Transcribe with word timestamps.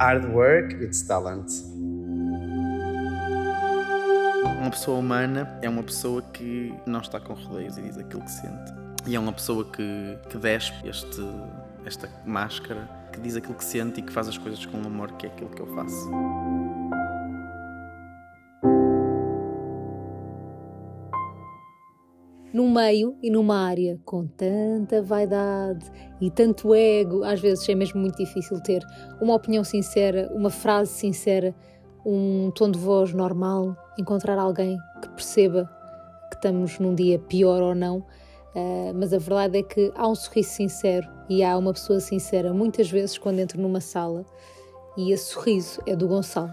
Hard 0.00 0.32
work 0.32 0.82
it's 0.82 1.02
talent. 1.02 1.50
Uma 4.58 4.70
pessoa 4.70 4.98
humana 4.98 5.58
é 5.60 5.68
uma 5.68 5.82
pessoa 5.82 6.22
que 6.22 6.72
não 6.86 7.00
está 7.00 7.20
com 7.20 7.34
rodeios 7.34 7.76
e 7.76 7.82
diz 7.82 7.98
aquilo 7.98 8.22
que 8.22 8.30
sente. 8.30 8.72
E 9.06 9.14
é 9.14 9.20
uma 9.20 9.30
pessoa 9.30 9.62
que, 9.62 10.18
que 10.30 10.38
despe 10.38 10.88
este, 10.88 11.20
esta 11.84 12.08
máscara, 12.24 12.88
que 13.12 13.20
diz 13.20 13.36
aquilo 13.36 13.52
que 13.52 13.64
sente 13.64 14.00
e 14.00 14.02
que 14.02 14.10
faz 14.10 14.26
as 14.26 14.38
coisas 14.38 14.64
com 14.64 14.78
amor, 14.78 15.12
que 15.18 15.26
é 15.26 15.28
aquilo 15.28 15.50
que 15.50 15.60
eu 15.60 15.66
faço. 15.74 16.10
Num 22.70 22.74
meio 22.74 23.16
e 23.20 23.28
numa 23.30 23.66
área 23.66 23.98
com 24.04 24.26
tanta 24.28 25.02
vaidade 25.02 25.84
e 26.20 26.30
tanto 26.30 26.72
ego, 26.72 27.24
às 27.24 27.40
vezes 27.40 27.68
é 27.68 27.74
mesmo 27.74 28.00
muito 28.00 28.16
difícil 28.16 28.60
ter 28.60 28.86
uma 29.20 29.34
opinião 29.34 29.64
sincera, 29.64 30.30
uma 30.32 30.50
frase 30.50 30.92
sincera, 30.92 31.52
um 32.06 32.52
tom 32.54 32.70
de 32.70 32.78
voz 32.78 33.12
normal, 33.12 33.76
encontrar 33.98 34.38
alguém 34.38 34.78
que 35.02 35.08
perceba 35.10 35.68
que 36.30 36.36
estamos 36.36 36.78
num 36.78 36.94
dia 36.94 37.18
pior 37.18 37.60
ou 37.60 37.74
não. 37.74 37.98
Uh, 38.54 38.94
mas 38.94 39.12
a 39.12 39.18
verdade 39.18 39.58
é 39.58 39.62
que 39.62 39.92
há 39.96 40.06
um 40.08 40.14
sorriso 40.14 40.50
sincero 40.50 41.08
e 41.28 41.42
há 41.42 41.56
uma 41.56 41.72
pessoa 41.72 42.00
sincera 42.00 42.52
muitas 42.52 42.90
vezes 42.90 43.18
quando 43.18 43.38
entro 43.38 43.60
numa 43.60 43.80
sala 43.80 44.24
e 44.96 45.12
esse 45.12 45.32
sorriso 45.32 45.80
é 45.86 45.96
do 45.96 46.06
Gonçalo. 46.06 46.52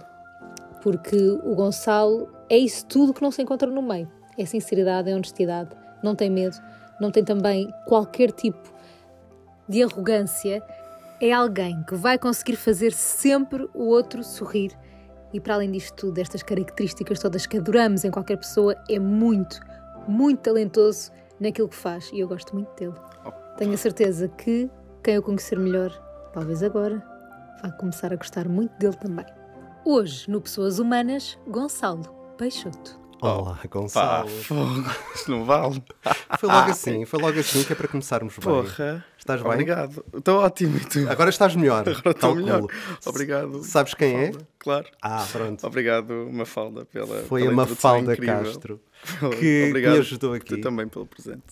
Porque 0.82 1.16
o 1.44 1.54
Gonçalo 1.56 2.28
é 2.50 2.58
isso 2.58 2.86
tudo 2.88 3.14
que 3.14 3.22
não 3.22 3.32
se 3.32 3.42
encontra 3.42 3.70
no 3.70 3.82
meio. 3.82 4.08
É 4.38 4.46
sinceridade, 4.46 5.10
é 5.10 5.16
honestidade, 5.16 5.76
não 6.04 6.16
tem 6.16 6.30
medo, 6.30 6.58
não 7.00 7.12
tem 7.12 7.24
também 7.24 7.72
qualquer 7.86 8.32
tipo 8.32 8.72
de 9.68 9.84
arrogância. 9.84 10.64
É 11.20 11.32
alguém 11.32 11.84
que 11.84 11.96
vai 11.96 12.18
conseguir 12.18 12.56
fazer 12.56 12.94
sempre 12.94 13.68
o 13.74 13.86
outro 13.86 14.24
sorrir. 14.24 14.72
E 15.34 15.40
para 15.40 15.56
além 15.56 15.72
disto 15.72 15.94
tudo, 15.96 16.14
destas 16.14 16.44
características 16.44 17.20
todas 17.20 17.46
que 17.46 17.58
adoramos 17.58 18.06
em 18.06 18.12
qualquer 18.12 18.38
pessoa, 18.38 18.76
é 18.90 18.98
muito, 18.98 19.60
muito 20.08 20.42
talentoso 20.42 21.12
naquilo 21.40 21.68
que 21.68 21.76
faz. 21.76 22.10
E 22.14 22.20
eu 22.20 22.28
gosto 22.28 22.56
muito 22.56 22.74
dele. 22.76 22.96
Tenho 23.58 23.74
a 23.74 23.78
certeza 23.78 24.28
que 24.28 24.70
quem 25.04 25.18
o 25.18 25.24
conhecer 25.24 25.58
melhor, 25.58 25.92
talvez 26.34 26.62
agora, 26.62 27.04
vai 27.62 27.72
começar 27.78 28.14
a 28.14 28.16
gostar 28.16 28.48
muito 28.48 28.78
dele 28.78 28.96
também. 28.96 29.26
Hoje, 29.84 30.30
no 30.30 30.42
Pessoas 30.42 30.80
Humanas, 30.80 31.38
Gonçalo 31.48 32.04
Peixoto. 32.38 33.07
Olá, 33.20 33.60
Gonçalo. 33.70 34.30
Pá, 34.30 34.32
fogo. 34.44 34.86
Isto 35.16 35.32
não 35.32 35.44
vale. 35.44 35.84
Foi 36.40 36.50
logo 36.50 36.72
assim, 36.72 37.06
foi 37.06 37.20
logo 37.20 37.40
assim 37.40 37.64
que 37.64 37.74
é 37.74 37.76
para 37.76 37.88
começarmos 37.88 38.38
bem. 38.38 38.44
Porra. 38.44 39.04
Estás 39.18 39.42
bem? 39.42 39.52
Obrigado. 39.52 40.06
Estou 40.14 40.40
ótimo. 40.40 40.78
E 40.78 40.86
tu? 40.86 41.10
Agora 41.10 41.30
estás 41.30 41.56
melhor. 41.56 41.82
Agora 41.90 42.12
estou 42.12 42.36
melhor. 42.36 42.62
Obrigado. 43.06 43.64
Sabes 43.64 43.94
quem 43.96 44.14
é? 44.14 44.26
Mafalda. 44.28 44.48
Claro. 44.60 44.88
Ah, 45.02 45.26
pronto. 45.32 45.68
Obrigado, 45.68 46.30
Mafalda, 46.32 46.86
pela. 46.86 47.24
Foi 47.24 47.42
pela 47.42 47.54
a 47.54 47.56
Mafalda. 47.56 48.16
Castro 48.18 48.80
que 49.40 49.68
Obrigado 49.70 49.94
me 49.94 50.00
ajudou 50.00 50.34
aqui. 50.34 50.56
Tu 50.56 50.62
também 50.62 50.88
pelo 50.88 51.08
presente. 51.08 51.44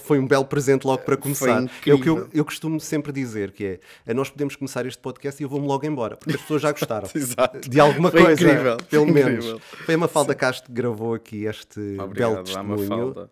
Foi 0.00 0.18
um 0.18 0.26
belo 0.26 0.44
presente 0.44 0.86
logo 0.86 1.02
para 1.02 1.16
começar. 1.16 1.64
É 1.86 1.94
o 1.94 2.00
que 2.00 2.08
eu, 2.08 2.28
eu 2.32 2.44
costumo 2.44 2.78
sempre 2.80 3.12
dizer, 3.12 3.52
que 3.52 3.80
é, 4.06 4.14
nós 4.14 4.30
podemos 4.30 4.56
começar 4.56 4.86
este 4.86 5.00
podcast 5.00 5.42
e 5.42 5.44
eu 5.44 5.48
vou-me 5.48 5.66
logo 5.66 5.84
embora, 5.86 6.16
porque 6.16 6.34
as 6.34 6.40
pessoas 6.40 6.62
já 6.62 6.72
gostaram. 6.72 7.08
Exato. 7.14 7.60
De 7.68 7.80
alguma 7.80 8.10
Foi 8.10 8.22
coisa, 8.22 8.42
incrível, 8.42 8.76
pelo 8.88 9.06
menos. 9.06 9.44
incrível. 9.44 9.60
Foi 9.60 9.94
a 9.94 9.98
Mafalda 9.98 10.34
Castro 10.34 10.66
que 10.66 10.72
gravou 10.72 11.14
aqui 11.14 11.44
este 11.44 11.80
belo 11.80 12.02
Obrigado, 12.04 12.38
à 12.38 12.42
testemunho. 12.42 13.28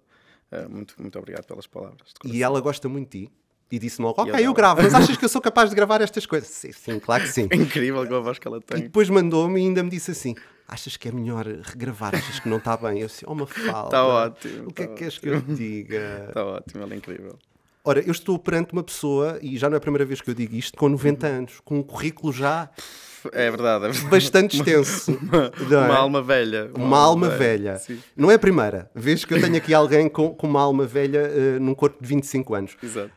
Eh, 0.51 0.67
muito, 0.69 0.95
muito 0.99 1.19
obrigado 1.19 1.45
pelas 1.47 1.67
palavras. 1.67 2.13
E 2.25 2.43
ela 2.43 2.61
gosta 2.61 2.89
muito 2.89 3.11
de 3.11 3.27
ti. 3.27 3.33
E 3.73 3.79
disse-me 3.79 4.07
logo, 4.07 4.21
E 4.25 4.31
ok, 4.31 4.41
eu 4.41 4.45
eu 4.51 4.55
gravo, 4.55 4.83
mas 4.83 4.95
achas 4.95 5.17
que 5.17 5.25
eu 5.25 5.29
sou 5.29 5.41
capaz 5.41 5.69
de 5.71 5.75
gravar 5.75 6.01
estas 6.01 6.27
coisas? 6.27 6.49
Sim, 6.49 6.71
sim, 6.71 7.01
claro 7.01 7.25
que 7.25 7.31
sim. 7.31 7.49
É 7.51 7.57
incrível 7.57 8.07
com 8.07 8.15
a 8.15 8.21
voz 8.21 8.39
que 8.39 8.47
ela 8.47 8.59
E 8.59 8.61
tem. 8.61 8.83
depois 8.83 9.09
mandou-me 9.11 9.59
e 9.61 9.65
ainda 9.65 9.83
me 9.83 9.91
disse 9.91 10.13
assim: 10.13 10.37
Achas 10.67 10.97
que 10.97 11.09
é 11.09 11.13
melhor 11.13 11.47
regravar? 11.47 12.15
Achas 12.15 12.41
que 12.41 12.49
não 12.49 12.57
está 12.57 12.77
bem? 12.77 13.01
Eu 13.01 13.07
disse: 13.07 13.25
Oh, 13.29 13.35
Mafalda. 13.35 13.91
Tá 13.91 14.07
ótimo, 14.07 14.69
O 14.69 14.73
que 14.73 14.83
é 14.83 14.87
tá 14.87 14.93
que 14.93 14.99
queres 14.99 15.19
que 15.19 15.29
eu 15.29 15.43
te 15.43 15.55
diga? 15.55 16.25
Está 16.29 16.45
ótimo, 16.45 16.83
ela 16.83 16.95
é 16.95 16.97
incrível. 16.97 17.39
Ora, 17.87 18.01
eu 18.01 18.13
estou 18.13 18.39
perante 18.39 18.73
uma 18.73 18.83
pessoa, 18.83 19.39
e 19.43 19.59
já 19.59 19.69
não 19.69 19.75
é 19.75 19.79
a 19.79 19.81
primeira 19.81 20.07
vez 20.07 20.21
que 20.23 20.31
eu 20.31 20.35
digo 20.35 20.55
isto, 20.57 20.79
com 20.79 20.89
90 20.89 21.27
anos, 21.27 21.61
com 21.63 21.79
um 21.81 21.83
currículo 21.83 22.33
já 22.33 22.71
É 23.31 23.51
verdade. 23.51 23.85
É 23.85 23.89
verdade. 23.91 24.09
bastante 24.11 24.57
extenso. 24.57 25.13
não 25.69 25.83
é? 25.83 25.85
Uma 25.87 25.97
alma 25.97 26.23
velha. 26.23 26.71
Uma 26.75 26.99
alma 26.99 27.29
velha. 27.29 27.77
Sim, 27.77 28.01
Não 28.17 28.31
é 28.31 28.35
a 28.35 28.39
primeira 28.39 28.91
vez 28.95 29.27
que 29.27 29.35
eu 29.35 29.41
tenho 29.41 29.57
aqui 29.57 29.75
alguém 29.75 30.09
com, 30.09 30.35
com 30.35 30.47
uma 30.47 30.63
alma 30.63 30.87
velha 30.87 31.19
eh, 31.19 31.59
num 31.59 31.75
corpo 31.75 32.03
de 32.03 32.09
25 32.09 32.55
anos. 32.55 32.77
exato. 32.83 33.13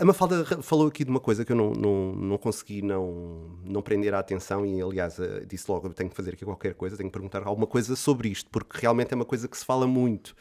A 0.00 0.04
Mafalda 0.04 0.44
falou 0.62 0.88
aqui 0.88 1.04
de 1.04 1.10
uma 1.10 1.20
coisa 1.20 1.44
que 1.44 1.52
eu 1.52 1.56
não, 1.56 1.72
não, 1.72 2.12
não 2.14 2.38
consegui 2.38 2.82
não, 2.82 3.58
não 3.64 3.82
prender 3.82 4.14
a 4.14 4.18
atenção 4.18 4.64
e, 4.66 4.80
aliás, 4.80 5.18
eh, 5.18 5.44
disse 5.46 5.70
logo, 5.70 5.88
tenho 5.90 6.10
que 6.10 6.16
fazer 6.16 6.34
aqui 6.34 6.44
qualquer 6.44 6.74
coisa, 6.74 6.96
tenho 6.96 7.08
que 7.08 7.12
perguntar 7.12 7.46
alguma 7.46 7.66
coisa 7.66 7.94
sobre 7.94 8.28
isto, 8.28 8.50
porque 8.50 8.78
realmente 8.80 9.12
é 9.12 9.14
uma 9.16 9.24
coisa 9.24 9.46
que 9.46 9.56
se 9.56 9.64
fala 9.64 9.86
muito, 9.86 10.34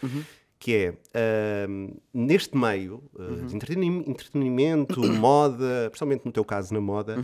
que 0.57 0.73
é, 0.73 0.97
ahm, 1.67 1.91
neste 2.13 2.57
meio 2.57 3.03
eh, 3.19 3.45
de 3.45 3.55
entretenim- 3.55 4.03
entretenimento, 4.07 4.99
moda, 5.13 5.89
principalmente 5.89 6.25
no 6.25 6.31
teu 6.31 6.43
caso 6.45 6.73
na 6.73 6.81
moda, 6.81 7.23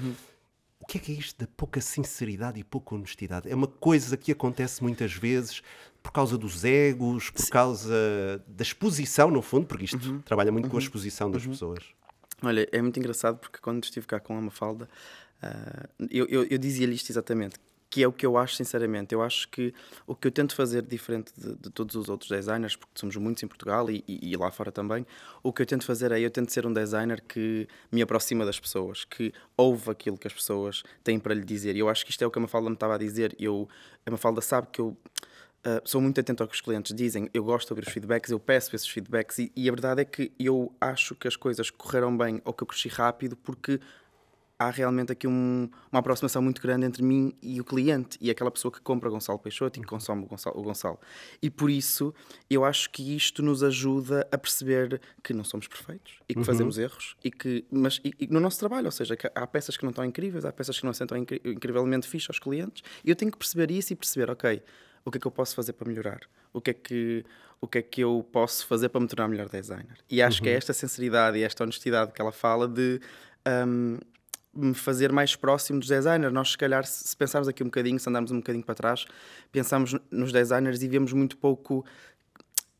o 0.79 0.85
que 0.85 0.97
é 0.97 1.01
que 1.01 1.11
é 1.11 1.15
isto 1.15 1.39
da 1.39 1.47
pouca 1.55 1.79
sinceridade 1.79 2.59
e 2.59 2.63
pouca 2.63 2.95
honestidade? 2.95 3.49
É 3.49 3.55
uma 3.55 3.67
coisa 3.67 4.17
que 4.17 4.31
acontece 4.31 4.83
muitas 4.83 5.13
vezes 5.13 5.61
por 6.03 6.11
causa 6.11 6.35
dos 6.37 6.65
egos, 6.65 7.29
por 7.29 7.47
causa 7.49 7.93
da 8.47 8.63
exposição, 8.63 9.29
no 9.29 9.41
fundo, 9.43 9.67
porque 9.67 9.85
isto 9.85 9.99
trabalha 10.25 10.51
muito 10.51 10.67
com 10.67 10.75
a 10.77 10.79
exposição 10.79 11.29
das 11.29 11.43
pessoas. 11.51 11.83
Olha, 12.43 12.67
é 12.71 12.81
muito 12.81 12.97
engraçado 12.99 13.37
porque 13.37 13.59
quando 13.59 13.83
estive 13.83 14.07
cá 14.07 14.19
com 14.19 14.35
a 14.37 14.41
Mafalda, 14.41 14.89
ah, 15.41 15.87
eu, 16.09 16.25
eu, 16.27 16.43
eu 16.49 16.57
dizia-lhe 16.57 16.95
isto 16.95 17.11
exatamente, 17.11 17.55
que 17.89 18.01
é 18.03 18.07
o 18.07 18.11
que 18.11 18.25
eu 18.25 18.35
acho 18.37 18.55
sinceramente. 18.55 19.13
Eu 19.13 19.21
acho 19.21 19.47
que 19.49 19.73
o 20.07 20.15
que 20.15 20.27
eu 20.27 20.31
tento 20.31 20.55
fazer 20.55 20.81
diferente 20.81 21.31
de, 21.37 21.55
de 21.55 21.69
todos 21.69 21.95
os 21.95 22.09
outros 22.09 22.29
designers, 22.31 22.75
porque 22.75 22.93
somos 22.99 23.15
muitos 23.17 23.43
em 23.43 23.47
Portugal 23.47 23.89
e, 23.91 24.03
e- 24.07 24.31
e 24.31 24.35
lá 24.37 24.49
fora 24.51 24.71
também, 24.71 25.05
o 25.43 25.53
que 25.53 25.61
eu 25.61 25.65
tento 25.67 25.85
fazer 25.85 26.11
é 26.11 26.19
eu 26.19 26.31
tento 26.31 26.51
ser 26.51 26.65
um 26.65 26.73
designer 26.73 27.21
que 27.21 27.67
me 27.91 28.01
aproxima 28.01 28.43
das 28.45 28.59
pessoas, 28.59 29.05
que 29.05 29.31
ouve 29.55 29.91
aquilo 29.91 30.17
que 30.17 30.25
as 30.27 30.33
pessoas 30.33 30.81
têm 31.03 31.19
para 31.19 31.33
lhe 31.35 31.43
dizer. 31.45 31.75
E 31.75 31.79
eu 31.79 31.89
acho 31.89 32.03
que 32.05 32.11
isto 32.11 32.23
é 32.23 32.27
o 32.27 32.31
que 32.31 32.39
a 32.39 32.41
Mafalda 32.41 32.69
me 32.69 32.75
estava 32.75 32.95
a 32.95 32.97
dizer. 32.97 33.35
Eu, 33.39 33.67
a 34.05 34.09
Mafalda 34.11 34.41
sabe 34.41 34.67
que 34.71 34.81
eu 34.81 34.97
Uh, 35.63 35.79
sou 35.87 36.01
muito 36.01 36.19
atento 36.19 36.41
ao 36.41 36.49
que 36.49 36.55
os 36.55 36.61
clientes 36.61 36.91
dizem, 36.95 37.29
eu 37.35 37.43
gosto 37.43 37.67
de 37.67 37.73
ouvir 37.73 37.87
os 37.87 37.93
feedbacks, 37.93 38.31
eu 38.31 38.39
peço 38.39 38.75
esses 38.75 38.87
feedbacks 38.87 39.37
e, 39.37 39.51
e 39.55 39.69
a 39.69 39.71
verdade 39.71 40.01
é 40.01 40.05
que 40.05 40.31
eu 40.39 40.73
acho 40.81 41.13
que 41.13 41.27
as 41.27 41.35
coisas 41.35 41.69
correram 41.69 42.17
bem 42.17 42.41
ou 42.43 42.51
que 42.51 42.63
eu 42.63 42.67
cresci 42.67 42.87
rápido 42.89 43.37
porque 43.37 43.79
há 44.57 44.71
realmente 44.71 45.11
aqui 45.11 45.27
um- 45.27 45.69
uma 45.91 45.99
aproximação 45.99 46.41
muito 46.41 46.59
grande 46.63 46.87
entre 46.87 47.03
mim 47.03 47.31
e 47.43 47.61
o 47.61 47.63
cliente 47.63 48.17
e 48.19 48.31
aquela 48.31 48.49
pessoa 48.49 48.71
que 48.71 48.81
compra 48.81 49.07
Gonçalo 49.07 49.37
Peixoto 49.37 49.77
e 49.79 49.83
que 49.83 49.87
consome 49.87 50.23
o 50.23 50.27
Gonçalo, 50.27 50.59
o 50.59 50.63
Gonçalo. 50.63 50.99
E 51.43 51.47
por 51.49 51.69
isso 51.69 52.11
eu 52.49 52.65
acho 52.65 52.89
que 52.89 53.15
isto 53.15 53.43
nos 53.43 53.61
ajuda 53.61 54.27
a 54.31 54.37
perceber 54.39 54.99
que 55.23 55.31
não 55.31 55.43
somos 55.43 55.67
perfeitos 55.67 56.13
e 56.27 56.33
que 56.33 56.43
fazemos 56.43 56.79
erros, 56.79 57.15
e 57.23 57.29
que, 57.29 57.65
mas 57.71 58.01
e, 58.03 58.13
e 58.19 58.25
no 58.27 58.39
nosso 58.39 58.57
trabalho, 58.57 58.85
ou 58.87 58.91
seja, 58.91 59.15
há 59.35 59.45
peças 59.45 59.77
que 59.77 59.83
não 59.83 59.91
estão 59.91 60.03
incríveis, 60.05 60.43
há 60.43 60.51
peças 60.51 60.79
que 60.79 60.85
não 60.87 60.93
sentam 60.93 61.19
incri- 61.19 61.41
incrivelmente 61.45 62.07
fixe 62.07 62.25
aos 62.31 62.39
clientes 62.39 62.81
e 63.05 63.11
eu 63.11 63.15
tenho 63.15 63.31
que 63.31 63.37
perceber 63.37 63.69
isso 63.69 63.93
e 63.93 63.95
perceber, 63.95 64.31
ok, 64.31 64.61
o 65.03 65.11
que 65.11 65.17
é 65.17 65.21
que 65.21 65.27
eu 65.27 65.31
posso 65.31 65.55
fazer 65.55 65.73
para 65.73 65.87
melhorar? 65.87 66.21
O 66.53 66.61
que 66.61 66.71
é 66.71 66.73
que, 66.73 67.25
o 67.59 67.67
que, 67.67 67.77
é 67.79 67.81
que 67.81 68.01
eu 68.01 68.25
posso 68.31 68.65
fazer 68.67 68.89
para 68.89 69.01
me 69.01 69.07
tornar 69.07 69.27
melhor 69.27 69.49
designer? 69.49 69.97
E 70.09 70.21
acho 70.21 70.41
que 70.41 70.49
é 70.49 70.53
esta 70.53 70.73
sinceridade 70.73 71.37
e 71.37 71.43
esta 71.43 71.63
honestidade 71.63 72.11
que 72.11 72.21
ela 72.21 72.31
fala 72.31 72.67
de 72.67 72.99
hum, 73.67 73.97
me 74.53 74.73
fazer 74.73 75.11
mais 75.11 75.35
próximo 75.35 75.79
dos 75.79 75.87
designers. 75.87 76.33
Nós, 76.33 76.51
se 76.51 76.57
calhar, 76.57 76.85
se 76.85 77.15
pensarmos 77.15 77.47
aqui 77.47 77.63
um 77.63 77.67
bocadinho, 77.67 77.99
se 77.99 78.09
andarmos 78.09 78.31
um 78.31 78.37
bocadinho 78.37 78.63
para 78.63 78.75
trás, 78.75 79.05
pensamos 79.51 79.95
nos 80.09 80.31
designers 80.31 80.81
e 80.81 80.87
vemos 80.87 81.13
muito 81.13 81.37
pouco 81.37 81.85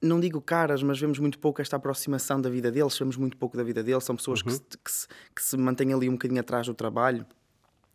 não 0.02 0.20
digo 0.20 0.42
caras, 0.42 0.82
mas 0.82 1.00
vemos 1.00 1.20
muito 1.20 1.38
pouco 1.38 1.62
esta 1.62 1.76
aproximação 1.76 2.42
da 2.42 2.50
vida 2.50 2.72
deles, 2.72 2.94
sabemos 2.94 3.18
muito 3.18 3.38
pouco 3.38 3.56
da 3.56 3.64
vida 3.64 3.84
deles, 3.84 4.04
são 4.04 4.16
pessoas 4.16 4.42
que, 4.42 4.52
se, 4.52 4.60
que, 4.62 4.92
se, 4.92 5.08
que 5.36 5.44
se 5.44 5.56
mantêm 5.56 5.94
ali 5.94 6.10
um 6.10 6.14
bocadinho 6.14 6.42
atrás 6.42 6.66
do 6.66 6.74
trabalho 6.74 7.24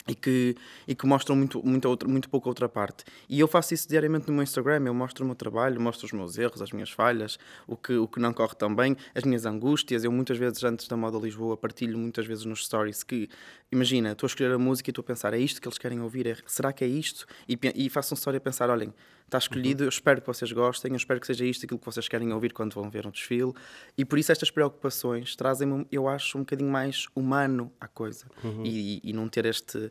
e 0.08 0.14
que, 0.14 0.54
e 0.86 0.94
que 0.94 1.06
mostram 1.06 1.36
muito, 1.36 1.64
muito, 1.64 1.88
outra, 1.88 2.08
muito 2.08 2.28
pouco 2.28 2.48
outra 2.48 2.68
parte. 2.68 3.04
E 3.28 3.40
eu 3.40 3.48
faço 3.48 3.74
isso 3.74 3.88
diariamente 3.88 4.28
no 4.28 4.34
meu 4.34 4.42
Instagram, 4.42 4.82
eu 4.86 4.94
mostro 4.94 5.24
o 5.24 5.26
meu 5.26 5.34
trabalho, 5.34 5.80
mostro 5.80 6.06
os 6.06 6.12
meus 6.12 6.38
erros, 6.38 6.62
as 6.62 6.70
minhas 6.72 6.90
falhas, 6.90 7.38
o 7.66 7.76
que, 7.76 7.94
o 7.94 8.06
que 8.06 8.20
não 8.20 8.32
corre 8.32 8.54
tão 8.54 8.74
bem, 8.74 8.96
as 9.14 9.24
minhas 9.24 9.44
angústias. 9.46 10.04
Eu 10.04 10.12
muitas 10.12 10.38
vezes, 10.38 10.62
antes 10.64 10.86
da 10.88 10.96
Moda 10.96 11.18
Lisboa, 11.18 11.56
partilho 11.56 11.98
muitas 11.98 12.26
vezes 12.26 12.44
nos 12.44 12.64
stories 12.64 13.02
que, 13.02 13.28
imagina, 13.70 14.12
estou 14.12 14.26
a 14.26 14.28
escolher 14.28 14.52
a 14.52 14.58
música 14.58 14.90
e 14.90 14.92
estou 14.92 15.02
a 15.02 15.06
pensar, 15.06 15.34
é 15.34 15.38
isto 15.38 15.60
que 15.60 15.66
eles 15.66 15.78
querem 15.78 16.00
ouvir? 16.00 16.26
É- 16.26 16.36
será 16.46 16.72
que 16.72 16.84
é 16.84 16.88
isto? 16.88 17.26
E, 17.48 17.58
e 17.74 17.90
faço 17.90 18.14
um 18.14 18.16
story 18.16 18.36
a 18.36 18.40
pensar, 18.40 18.70
olhem, 18.70 18.92
está 19.26 19.38
escolhido, 19.38 19.84
eu 19.84 19.88
espero 19.88 20.20
que 20.20 20.26
vocês 20.26 20.50
gostem, 20.52 20.92
eu 20.92 20.96
espero 20.96 21.20
que 21.20 21.26
seja 21.26 21.44
isto 21.44 21.64
aquilo 21.64 21.78
que 21.78 21.86
vocês 21.86 22.08
querem 22.08 22.32
ouvir 22.32 22.52
quando 22.52 22.74
vão 22.74 22.88
ver 22.88 23.06
um 23.06 23.10
desfile. 23.10 23.52
E 23.98 24.04
por 24.04 24.18
isso 24.18 24.32
estas 24.32 24.50
preocupações 24.50 25.34
trazem-me, 25.36 25.86
eu 25.90 26.08
acho, 26.08 26.38
um 26.38 26.42
bocadinho 26.42 26.70
mais 26.70 27.06
humano 27.14 27.72
à 27.80 27.88
coisa. 27.88 28.26
E, 28.64 29.00
e 29.02 29.12
não 29.12 29.28
ter 29.28 29.44
este, 29.46 29.90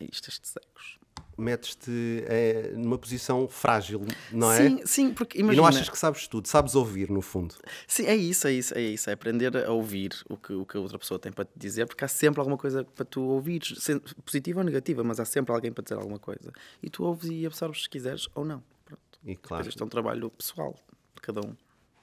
isto, 0.00 0.28
estes 0.28 0.54
egos. 0.56 0.98
Metes-te 1.36 2.24
eh, 2.28 2.72
numa 2.76 2.96
posição 2.96 3.48
frágil, 3.48 4.02
não 4.30 4.52
é? 4.52 4.56
Sim, 4.68 4.86
sim, 4.86 5.12
porque 5.12 5.38
E 5.38 5.40
imagina. 5.40 5.62
não 5.62 5.68
achas 5.68 5.88
que 5.88 5.98
sabes 5.98 6.28
tudo, 6.28 6.46
sabes 6.46 6.74
ouvir, 6.76 7.10
no 7.10 7.20
fundo. 7.20 7.54
Sim, 7.88 8.04
é 8.06 8.14
isso, 8.14 8.46
é 8.46 8.52
isso, 8.52 8.74
é 8.78 8.80
isso. 8.80 9.10
É 9.10 9.12
aprender 9.14 9.56
a 9.56 9.72
ouvir 9.72 10.12
o 10.28 10.36
que, 10.36 10.52
o 10.52 10.64
que 10.64 10.76
a 10.76 10.80
outra 10.80 10.96
pessoa 10.98 11.18
tem 11.18 11.32
para 11.32 11.44
te 11.44 11.50
dizer, 11.56 11.86
porque 11.86 12.04
há 12.04 12.08
sempre 12.08 12.38
alguma 12.40 12.56
coisa 12.56 12.84
para 12.84 13.04
tu 13.04 13.20
ouvires, 13.22 13.74
se- 13.82 13.98
positiva 14.24 14.60
ou 14.60 14.64
negativa, 14.64 15.02
mas 15.02 15.18
há 15.18 15.24
sempre 15.24 15.52
alguém 15.52 15.72
para 15.72 15.82
dizer 15.82 15.94
alguma 15.96 16.18
coisa. 16.20 16.52
E 16.82 16.88
tu 16.88 17.02
ouves 17.04 17.28
e 17.28 17.44
absorves 17.44 17.82
se 17.82 17.88
quiseres 17.90 18.28
ou 18.34 18.44
não. 18.44 18.62
Pronto. 18.84 19.02
E 19.24 19.34
claro, 19.34 19.62
Depois 19.64 19.66
isto 19.74 19.82
é 19.82 19.86
um 19.86 19.90
trabalho 19.90 20.30
pessoal 20.30 20.76
de 21.16 21.20
cada 21.20 21.40
um. 21.40 21.56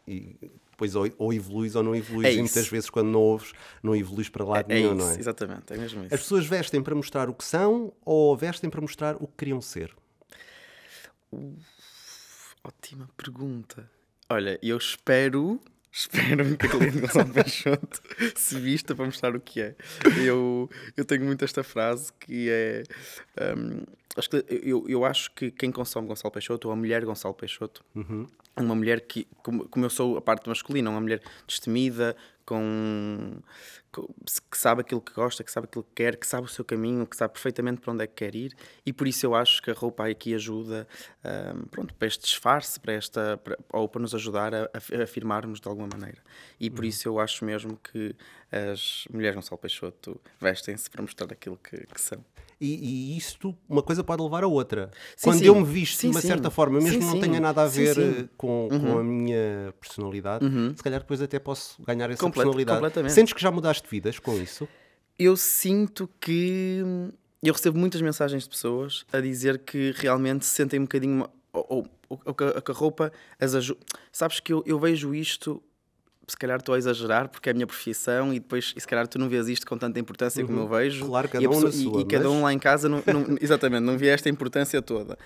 e 0.08 0.36
depois 0.82 0.96
ou, 0.96 1.08
ou 1.18 1.34
evoluís 1.34 1.76
ou 1.76 1.84
não 1.84 1.96
evoluís, 1.96 2.28
É 2.30 2.34
e 2.34 2.40
muitas 2.40 2.68
vezes 2.68 2.90
quando 2.90 3.10
não 3.10 3.20
ouves, 3.22 3.54
não 3.84 3.96
evoluís 3.96 4.30
para 4.30 4.44
lado 4.44 4.72
É 4.72 4.76
nenhum, 4.76 4.96
isso, 4.98 5.06
não 5.06 5.12
é? 5.14 5.20
exatamente, 5.20 5.74
é 5.74 5.78
mesmo 5.78 6.04
isso. 6.04 6.14
As 6.16 6.22
pessoas 6.22 6.46
vestem 6.46 6.82
para 6.82 6.96
mostrar 6.96 7.30
o 7.30 7.34
que 7.34 7.44
são 7.44 7.94
ou 8.04 8.36
vestem 8.36 8.70
para 8.70 8.82
mostrar 8.82 9.16
o 9.18 9.28
que 9.28 9.34
queriam 9.38 9.62
ser? 9.62 9.94
Ótima 12.64 13.10
pergunta. 13.16 13.90
Olha, 14.30 14.60
eu 14.62 14.78
espero, 14.78 15.60
espero 15.92 16.58
que 16.58 16.66
a 16.66 16.70
Gonçalo 17.02 17.30
Peixoto 17.34 18.02
se 18.36 18.60
vista 18.60 18.96
para 18.96 19.06
mostrar 19.06 19.36
o 19.36 19.40
que 19.40 19.62
é. 19.62 19.76
Eu, 20.26 20.70
eu 20.98 21.06
tenho 21.06 21.24
muito 21.26 21.44
esta 21.46 21.64
frase 21.64 22.12
que 22.20 22.50
é. 22.50 22.84
hum, 23.56 23.84
acho 24.18 24.30
que, 24.30 24.46
eu, 24.50 24.86
eu 24.88 25.06
acho 25.06 25.32
que 25.32 25.52
quem 25.52 25.72
consome 25.72 26.08
Gonçalo 26.08 26.32
Peixoto, 26.32 26.68
ou 26.68 26.74
a 26.74 26.76
mulher 26.76 27.04
Gonçalo 27.06 27.34
Peixoto, 27.34 27.84
é 28.56 28.62
uma 28.62 28.76
mulher 28.76 29.02
que, 29.02 29.28
como, 29.44 29.68
como 29.70 29.86
eu 29.86 29.90
sou 29.90 30.18
a 30.18 30.22
parte 30.22 30.48
masculina, 30.50 30.90
uma 30.90 31.02
mulher 31.02 31.22
destemida, 31.48 32.16
com- 32.46 33.38
que 34.50 34.58
sabe 34.58 34.82
aquilo 34.82 35.02
que 35.02 35.14
gosta, 35.14 35.44
que 35.44 35.52
sabe 35.52 35.66
aquilo 35.66 35.84
que 35.84 35.92
quer, 35.96 36.16
que 36.16 36.26
sabe 36.26 36.46
o 36.46 36.50
seu 36.50 36.64
caminho, 36.64 37.06
que 37.06 37.16
sabe 37.18 37.34
perfeitamente 37.34 37.82
para 37.82 37.92
onde 37.94 38.04
é 38.04 38.08
que 38.08 38.14
quer 38.14 38.36
ir, 38.36 38.56
e 38.86 38.94
por 38.94 39.08
isso 39.08 39.26
eu 39.26 39.36
acho 39.36 39.62
que 39.62 39.70
a 39.70 39.74
roupa 39.74 40.08
aqui 40.08 40.34
ajuda 40.34 40.88
hum, 41.26 41.64
pronto, 41.70 41.94
para 41.96 42.08
este 42.08 42.24
disfarce, 42.24 42.80
para 42.80 42.94
esta, 42.94 43.38
para- 43.44 43.58
ou 43.74 43.90
para 43.90 44.02
nos 44.02 44.16
ajudar 44.16 44.54
a, 44.56 44.70
a 44.74 45.04
afirmarmos 45.04 45.60
de 45.60 45.68
alguma 45.68 45.88
maneira. 45.92 46.20
E 46.60 46.70
por 46.70 46.86
isso 46.86 47.08
eu 47.08 47.20
acho 47.20 47.44
mesmo 47.44 47.78
que 47.78 48.16
as 48.52 49.06
mulheres 49.12 49.36
Gonçalo 49.36 49.58
Peixoto 49.60 50.20
vestem-se 50.40 50.90
para 50.90 51.02
mostrar 51.02 51.32
aquilo 51.32 51.58
que, 51.58 51.78
que 51.88 52.02
são. 52.02 52.24
E, 52.64 52.76
e 53.16 53.18
isto, 53.18 53.58
uma 53.68 53.82
coisa 53.82 54.04
pode 54.04 54.22
levar 54.22 54.44
a 54.44 54.48
outra. 54.48 54.92
Sim, 55.18 55.30
Quando 55.30 55.40
sim. 55.40 55.46
eu 55.48 55.56
me 55.56 55.64
visto 55.64 55.98
Sim, 55.98 56.12
de 56.12 56.16
uma 56.16 56.22
certa 56.22 56.52
forma, 56.52 56.80
mesmo 56.80 57.00
que 57.00 57.06
não 57.06 57.20
tenha 57.20 57.40
nada 57.40 57.64
a 57.64 57.68
ver. 57.68 57.98
Uhum. 57.98 58.20
eh, 58.20 58.30
com, 58.38 58.68
com 58.70 59.00
a 59.00 59.04
minha 59.04 59.74
personalidade, 59.80 60.46
se 60.78 60.84
calhar 60.84 61.00
depois 61.00 61.20
até 61.24 61.40
posso 61.40 61.82
ganhar 61.82 62.12
essa 62.12 62.20
Comple- 62.22 62.44
personalidade. 62.44 63.12
Sentes 63.12 63.34
que 63.34 63.42
já 63.42 63.50
mudaste 63.50 63.81
vidas 63.90 64.20
com 64.20 64.36
isso? 64.42 64.68
eu 65.20 65.38
sinto 65.38 66.10
que 66.20 66.82
hum, 66.84 67.12
eu 67.44 67.54
recebo 67.54 67.78
muitas 67.78 68.02
mensagens 68.02 68.44
de 68.44 68.50
pessoas 68.50 69.06
a 69.14 69.20
dizer 69.20 69.60
que 69.60 69.94
realmente 69.96 70.46
se 70.46 70.52
sentem 70.56 70.80
um 70.80 70.84
bocadinho 70.84 71.28
ou, 71.54 71.88
ou, 72.10 72.22
ou 72.26 72.34
que 72.34 72.44
a- 72.44 72.74
roupa 72.74 73.12
as 73.40 73.54
ajuda. 73.54 73.80
Sabes 74.12 74.40
que 74.40 74.52
eu, 74.52 74.64
eu 74.66 74.80
vejo 74.80 75.14
isto, 75.14 75.62
se 76.28 76.36
calhar 76.38 76.58
estou 76.60 76.74
a 76.74 76.78
exagerar 76.78 77.28
porque 77.30 77.50
é 77.50 77.52
a 77.52 77.54
minha 77.54 77.68
profissão 77.68 78.34
e 78.34 78.40
depois 78.40 78.74
e 78.76 78.82
se 78.82 78.88
calhar 78.88 79.08
tu 79.08 79.20
não 79.20 79.30
vês 79.30 79.48
isto 79.48 79.68
com 79.68 79.78
tanta 79.78 80.00
importância 80.00 80.44
como 80.46 80.58
eu 80.60 80.68
vejo. 80.68 81.06
Claro, 81.06 81.28
cada 81.30 81.44
e 81.44 81.48
um 81.48 81.52
na 81.60 81.66
pessoa- 81.68 81.70
e- 81.70 81.84
sua, 81.84 82.02
e, 82.02 82.06
cada 82.06 82.24
mas- 82.24 82.34
um 82.34 82.42
lá 82.44 82.54
em 82.54 82.60
casa, 82.60 82.90
não, 82.90 83.04
não- 83.06 83.38
exatamente, 83.42 83.82
não 83.84 83.98
vê 83.98 84.08
esta 84.08 84.28
importância 84.30 84.82
toda. 84.82 85.20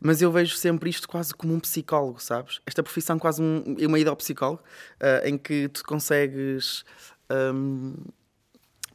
Mas 0.00 0.20
eu 0.22 0.32
vejo 0.32 0.56
sempre 0.56 0.90
isto 0.90 1.08
quase 1.08 1.32
como 1.34 1.54
um 1.54 1.60
psicólogo, 1.60 2.20
sabes? 2.20 2.60
Esta 2.66 2.82
profissão 2.82 3.16
quase 3.18 3.40
um, 3.42 3.76
uma 3.86 3.98
ida 3.98 4.10
ao 4.10 4.16
psicólogo 4.16 4.62
ah, 4.98 5.28
em 5.28 5.38
que 5.38 5.68
tu 5.68 5.84
consegues. 5.84 6.84
Hum, 7.30 7.94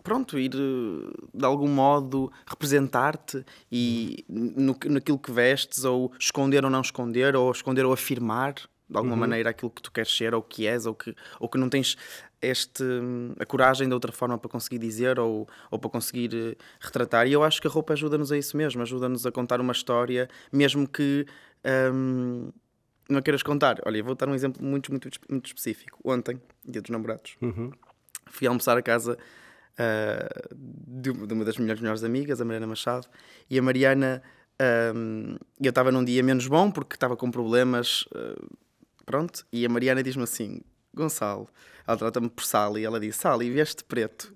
pronto, 0.04 0.38
ir 0.38 0.52
eh, 0.54 1.28
de 1.34 1.46
algum 1.46 1.68
modo 1.68 2.32
representar-te 2.46 3.46
e 3.72 4.26
no, 4.28 4.78
naquilo 4.86 5.20
que 5.20 5.32
vestes, 5.32 5.84
ou 5.84 6.12
esconder 6.20 6.64
ou 6.64 6.72
não 6.72 6.82
esconder, 6.82 7.36
ou 7.36 7.52
esconder 7.52 7.86
ou 7.86 7.94
afirmar 7.94 8.56
de 8.92 8.98
alguma 8.98 9.16
maneira 9.16 9.52
aquilo 9.52 9.72
que 9.72 9.82
tu 9.82 9.90
queres 9.90 10.12
ser, 10.16 10.36
ou 10.36 10.42
que 10.42 10.68
és, 10.68 10.86
ou 10.86 10.94
que, 10.94 11.16
ou 11.40 11.48
que 11.48 11.58
não 11.58 11.70
tens 11.70 11.98
este, 12.42 12.84
hum, 12.84 13.34
a 13.40 13.46
coragem 13.46 13.88
de 13.88 13.94
outra 13.94 14.12
forma 14.12 14.38
para 14.38 14.50
conseguir 14.50 14.80
dizer 14.80 15.18
ou, 15.18 15.48
ou 15.70 15.80
para 15.80 15.90
conseguir 15.90 16.34
eh, 16.34 16.58
retratar. 16.80 17.26
E 17.28 17.32
eu 17.32 17.44
acho 17.44 17.62
que 17.62 17.68
a 17.68 17.70
roupa 17.70 17.94
ajuda-nos 17.94 18.32
a 18.32 18.38
isso 18.38 18.58
mesmo, 18.58 18.82
ajuda-nos 18.82 19.26
a 19.26 19.32
contar 19.32 19.62
uma 19.62 19.72
história, 19.72 20.30
mesmo 20.52 20.88
que. 20.88 21.26
hum, 21.94 22.50
não 23.10 23.22
queiras 23.22 23.44
contar. 23.44 23.78
Olha, 23.86 24.02
vou 24.02 24.16
dar 24.16 24.30
um 24.30 24.34
exemplo 24.34 24.64
muito, 24.64 24.90
muito, 24.90 25.10
muito 25.30 25.46
específico. 25.48 26.00
Ontem, 26.04 26.42
dia 26.66 26.82
dos 26.82 26.90
namorados, 26.90 27.36
fui 28.32 28.48
almoçar 28.48 28.78
a 28.78 28.82
casa 28.82 29.18
ah, 29.78 30.28
de, 30.56 31.10
uma- 31.12 31.46
das 31.46 31.58
melhores, 31.58 31.82
melhores 31.82 32.04
amigas, 32.04 32.42
a 32.42 32.46
Mariana 32.46 32.68
Machado, 32.68 33.08
e 33.50 33.58
a 33.58 33.62
Mariana, 33.62 34.22
ahm, 34.60 35.36
eu 35.62 35.70
estava 35.70 35.92
num 35.92 36.04
dia 36.04 36.22
menos 36.24 36.48
bom 36.48 36.70
porque 36.72 36.96
estava 36.96 37.16
com 37.16 37.30
problemas, 37.32 38.06
ah, 38.16 38.36
pronto, 39.06 39.46
e 39.52 39.66
a 39.66 39.70
Mariana 39.70 40.04
diz-me 40.04 40.24
assim: 40.24 40.62
Gonçalo, 40.94 41.48
ela 41.88 41.98
trata-me 41.98 42.30
por 42.30 42.44
Sally, 42.44 42.82
e 42.82 42.86
ela 42.86 43.00
disse: 43.00 43.20
Sally, 43.20 43.50
vieste 43.50 43.84
preto. 43.84 44.34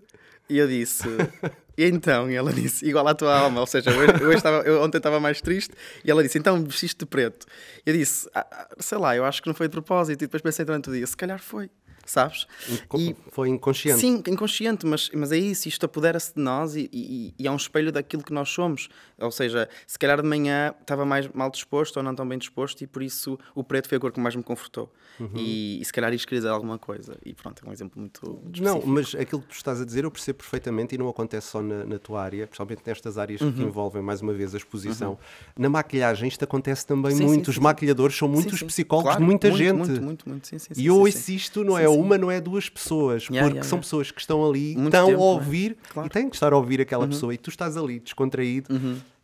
E 0.50 0.58
eu 0.58 0.68
disse. 0.68 1.04
E 1.78 1.84
então, 1.90 2.32
e 2.32 2.36
ela 2.36 2.54
disse, 2.54 2.86
igual 2.88 3.06
à 3.06 3.14
tua 3.14 3.38
alma, 3.38 3.60
ou 3.60 3.68
seja, 3.68 3.92
hoje- 3.92 4.24
hoje 4.24 4.38
estava- 4.38 4.64
eu 4.64 4.82
ontem 4.82 4.96
estava 4.98 5.20
mais 5.20 5.42
triste, 5.42 5.74
e 6.06 6.10
ela 6.10 6.24
disse, 6.24 6.38
então 6.38 6.64
vestiste 6.64 7.00
de 7.00 7.06
preto. 7.06 7.46
Eu 7.86 7.92
disse, 7.94 8.30
"Ah, 8.34 8.48
ah, 8.50 8.68
sei 8.80 8.98
lá, 8.98 9.14
eu 9.14 9.26
acho 9.26 9.42
que 9.42 9.48
não 9.50 9.54
foi 9.54 9.68
de 9.68 9.72
propósito, 9.74 10.22
e 10.22 10.26
depois 10.26 10.42
pensei 10.42 10.64
durante 10.64 10.90
o 10.90 10.94
dia, 10.94 11.06
se 11.06 11.18
calhar 11.18 11.38
foi, 11.38 11.70
sabes? 12.06 12.46
Inco- 12.70 12.98
E- 13.00 13.16
Foi 13.32 13.50
inconsciente. 13.50 14.00
Sim, 14.00 14.22
inconsciente, 14.28 14.86
mas, 14.86 15.10
mas 15.14 15.32
é 15.32 15.38
isso, 15.38 15.68
isto 15.68 15.86
apodera-se 15.86 16.34
de 16.36 16.42
nós 16.42 16.76
e, 16.76 16.90
e- 16.94 17.34
e 17.38 17.48
é 17.48 17.52
um 17.52 17.56
espelho 17.56 17.92
daquilo 17.92 18.24
que 18.24 18.32
nós 18.34 18.50
somos. 18.50 18.88
Ou 19.20 19.32
seja, 19.32 19.68
se 19.88 19.98
calhar 19.98 20.22
de 20.22 20.28
manhã 20.28 20.74
estava 20.82 21.06
mais 21.06 21.28
mal 21.30 21.50
disposto 21.50 21.98
ou 21.98 22.04
não 22.04 22.14
tão 22.16 22.28
bem 22.28 22.38
disposto 22.38 22.82
e 22.82 22.88
por 22.88 23.02
isso 23.04 23.38
o 23.54 23.64
preto 23.64 23.88
foi 23.90 23.98
a 23.98 24.02
cor 24.02 24.12
que 24.12 24.20
mais 24.20 24.36
me 24.36 24.44
confortou. 24.44 24.92
Uhum. 25.20 25.30
E, 25.36 25.80
e 25.82 25.86
se 25.86 25.94
calhar 25.94 26.14
isto 26.14 26.28
queria 26.28 26.40
dizer 26.42 26.50
alguma 26.50 26.78
coisa. 26.78 27.18
E 27.26 27.34
pronto, 27.34 27.64
é 27.66 27.70
um 27.70 27.72
exemplo 27.74 28.00
muito 28.00 28.22
muito 28.44 28.62
Não, 28.62 28.78
específico. 28.80 28.88
mas 28.90 29.16
aquilo 29.16 29.42
que 29.42 29.48
tu 29.48 29.56
estás 29.56 29.82
a 29.82 29.86
dizer 29.86 30.04
eu 30.04 30.12
percebo 30.12 30.40
perfeitamente 30.40 30.96
e 30.96 30.98
não 30.98 31.08
acontece 31.10 31.48
só 31.48 31.62
na, 31.62 31.86
na 31.86 31.98
tua 32.00 32.22
área, 32.22 32.46
principalmente 32.46 32.82
nestas 32.86 33.18
áreas 33.18 33.40
que 33.40 33.46
Uhum. 33.46 33.68
envolvem 33.68 34.02
mais 34.02 34.22
uma 34.22 34.34
vez 34.34 34.54
a 34.54 34.58
exposição. 34.58 35.18
Na 35.58 35.70
maquiagem 35.70 36.28
isto 36.28 36.44
acontece 36.44 36.86
também 36.86 37.16
Sim, 37.16 37.24
muito. 37.26 37.46
sim, 37.46 37.50
Os 37.52 37.56
sim, 37.56 37.62
maquilhadores 37.62 38.16
são 38.18 38.28
muito 38.28 38.50
Sim, 38.50 38.54
os 38.56 38.60
sim. 38.60 38.66
psicólogos 38.68 39.06
Claro, 39.12 39.20
de 39.22 39.26
muita 39.26 39.48
muito, 39.50 39.58
gente. 39.64 39.78
Muito, 39.78 40.02
muito, 40.04 40.30
muito, 40.30 40.48
sim, 40.48 40.60
sim, 40.60 40.74
E 40.76 40.86
eu 40.88 40.96
sim, 40.96 41.00
ouço 41.00 41.32
isto, 41.32 41.64
não 41.64 41.78
é 41.78 41.88
sim. 41.96 42.02
uma, 42.02 42.18
não 42.18 42.30
é 42.32 42.40
duas 42.40 42.70
pessoas, 42.70 43.24
Yeah, 43.24 43.42
porque 43.48 43.58
yeah, 43.58 43.64
são 43.70 43.78
yeah. 43.78 43.84
pessoas 43.84 44.12
que 44.12 44.22
estão 44.22 44.48
ali, 44.48 44.76
Muito 44.76 44.86
estão 44.94 45.08
tempo, 45.08 45.22
a 45.22 45.26
é? 45.26 45.28
ouvir 45.28 45.78
Claro. 45.90 46.00
Uhum. 46.02 46.06
e 46.06 46.10
têm 46.10 46.30
que 46.30 46.36
estar 46.36 46.54
a 46.54 46.58
ouvir 46.58 46.80
aquela 46.82 47.08
pessoa 47.08 47.34
e 47.34 47.38
tu 47.38 47.50
estás 47.50 47.76
ali 47.78 48.00
descontraído 48.00 48.70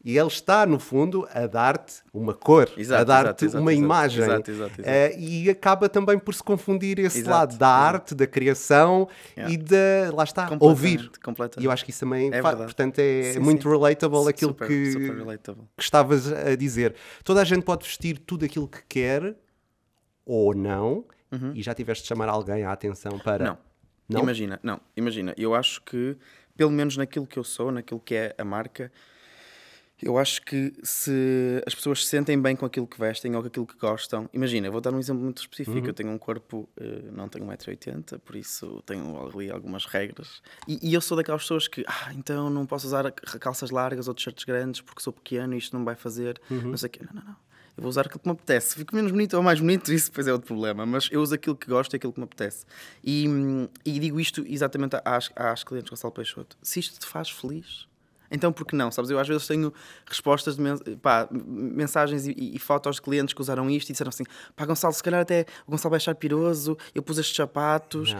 e 0.03 0.17
ele 0.17 0.27
está, 0.29 0.65
no 0.65 0.79
fundo, 0.79 1.27
a 1.31 1.45
dar-te 1.45 1.97
uma 2.11 2.33
cor, 2.33 2.67
Exato, 2.75 3.01
a 3.01 3.03
dar-te 3.03 3.45
uma 3.45 3.71
exato. 3.71 3.71
imagem. 3.71 4.23
Exato. 4.23 4.51
Eh, 4.79 5.15
e 5.15 5.47
acaba 5.47 5.87
também 5.87 6.17
por 6.17 6.33
se 6.33 6.41
confundir 6.41 6.97
esse 6.97 7.21
lado 7.21 7.55
da 7.55 7.67
arte, 7.67 8.15
da 8.15 8.25
criação 8.25 9.07
Yeah. 9.37 9.53
e 9.53 9.57
da, 9.57 10.11
lá 10.11 10.23
está, 10.23 10.57
ouvir. 10.59 11.11
E 11.59 11.65
eu 11.65 11.69
acho 11.71 11.85
que 11.85 11.91
isso 11.91 11.99
também, 11.99 12.29
É 12.33 12.41
fa- 12.41 12.49
verdade. 12.49 12.63
portanto, 12.73 12.97
é 12.97 13.33
Sim, 13.33 13.39
muito 13.41 13.61
sim. 13.61 13.69
relatable 13.69 14.27
aquilo 14.27 14.51
super, 14.53 14.67
que, 14.67 14.91
super 14.91 15.15
relatable. 15.17 15.63
que 15.77 15.83
estavas 15.83 16.31
a 16.33 16.55
dizer. 16.55 16.95
Toda 17.23 17.39
a 17.41 17.43
gente 17.45 17.61
pode 17.63 17.85
vestir 17.85 18.17
tudo 18.17 18.43
aquilo 18.43 18.67
que 18.67 18.79
quer 18.89 19.35
ou 20.25 20.55
não, 20.55 21.05
e 21.55 21.61
já 21.61 21.73
tiveste 21.73 22.03
de 22.03 22.09
chamar 22.09 22.29
alguém 22.29 22.63
à 22.63 22.71
atenção 22.71 23.17
para. 23.19 23.43
Uhum. 23.43 23.49
Não. 23.51 23.71
Não? 24.09 24.23
Imagina, 24.23 24.59
não, 24.61 24.81
imagina, 24.95 25.33
eu 25.37 25.55
acho 25.55 25.81
que, 25.83 26.17
pelo 26.57 26.71
menos 26.71 26.97
naquilo 26.97 27.25
que 27.25 27.39
eu 27.39 27.45
sou, 27.45 27.71
naquilo 27.71 27.99
que 27.99 28.13
é 28.13 28.35
a 28.37 28.43
marca, 28.43 28.91
eu 30.01 30.17
acho 30.17 30.41
que 30.41 30.73
se 30.83 31.61
as 31.65 31.75
pessoas 31.75 32.03
se 32.03 32.09
sentem 32.09 32.39
bem 32.41 32.55
com 32.55 32.65
aquilo 32.65 32.87
que 32.87 32.99
vestem 32.99 33.35
ou 33.35 33.41
com 33.41 33.47
aquilo 33.47 33.67
que 33.67 33.77
gostam, 33.77 34.27
imagina, 34.33 34.67
eu 34.67 34.71
vou 34.71 34.81
dar 34.81 34.93
um 34.93 34.99
exemplo 34.99 35.23
muito 35.23 35.41
específico. 35.41 35.87
Eu 35.87 35.93
tenho 35.93 36.09
um 36.09 36.17
corpo, 36.17 36.67
eh, 36.75 37.03
não 37.11 37.29
tenho 37.29 37.45
1,80m, 37.45 38.19
por 38.19 38.35
isso 38.35 38.81
tenho 38.85 39.23
ali 39.23 39.51
algumas 39.51 39.85
regras. 39.85 40.41
E, 40.67 40.89
e 40.89 40.93
eu 40.93 41.01
sou 41.01 41.15
daquelas 41.15 41.43
pessoas 41.43 41.67
que, 41.67 41.85
ah, 41.87 42.11
então 42.15 42.49
não 42.49 42.65
posso 42.65 42.87
usar 42.87 43.11
calças 43.11 43.69
largas 43.69 44.07
ou 44.07 44.13
t-shirts 44.15 44.43
grandes 44.43 44.81
porque 44.81 45.03
sou 45.03 45.13
pequeno 45.13 45.53
e 45.53 45.59
isto 45.59 45.73
não 45.73 45.81
me 45.81 45.85
vai 45.85 45.95
fazer, 45.95 46.41
não 46.49 46.75
sei 46.75 46.87
o 46.87 46.89
quê. 46.89 47.01
Não, 47.05 47.21
não, 47.21 47.29
não. 47.29 47.50
Eu 47.77 47.83
vou 47.83 47.89
usar 47.89 48.01
aquilo 48.01 48.19
que 48.19 48.27
me 48.27 48.33
apetece. 48.33 48.75
Fico 48.75 48.95
menos 48.95 49.11
bonito 49.11 49.35
ou 49.35 49.43
mais 49.43 49.59
bonito, 49.59 49.91
isso 49.93 50.09
depois 50.09 50.27
é 50.27 50.33
outro 50.33 50.47
problema. 50.47 50.85
Mas 50.85 51.09
eu 51.11 51.21
uso 51.21 51.33
aquilo 51.33 51.55
que 51.55 51.67
gosto 51.67 51.93
e 51.93 51.95
aquilo 51.97 52.13
que 52.13 52.19
me 52.19 52.25
apetece. 52.25 52.65
E, 53.03 53.25
e 53.85 53.99
digo 53.99 54.19
isto 54.19 54.45
exatamente 54.47 54.97
às, 55.05 55.31
às 55.35 55.63
clientes 55.63 55.89
Gonçalo 55.89 56.13
Peixoto. 56.13 56.57
Se 56.61 56.79
isto 56.79 56.99
te 56.99 57.05
faz 57.05 57.29
feliz, 57.29 57.87
então 58.31 58.51
por 58.53 58.65
que 58.65 58.75
não? 58.75 58.91
Sabes, 58.91 59.11
eu 59.11 59.19
às 59.19 59.27
vezes 59.27 59.45
tenho 59.45 59.73
respostas 60.07 60.55
de 60.55 60.61
mens 60.61 60.79
pá, 61.01 61.27
mensagens 61.31 62.25
e, 62.27 62.31
e- 62.31 62.55
e 62.55 62.59
fotos 62.59 62.95
de 62.95 63.01
clientes 63.01 63.33
que 63.33 63.41
usaram 63.41 63.69
isto 63.69 63.89
e 63.89 63.91
disseram 63.91 64.09
assim: 64.09 64.23
pá, 64.55 64.65
Gonçalo, 64.65 64.93
se 64.93 65.03
calhar 65.03 65.21
até 65.21 65.45
o 65.67 65.71
Gonçalo 65.71 65.91
vai 65.91 65.97
achar 65.97 66.15
piroso, 66.15 66.77
eu 66.95 67.03
pus 67.03 67.17
estes 67.17 67.35
sapatos, 67.35 68.13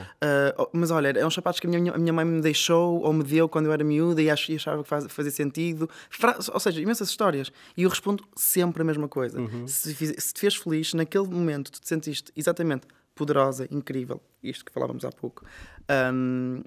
oh, 0.58 0.70
mas 0.74 0.91
olha, 0.91 1.10
é 1.18 1.25
uns 1.25 1.34
sapatos 1.34 1.60
que 1.60 1.68
a 1.68 1.70
minha, 1.70 1.94
a 1.94 1.98
minha 1.98 2.13
mãe 2.13 2.25
me 2.25 2.41
deixou 2.41 3.01
ou 3.01 3.13
me 3.13 3.24
deu 3.24 3.48
quando 3.50 3.68
eu 3.68 3.74
era 3.74 3.84
miúda 3.84 4.22
e 4.22 4.30
ach- 4.30 4.50
e 4.50 4.56
achava 4.56 4.84
que 4.84 4.89
faz, 4.89 5.06
fazia 5.10 5.32
sentido. 5.32 5.89
Fra- 6.10 6.38
ou 6.53 6.60
seja, 6.60 6.82
imensas 6.82 7.10
histórias. 7.10 7.51
E 7.77 7.84
eu 7.84 7.89
respondo 7.89 8.24
sempre 8.36 8.82
a 8.82 8.86
mesma 8.86 9.08
coisa. 9.08 9.39
Se, 9.68 9.94
fiz- 9.96 10.15
se 10.18 10.34
te 10.34 10.39
fez 10.41 10.56
feliz, 10.56 10.94
naquele 10.94 11.27
momento 11.27 11.72
tu 11.72 11.80
te 11.82 11.88
sentiste 11.88 12.32
exatamente 12.36 12.88
poderosa, 13.15 13.68
incrível, 13.72 14.22
isto 14.41 14.65
que 14.65 14.72
falávamos 14.72 15.06
há 15.06 15.12
pouco. 15.12 15.46
Ahm, 15.88 16.63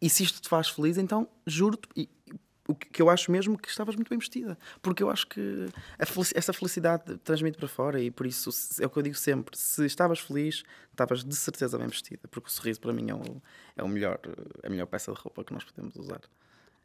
e 0.00 0.08
se 0.10 0.22
isto 0.22 0.40
te 0.40 0.48
faz 0.48 0.68
feliz, 0.68 0.98
então 0.98 1.26
juro-te, 1.46 1.88
e 1.96 2.08
o 2.68 2.74
que 2.74 3.00
eu 3.00 3.08
acho 3.10 3.30
mesmo 3.30 3.56
que 3.58 3.68
estavas 3.68 3.94
muito 3.94 4.08
bem 4.08 4.18
vestida. 4.18 4.58
Porque 4.82 5.02
eu 5.02 5.10
acho 5.10 5.26
que 5.26 5.68
a 5.98 6.06
felici- 6.06 6.34
essa 6.36 6.52
felicidade 6.52 7.16
transmite 7.18 7.56
para 7.58 7.68
fora 7.68 8.00
e 8.00 8.10
por 8.10 8.26
isso 8.26 8.50
é 8.80 8.86
o 8.86 8.90
que 8.90 8.98
eu 8.98 9.02
digo 9.02 9.16
sempre: 9.16 9.56
se 9.56 9.84
estavas 9.86 10.18
feliz, 10.18 10.64
estavas 10.90 11.24
de 11.24 11.34
certeza 11.36 11.78
bem 11.78 11.86
vestida. 11.88 12.26
Porque 12.30 12.48
o 12.48 12.50
sorriso 12.50 12.80
para 12.80 12.92
mim 12.92 13.10
é, 13.10 13.14
o, 13.14 13.42
é 13.76 13.82
o 13.82 13.88
melhor, 13.88 14.18
a 14.62 14.68
melhor 14.68 14.86
peça 14.86 15.12
de 15.12 15.18
roupa 15.20 15.44
que 15.44 15.52
nós 15.52 15.64
podemos 15.64 15.94
usar. 15.96 16.20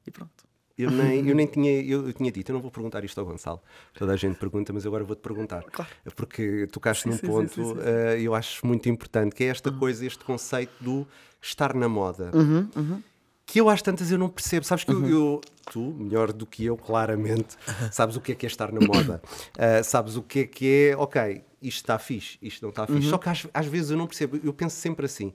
E 0.05 0.11
pronto. 0.11 0.50
Eu 0.77 0.89
nem, 0.89 1.27
eu 1.27 1.35
nem 1.35 1.45
tinha, 1.45 1.81
eu, 1.83 2.07
eu 2.07 2.13
tinha 2.13 2.31
dito, 2.31 2.50
eu 2.50 2.53
não 2.53 2.61
vou 2.61 2.71
perguntar 2.71 3.03
isto 3.03 3.19
ao 3.19 3.25
Gonçalo. 3.25 3.61
Toda 3.93 4.13
a 4.13 4.15
gente 4.15 4.38
pergunta, 4.39 4.71
mas 4.73 4.83
agora 4.85 5.03
vou-te 5.03 5.19
perguntar. 5.21 5.63
Claro. 5.65 5.91
Porque 6.15 6.65
tocaste 6.71 7.05
num 7.07 7.13
sim, 7.13 7.19
sim, 7.19 7.27
ponto, 7.27 7.50
sim, 7.50 7.55
sim, 7.55 7.61
Uhum. 7.71 7.75
sim. 7.75 7.81
eh, 7.85 8.21
eu 8.21 8.33
acho 8.33 8.65
muito 8.65 8.89
importante, 8.89 9.35
que 9.35 9.43
é 9.43 9.47
esta 9.47 9.71
coisa, 9.71 10.03
este 10.05 10.23
conceito 10.23 10.71
do 10.79 11.05
estar 11.41 11.75
na 11.75 11.88
moda. 11.89 12.31
Uhum, 12.33 13.03
Que 13.51 13.60
eu 13.60 13.70
às 13.70 13.81
tantas 13.81 14.10
eu 14.10 14.17
não 14.17 14.29
percebo. 14.29 14.65
Sabes 14.65 14.86
que 14.86 14.91
eu- 14.91 14.98
Uhum. 14.98 15.10
eu, 15.10 15.41
tu, 15.70 15.79
melhor 16.00 16.31
do 16.31 16.46
que 16.46 16.63
eu, 16.63 16.77
claramente, 16.77 17.58
sabes 17.91 18.15
o 18.15 18.22
que 18.22 18.31
é 18.31 18.36
que 18.36 18.46
é 18.46 18.48
estar 18.48 18.72
na 18.72 18.79
moda. 18.79 19.22
Ah, 19.60 19.84
sabes 19.84 20.15
o 20.15 20.22
que 20.22 20.39
é 20.39 20.46
que 20.48 20.91
é, 20.91 20.96
ok, 20.98 21.43
isto 21.62 21.77
está 21.77 22.00
fixe, 22.00 22.38
isto 22.41 22.62
não 22.62 22.70
está 22.70 22.88
fixe. 22.88 23.03
Uhum. 23.03 23.10
Só 23.10 23.17
que 23.17 23.27
às, 23.27 23.46
às 23.53 23.65
vezes 23.65 23.91
eu 23.91 23.98
não 23.98 24.08
percebo. 24.08 24.39
Eu 24.41 24.53
penso 24.53 24.77
sempre 24.77 25.05
assim, 25.05 25.34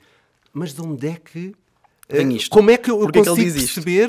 mas 0.53 0.73
de 0.73 0.81
onde 0.81 1.07
é 1.07 1.17
que. 1.17 1.55
Isto? 2.09 2.51
Como 2.51 2.71
é 2.71 2.77
que 2.79 2.89
eu, 2.89 2.95
eu 3.01 3.01
Porquê 3.03 3.21
que 3.21 3.29
ele 3.29 3.37
consigo 3.37 3.59
isto? 3.59 3.75
perceber 3.83 4.09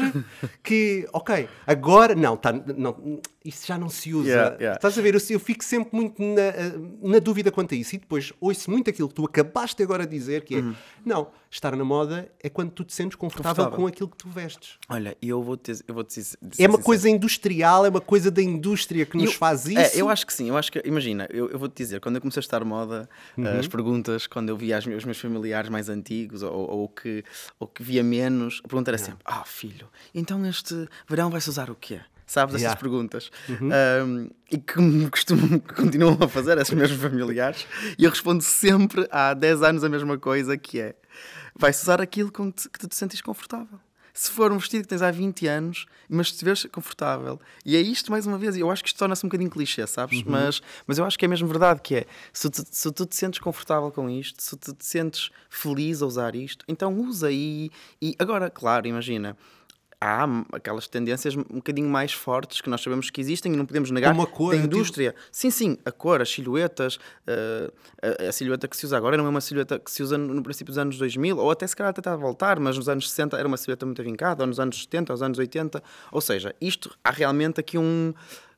que, 0.63 1.07
ok, 1.11 1.49
agora. 1.65 2.13
Não, 2.15 2.37
tá, 2.37 2.53
não, 2.53 3.19
isso 3.47 3.65
já 3.65 3.77
não 3.77 3.89
se 3.89 4.13
usa. 4.13 4.27
Yeah, 4.29 4.55
yeah. 4.57 4.75
Estás 4.75 4.97
a 4.97 5.01
ver? 5.01 5.15
Eu, 5.15 5.21
eu 5.29 5.39
fico 5.39 5.63
sempre 5.63 5.95
muito 5.95 6.21
na, 6.21 6.41
ah, 6.41 6.79
na 7.01 7.19
dúvida 7.19 7.51
quanto 7.51 7.73
a 7.73 7.77
isso. 7.77 7.95
E 7.95 7.97
depois 7.97 8.33
ouço 8.41 8.69
muito 8.69 8.89
aquilo 8.89 9.07
que 9.07 9.13
tu 9.15 9.25
acabaste 9.25 9.81
agora 9.81 10.05
de 10.05 10.15
dizer, 10.17 10.43
que 10.43 10.55
é, 10.55 10.59
Uhum. 10.59 10.75
não, 11.05 11.31
estar 11.49 11.75
na 11.75 11.83
moda 11.85 12.29
é 12.43 12.49
quando 12.49 12.71
tu 12.71 12.83
te 12.83 12.93
sentes 12.93 13.15
confortável, 13.15 13.55
Confortável. 13.65 13.85
com 13.85 13.87
aquilo 13.87 14.09
que 14.09 14.17
tu 14.17 14.29
vestes. 14.29 14.77
Olha, 14.89 15.15
e 15.21 15.29
eu 15.29 15.41
vou 15.41 15.55
te, 15.55 15.71
eu 15.87 15.93
vou 15.93 16.03
te 16.03 16.15
dizer. 16.19 16.37
É 16.59 16.67
uma 16.67 16.77
coisa 16.77 17.09
industrial, 17.09 17.85
é 17.85 17.89
uma 17.89 18.01
coisa 18.01 18.29
da 18.29 18.41
indústria 18.41 19.05
que 19.05 19.15
nos 19.15 19.27
Eu- 19.27 19.31
faz 19.31 19.65
isso. 19.65 19.79
É, 19.79 19.91
eu 20.01 20.09
acho 20.09 20.25
que 20.27 20.33
sim, 20.33 20.49
eu 20.49 20.57
acho 20.57 20.71
que, 20.71 20.81
imagina, 20.85 21.27
eu, 21.31 21.49
eu 21.49 21.57
vou-te 21.57 21.75
dizer, 21.75 21.99
quando 22.01 22.15
eu 22.15 22.21
comecei 22.21 22.39
a 22.39 22.41
estar 22.41 22.63
moda, 22.65 23.07
Uhum. 23.37 23.59
as 23.59 23.67
perguntas, 23.67 24.27
quando 24.27 24.49
eu 24.49 24.57
via 24.57 24.77
as, 24.77 24.85
os 24.85 25.05
meus 25.05 25.17
familiares 25.19 25.69
mais 25.69 25.87
antigos 25.89 26.43
ou, 26.43 26.51
ou, 26.53 26.89
que, 26.89 27.23
ou 27.59 27.67
que 27.67 27.81
via 27.81 28.03
menos, 28.03 28.59
a 28.63 28.67
pergunta 28.67 28.91
era 28.91 28.97
sempre: 28.97 29.19
Ah, 29.23 29.43
filho, 29.45 29.87
então 30.13 30.45
este 30.45 30.87
verão 31.07 31.29
vai-se 31.29 31.49
usar 31.49 31.69
o 31.69 31.75
quê? 31.75 32.01
Sabes, 32.27 32.55
essas 32.55 32.63
Yeah. 32.63 32.79
perguntas. 32.79 33.31
Uhum. 33.47 33.69
Um, 34.03 34.29
e 34.51 34.57
que 34.57 34.81
me 34.81 35.09
costumam, 35.09 35.59
que 35.59 35.73
continuam 35.73 36.17
a 36.21 36.27
fazer, 36.27 36.57
esses 36.57 36.73
mesmos 36.73 37.01
familiares, 37.01 37.65
e 37.97 38.03
eu 38.03 38.09
respondo 38.09 38.43
sempre 38.43 39.07
há 39.09 39.33
10 39.33 39.63
anos 39.63 39.83
a 39.83 39.89
mesma 39.89 40.17
coisa, 40.17 40.57
que 40.57 40.79
é: 40.81 40.95
vai-se 41.55 41.83
usar 41.83 42.01
aquilo 42.01 42.29
com 42.31 42.51
que, 42.51 42.69
tu 42.77 42.87
te 42.87 42.95
sentes 42.95 43.21
confortável. 43.21 43.79
Se 44.13 44.31
for 44.31 44.51
um 44.51 44.57
vestido 44.57 44.81
que 44.81 44.87
tens 44.87 45.03
há 45.03 45.11
20 45.11 45.45
anos, 45.45 45.85
mas 46.09 46.29
te 46.29 46.33
estiveres 46.33 46.65
confortável. 46.71 47.39
E 47.63 47.75
é 47.75 47.79
isto, 47.79 48.09
mais 48.11 48.25
uma 48.25 48.35
vez, 48.35 48.57
eu 48.57 48.69
acho 48.71 48.83
que 48.83 48.89
isto 48.89 48.97
torna-se 48.97 49.23
um 49.23 49.29
bocadinho 49.29 49.49
clichê, 49.49 49.85
sabes? 49.85 50.23
Mas, 50.23 50.59
mas 50.87 50.97
eu 50.97 51.05
acho 51.05 51.19
que 51.19 51.25
é 51.25 51.27
mesmo 51.27 51.47
verdade, 51.47 51.81
que 51.81 51.97
é, 51.97 52.05
se 52.33 52.49
tu, 52.49 52.63
se 52.69 52.91
tu 52.91 53.05
te 53.05 53.15
sentes 53.15 53.39
confortável 53.39 53.91
com 53.91 54.09
isto, 54.09 54.41
se 54.41 54.57
tu 54.57 54.73
te 54.73 54.83
sentes 54.83 55.29
feliz 55.51 56.01
a 56.01 56.07
usar 56.07 56.35
isto, 56.35 56.65
então 56.67 56.97
usa 56.99 57.31
e, 57.31 57.69
e 58.01 58.15
agora, 58.17 58.49
claro, 58.49 58.87
imagina, 58.87 59.37
há 59.99 60.25
aquelas 60.53 60.87
tendências 60.87 61.35
um 61.35 61.43
bocadinho 61.55 61.89
mais 61.89 62.13
fortes 62.13 62.61
que 62.61 62.69
nós 62.69 62.81
sabemos 62.81 63.09
que 63.09 63.19
existem 63.19 63.53
e 63.53 63.55
não 63.57 63.65
podemos 63.65 63.89
negar 63.89 64.11
Como 64.11 64.21
a 64.21 64.27
cor, 64.27 64.51
da 64.51 64.57
eu 64.57 64.61
digo- 64.61 64.75
indústria. 64.75 65.15
Sim, 65.31 65.49
sim, 65.49 65.77
a 65.83 65.91
cor, 65.91 66.21
as 66.21 66.29
silhuetas, 66.29 66.99
eh, 67.25 67.71
a, 68.25 68.29
a 68.29 68.31
silhueta 68.31 68.67
que 68.67 68.77
se 68.77 68.85
usa 68.85 68.95
agora 68.95 69.17
não 69.17 69.25
é 69.25 69.29
uma 69.29 69.41
silhueta 69.41 69.79
que 69.79 69.89
se 69.91 70.03
usa 70.03 70.17
no, 70.17 70.33
no 70.35 70.43
princípio 70.43 70.71
dos 70.71 70.77
anos 70.77 70.97
2000, 70.97 71.37
ou 71.37 71.49
até 71.49 71.65
se 71.65 71.75
calhar 71.75 71.89
até 71.89 71.99
está 71.99 72.13
a 72.13 72.15
voltar, 72.17 72.59
mas 72.59 72.77
nos 72.77 72.87
anos 72.87 73.09
60 73.09 73.37
era 73.37 73.47
uma 73.47 73.57
silhueta 73.57 73.85
muito 73.85 74.03
vincada, 74.03 74.43
ou 74.43 74.47
nos 74.47 74.59
anos 74.59 74.81
70, 74.83 75.11
ou 75.11 75.15
nos 75.15 75.23
anos 75.23 75.39
80. 75.39 75.81
Ou 76.11 76.21
seja, 76.21 76.53
isto 76.61 76.95
há 77.03 77.11
realmente 77.11 77.59
aqui 77.59 77.77
um. 77.77 78.13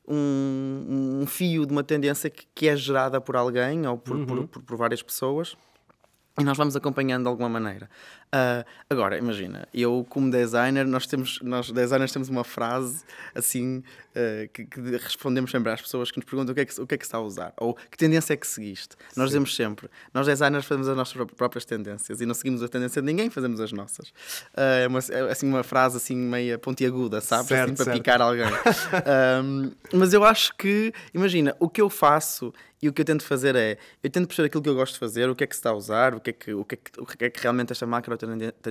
Um, 0.08 1.20
um 1.22 1.26
fio 1.26 1.64
de 1.64 1.72
uma 1.72 1.84
tendência 1.84 2.28
que, 2.28 2.44
que 2.52 2.68
é 2.68 2.74
gerada 2.76 3.20
por 3.20 3.36
alguém 3.36 3.86
ou 3.86 3.96
por, 3.96 4.26
por, 4.26 4.48
por- 4.48 4.62
por 4.62 4.76
várias 4.76 5.02
pessoas 5.02 5.56
e 6.38 6.42
nós 6.42 6.56
vamos 6.56 6.74
acompanhando 6.74 7.22
de 7.24 7.28
alguma 7.28 7.48
maneira. 7.48 7.88
Ah, 8.32 8.64
agora, 8.88 9.18
imagina, 9.18 9.66
eu 9.74 10.06
como 10.08 10.30
designer, 10.30 10.86
nós 10.86 11.06
temos, 11.06 11.40
nós 11.42 11.70
designers 11.70 12.12
temos 12.12 12.28
uma 12.28 12.44
frase 12.44 13.02
assim 13.34 13.82
ah, 14.14 14.46
que, 14.52 14.64
que 14.64 14.80
respondemos 14.98 15.50
sempre 15.50 15.72
às 15.72 15.80
pessoas 15.82 16.10
que 16.12 16.18
nos 16.18 16.24
perguntam 16.24 16.52
o 16.52 16.54
que, 16.54 16.60
é 16.60 16.64
que, 16.64 16.80
o 16.80 16.86
que 16.86 16.94
é 16.94 16.98
que 16.98 17.04
se 17.04 17.08
está 17.08 17.18
a 17.18 17.22
usar 17.22 17.52
ou 17.56 17.74
que 17.74 17.98
tendência 17.98 18.34
é 18.34 18.36
que 18.36 18.46
seguiste. 18.46 18.94
Nós 19.16 19.26
dizemos 19.30 19.54
sempre, 19.56 19.88
nós 20.14 20.26
designers 20.26 20.64
fazemos 20.64 20.88
as 20.88 20.96
nossas 20.96 21.14
pró- 21.14 21.26
próprias 21.26 21.64
tendências 21.64 22.20
e 22.20 22.26
não 22.26 22.34
seguimos 22.34 22.62
a 22.62 22.68
tendência 22.68 23.02
de 23.02 23.06
ninguém, 23.06 23.30
fazemos 23.30 23.60
as 23.60 23.72
nossas. 23.72 24.12
Ah, 24.56 24.62
é, 24.76 24.86
uma, 24.86 25.00
é 25.00 25.20
assim 25.32 25.48
uma 25.48 25.62
frase 25.64 25.96
assim 25.96 26.14
meia 26.16 26.56
pontiaguda, 26.58 27.20
sabes? 27.20 27.48
Certo, 27.48 27.64
assim, 27.68 27.74
para 27.74 27.84
certo. 27.86 27.96
picar 27.98 28.22
alguém. 28.22 28.46
Um, 29.42 29.72
mas 29.92 30.12
eu 30.12 30.24
acho 30.24 30.54
que, 30.56 30.92
imagina, 31.14 31.54
o 31.58 31.68
que 31.68 31.80
eu 31.80 31.88
faço 31.90 32.52
e 32.82 32.88
o 32.88 32.92
que 32.92 33.00
eu 33.02 33.04
tento 33.04 33.22
fazer 33.24 33.54
é, 33.56 33.76
eu 34.02 34.10
tento 34.10 34.26
perceber 34.26 34.46
aquilo 34.46 34.62
que 34.62 34.68
eu 34.68 34.74
gosto 34.74 34.94
de 34.94 34.98
fazer, 34.98 35.28
o 35.28 35.34
que 35.36 35.44
é 35.44 35.46
que 35.46 35.54
se 35.54 35.58
está 35.60 35.70
a 35.70 35.74
usar, 35.74 36.14
o 36.14 36.20
que 36.20 36.30
é 36.30 36.32
que, 36.32 36.54
o 36.54 36.64
que, 36.64 36.74
é 36.74 36.78
que, 36.78 37.00
o 37.00 37.06
que, 37.06 37.24
é 37.24 37.30
que 37.30 37.40
realmente 37.40 37.72
esta 37.72 37.86
tenden- 37.86 38.16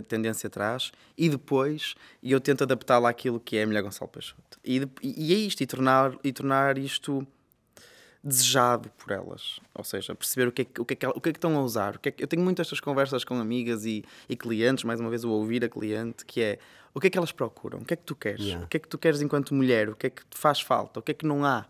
tendência 0.07 0.49
traz, 0.49 0.91
e 1.17 1.29
depois 1.29 1.95
e 2.21 2.31
eu 2.31 2.39
tento 2.39 2.63
adaptá-la 2.63 3.09
àquilo 3.09 3.39
que 3.39 3.57
é 3.57 3.63
a 3.63 3.67
mulher 3.67 3.81
Gonçalo 3.81 4.09
Peixoto. 4.09 4.59
E, 4.63 4.87
e 5.01 5.33
é 5.33 5.37
isto, 5.37 5.61
e 5.61 5.65
tornar, 5.67 6.13
e 6.23 6.31
tornar 6.33 6.77
isto 6.77 7.25
desejado 8.23 8.89
por 8.97 9.11
elas. 9.11 9.59
Ou 9.73 9.83
seja, 9.83 10.13
perceber 10.13 10.47
o 10.49 10.51
que 10.51 10.61
é 10.63 10.65
que, 10.65 10.81
o 10.81 10.85
que, 10.85 10.93
é 10.93 10.95
que, 10.97 11.07
o 11.07 11.21
que, 11.21 11.29
é 11.29 11.31
que 11.31 11.37
estão 11.37 11.57
a 11.57 11.61
usar. 11.63 11.95
O 11.95 11.99
que 11.99 12.09
é 12.09 12.11
que- 12.11 12.23
eu 12.23 12.27
tenho 12.27 12.43
muitas 12.43 12.67
estas 12.67 12.79
conversas 12.79 13.23
com 13.23 13.35
amigas 13.39 13.85
e, 13.85 14.03
e 14.27 14.35
clientes, 14.35 14.83
mais 14.83 14.99
uma 14.99 15.09
vez 15.09 15.23
o 15.23 15.29
ouvir 15.29 15.63
a 15.63 15.69
cliente, 15.69 16.25
que 16.25 16.41
é 16.41 16.59
o 16.93 16.99
que 16.99 17.07
é 17.07 17.09
que 17.09 17.17
elas 17.17 17.31
procuram, 17.31 17.79
o 17.79 17.85
que 17.85 17.93
é 17.93 17.97
que 17.97 18.03
tu 18.03 18.15
queres, 18.15 18.41
Yeah. 18.41 18.65
o 18.65 18.67
que 18.67 18.77
é 18.77 18.79
que 18.79 18.87
tu 18.87 18.97
queres 18.97 19.21
enquanto 19.21 19.53
mulher, 19.53 19.89
o 19.89 19.95
que 19.95 20.07
é 20.07 20.09
que 20.09 20.25
te 20.25 20.37
faz 20.37 20.59
falta, 20.59 20.99
o 20.99 21.03
que 21.03 21.11
é 21.11 21.13
que 21.13 21.25
não 21.25 21.45
há. 21.45 21.65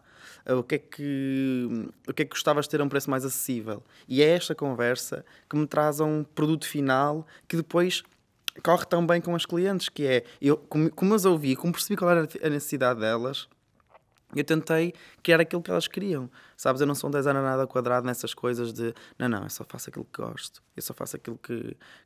Uh, 0.48 0.56
O 0.56 0.64
que, 0.64 0.76
é 0.76 0.78
que, 0.78 1.90
o 2.08 2.14
que 2.14 2.22
é 2.24 2.26
que 2.26 2.32
gostavas 2.32 2.66
de 2.66 2.72
ter 2.72 2.82
a 2.82 2.84
um 2.84 2.90
preço 2.90 3.10
mais 3.10 3.26
acessível? 3.26 3.84
E 4.08 4.22
é 4.22 4.30
esta 4.30 4.54
conversa 4.56 5.26
que 5.50 5.56
me 5.56 5.68
traz 5.68 6.00
a 6.02 6.06
um 6.06 6.24
produto 6.24 6.68
final 6.68 7.26
que 7.48 7.56
depois 7.58 8.04
corre 8.64 8.86
tão 8.86 9.06
bem 9.06 9.22
com 9.22 9.36
as 9.36 9.46
clientes, 9.46 9.90
que 9.90 10.06
é, 10.06 10.24
eu, 10.42 10.58
como, 10.58 10.92
como 10.92 11.14
as 11.14 11.26
ouvi, 11.26 11.56
como 11.56 11.72
percebi 11.72 11.96
qual 11.98 12.12
era 12.12 12.28
a 12.44 12.50
necessidade 12.50 13.00
delas, 13.00 13.48
eu 14.36 14.44
tentei 14.44 14.94
que 15.24 15.32
era 15.32 15.42
aquilo 15.44 15.62
que 15.62 15.72
elas 15.72 15.88
queriam. 15.88 16.30
Sabes, 16.56 16.82
eu 16.82 16.88
não 16.88 16.94
sou 16.94 17.10
um 17.10 17.12
designer 17.12 17.42
nada 17.42 17.66
quadrado 17.66 18.06
nessas 18.06 18.34
coisas 18.34 18.74
de 18.74 18.94
não, 19.18 19.30
não, 19.30 19.44
eu 19.44 19.50
só 19.50 19.64
faço 19.68 19.90
aquilo 19.90 20.06
que 20.12 20.22
gosto, 20.22 20.62
eu 20.76 20.82
só 20.84 20.94
faço 20.94 21.16
aquilo 21.16 21.38
que, 21.42 21.58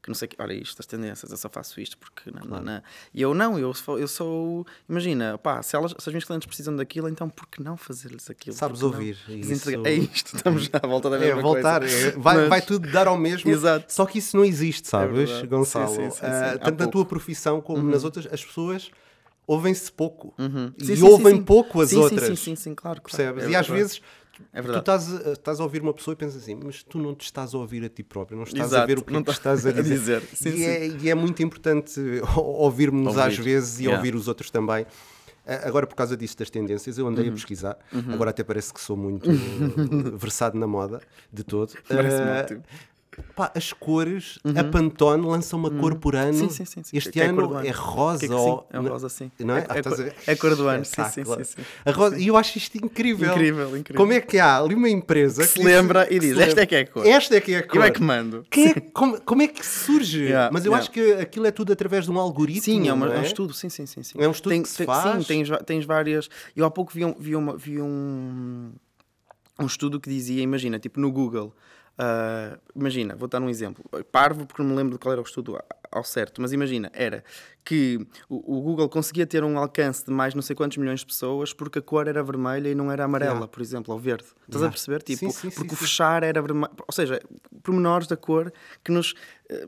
que 0.02 0.08
não 0.08 0.14
sei 0.14 0.28
que, 0.28 0.36
olha 0.40 0.54
isto, 0.54 0.80
as 0.80 0.86
tendências, 0.86 1.32
eu 1.32 1.38
só 1.38 1.50
faço 1.50 1.82
isto 1.82 1.98
porque 1.98 2.30
não, 2.32 2.46
não, 2.46 2.62
não. 2.62 2.82
E 3.12 3.20
eu 3.22 3.34
não, 3.34 3.58
eu 3.58 3.74
sou, 3.74 3.98
eu 3.98 4.08
sou 4.08 4.66
imagina, 4.88 5.38
pá, 5.40 5.62
se, 5.64 5.76
elas, 5.76 5.92
se 5.92 5.98
as 5.98 6.08
minhas 6.08 6.24
clientes 6.24 6.46
precisam 6.46 6.76
daquilo, 6.76 7.10
então 7.10 7.28
por 7.30 7.48
que 7.48 7.64
não 7.64 7.76
fazer-lhes 7.76 8.30
aquilo? 8.30 8.56
Sabes 8.56 8.84
ouvir, 8.84 9.18
lhes 9.28 9.50
isso- 9.50 9.70
É 9.84 9.94
isto, 9.94 10.36
estamos 10.36 10.66
já 10.66 10.80
à 10.84 10.88
volta 10.88 11.10
da 11.10 11.16
É, 11.18 11.20
mesma 11.20 11.42
voltar, 11.42 11.80
coisa. 11.82 12.08
é, 12.10 12.12
vai, 12.12 12.36
Mas- 12.38 12.50
vai 12.50 12.62
tudo 12.62 12.92
dar 12.92 13.08
ao 13.08 13.18
mesmo, 13.18 13.50
Exato. 13.50 13.92
só 13.92 14.06
que 14.06 14.20
isso 14.20 14.38
não 14.38 14.46
existe, 14.46 14.88
sabes, 14.88 15.18
verdade. 15.18 15.48
Gonçalo? 15.48 15.88
Sim, 15.96 16.12
sim, 16.12 16.18
sim, 16.20 16.26
Há 16.26 16.58
tanto 16.60 16.62
na 16.64 16.70
pouco. 16.70 16.84
Uhum. 16.84 16.92
tua 16.92 17.06
profissão 17.06 17.60
como 17.60 17.82
nas 17.90 18.04
outras, 18.04 18.28
as 18.32 18.46
pessoas 18.46 18.92
ouvem-se 19.48 19.92
pouco 19.92 20.34
e 20.78 20.86
Sim, 20.86 20.96
sim, 20.96 21.02
ouvem 21.04 21.36
sim, 21.38 21.44
pouco 21.44 21.82
as 21.82 21.90
Sim, 21.90 21.98
outras. 21.98 22.24
Sim, 22.24 22.36
sim, 22.36 22.56
sim, 22.56 22.76
claro. 22.76 23.02
claro. 23.02 23.18
Percebes? 23.34 23.44
É 23.46 23.50
e 23.52 23.56
às 23.56 23.68
vezes 23.68 24.02
É 24.52 24.62
tu 24.62 24.78
estás, 24.80 25.14
a- 25.28 25.32
estás 25.34 25.60
a 25.60 25.64
ouvir 25.64 25.82
uma 25.82 25.94
pessoa 25.94 26.14
e 26.14 26.16
pensas 26.18 26.42
assim, 26.42 26.56
mas 26.64 26.82
tu 26.84 26.98
não 26.98 27.14
te 27.14 27.22
estás 27.26 27.54
a 27.54 27.58
ouvir 27.58 27.84
a 27.86 27.90
ti 27.90 28.04
próprio, 28.04 28.36
não 28.38 28.44
estás 28.44 28.74
a 28.74 28.78
Exato, 28.78 28.88
ver 28.88 28.98
o 29.00 29.04
que, 29.04 29.14
não 29.14 29.20
é 29.20 29.24
que 29.24 29.32
estás 29.32 29.66
a 29.66 29.70
a 29.70 29.72
dizer. 29.74 29.84
dizer. 30.00 30.30
Sim, 30.34 30.50
e, 30.50 30.58
sim. 30.58 30.64
É, 30.64 30.88
e 30.88 31.10
é 31.10 31.16
muito 31.16 31.44
importante 31.44 32.00
ouvirmos 32.36 33.16
às 33.18 33.34
Ouvir. 33.38 33.42
vezes 33.44 33.80
e 33.80 33.84
Yeah. 33.84 33.98
ouvir 33.98 34.16
os 34.16 34.28
outros 34.28 34.50
também. 34.50 34.86
Ah, 35.46 35.68
Agora, 35.68 35.86
por 35.86 35.96
causa 35.96 36.16
disso 36.16 36.38
das 36.38 36.50
tendências, 36.50 36.98
eu 36.98 37.06
Uhum. 37.06 37.12
andei 37.12 37.28
a 37.28 37.32
pesquisar. 37.32 37.78
Agora 38.12 38.30
até 38.32 38.44
parece 38.44 38.74
que 38.74 38.80
sou 38.82 38.96
muito 38.98 39.30
eh, 39.30 39.34
versado 40.18 40.58
na 40.58 40.66
moda, 40.66 41.02
de 41.32 41.44
todo. 41.44 41.74
Ótimo. 41.92 42.64
Pá, 43.36 43.52
as 43.56 43.74
cores, 43.74 44.38
a 44.56 44.64
Pantone 44.64 45.26
lança 45.26 45.56
uma 45.56 45.70
cor 45.72 45.96
por 45.96 46.16
ano. 46.16 46.38
Uhum. 46.40 46.50
Sim, 46.50 46.66
sim, 46.66 46.84
sim. 46.84 46.98
Este 46.98 47.12
Que 47.12 47.22
é 47.22 47.30
cor 47.34 47.44
ano 47.46 47.54
ano. 47.58 47.68
é 47.68 47.72
rosa 47.72 48.20
Que 48.20 48.26
é 48.26 48.28
que 48.28 48.34
é 48.34 48.80
um 48.80 48.88
rosa, 48.88 49.10
sim. 49.10 49.32
Não 49.40 49.56
é? 49.56 49.60
É- 49.62 49.66
Ah, 49.70 49.78
é 49.78 49.82
cor- 49.84 49.94
a 49.94 49.96
ver? 49.96 50.16
é 50.28 50.32
a 50.32 50.38
cor 50.38 50.56
do 50.56 50.68
ano, 50.68 50.86
sim, 50.86 51.04
sim, 51.06 51.24
sim. 51.44 51.62
A 51.86 51.92
rosa, 51.92 52.18
e 52.20 52.28
eu 52.28 52.38
acho 52.38 52.58
isto 52.58 52.76
incrível. 52.78 53.32
Incrível, 53.32 53.78
incrível. 53.78 53.96
Como 54.02 54.14
é 54.14 54.22
que 54.22 54.38
há 54.40 54.58
ali 54.60 54.76
uma 54.76 54.90
empresa 54.90 55.42
Que 55.44 55.50
se 55.50 55.64
lembra 55.64 56.06
e 56.06 56.20
que 56.20 56.28
diz, 56.28 56.38
"Esta 56.38 56.62
é 56.62 56.66
que 56.66 56.76
é 56.76 56.80
a 56.82 56.88
cor." 56.88 57.06
Esta 57.08 57.36
é 57.36 57.42
que 57.42 57.54
é 57.54 57.58
a 57.58 57.64
cor. 57.68 57.76
Eu 57.78 57.84
é 57.84 57.92
que 57.92 58.02
mando. 58.02 58.46
É- 58.52 58.80
como, 58.80 59.20
como 59.22 59.42
é 59.42 59.48
que 59.48 59.66
surge? 59.66 60.24
Yeah, 60.34 60.50
Mas 60.54 60.66
eu 60.66 60.72
yeah. 60.72 60.86
auma- 60.88 60.94
que 60.94 61.22
aquilo 61.22 61.46
é 61.48 61.52
tudo 61.52 61.74
através 61.74 62.06
de 62.06 62.12
um 62.12 62.20
algoritmo. 62.20 62.64
Sim, 62.64 62.88
é, 62.88 62.94
uma- 62.94 63.14
é 63.14 63.20
um 63.20 63.24
estudo, 63.24 63.54
sim, 63.54 63.70
sim, 63.70 63.86
sim. 63.86 64.04
sim. 64.04 64.16
É 64.20 64.28
um 64.28 64.32
estudo 64.32 64.52
Tem- 64.52 64.62
que 64.64 64.70
se 64.70 64.86
faz? 64.86 65.26
Sim, 65.26 65.44
tens, 65.44 65.50
tens 65.66 65.86
várias. 65.86 66.30
Eu 66.56 66.66
há 66.66 66.72
pouco 66.72 66.92
vi 66.94 67.04
um, 67.06 67.14
vi 67.20 67.36
uma- 67.36 67.58
vi 67.58 67.82
um, 67.82 68.72
um 69.60 69.66
estudo 69.66 70.00
que 70.00 70.10
dizia, 70.10 70.42
imagina, 70.42 70.80
tipo 70.80 71.00
no 71.00 71.12
Google. 71.12 71.54
Ah, 71.98 72.58
imagina, 72.76 73.16
vou 73.16 73.28
dar 73.28 73.42
um 73.42 73.50
exemplo. 73.50 73.84
Parvo, 74.12 74.46
porque 74.46 74.62
não 74.64 74.70
me 74.70 74.76
lembro 74.76 74.94
de 74.94 75.00
qual 75.00 75.12
era 75.14 75.22
o 75.22 75.24
estudo 75.24 75.58
ao 75.92 76.04
certo, 76.04 76.42
mas 76.42 76.52
imagina, 76.52 76.90
era 76.94 77.24
que 77.64 78.00
o, 78.28 78.58
o 78.58 78.62
Google 78.62 78.90
conseguia 78.90 79.28
ter 79.28 79.44
um 79.44 79.58
alcance 79.60 80.04
de 80.06 80.12
mais 80.12 80.34
não 80.34 80.42
sei 80.42 80.56
quantos 80.56 80.78
milhões 80.78 81.02
de 81.02 81.06
pessoas 81.06 81.54
porque 81.54 81.78
a 81.80 81.82
cor 81.84 82.08
era 82.08 82.24
vermelha 82.24 82.68
e 82.70 82.74
não 82.76 82.92
era 82.92 83.04
amarela, 83.04 83.34
Yeah. 83.34 83.48
por 83.48 83.62
exemplo, 83.62 83.94
ou 83.94 84.00
verde. 84.00 84.24
Estás 84.24 84.56
Yeah. 84.56 84.68
a 84.68 84.72
perceber? 84.72 85.04
Tipo, 85.04 85.20
Sim, 85.20 85.30
sim, 85.32 85.50
sim, 85.52 85.56
porque 85.56 85.74
o 85.74 85.78
sim. 85.78 85.84
fechar 85.86 86.24
era 86.24 86.42
vermelho. 86.42 86.72
Ou 86.88 86.92
seja, 86.94 87.22
pormenores 87.62 88.08
da 88.08 88.18
cor 88.18 88.52
que 88.84 88.92
nos. 88.92 89.14
eh, 89.50 89.68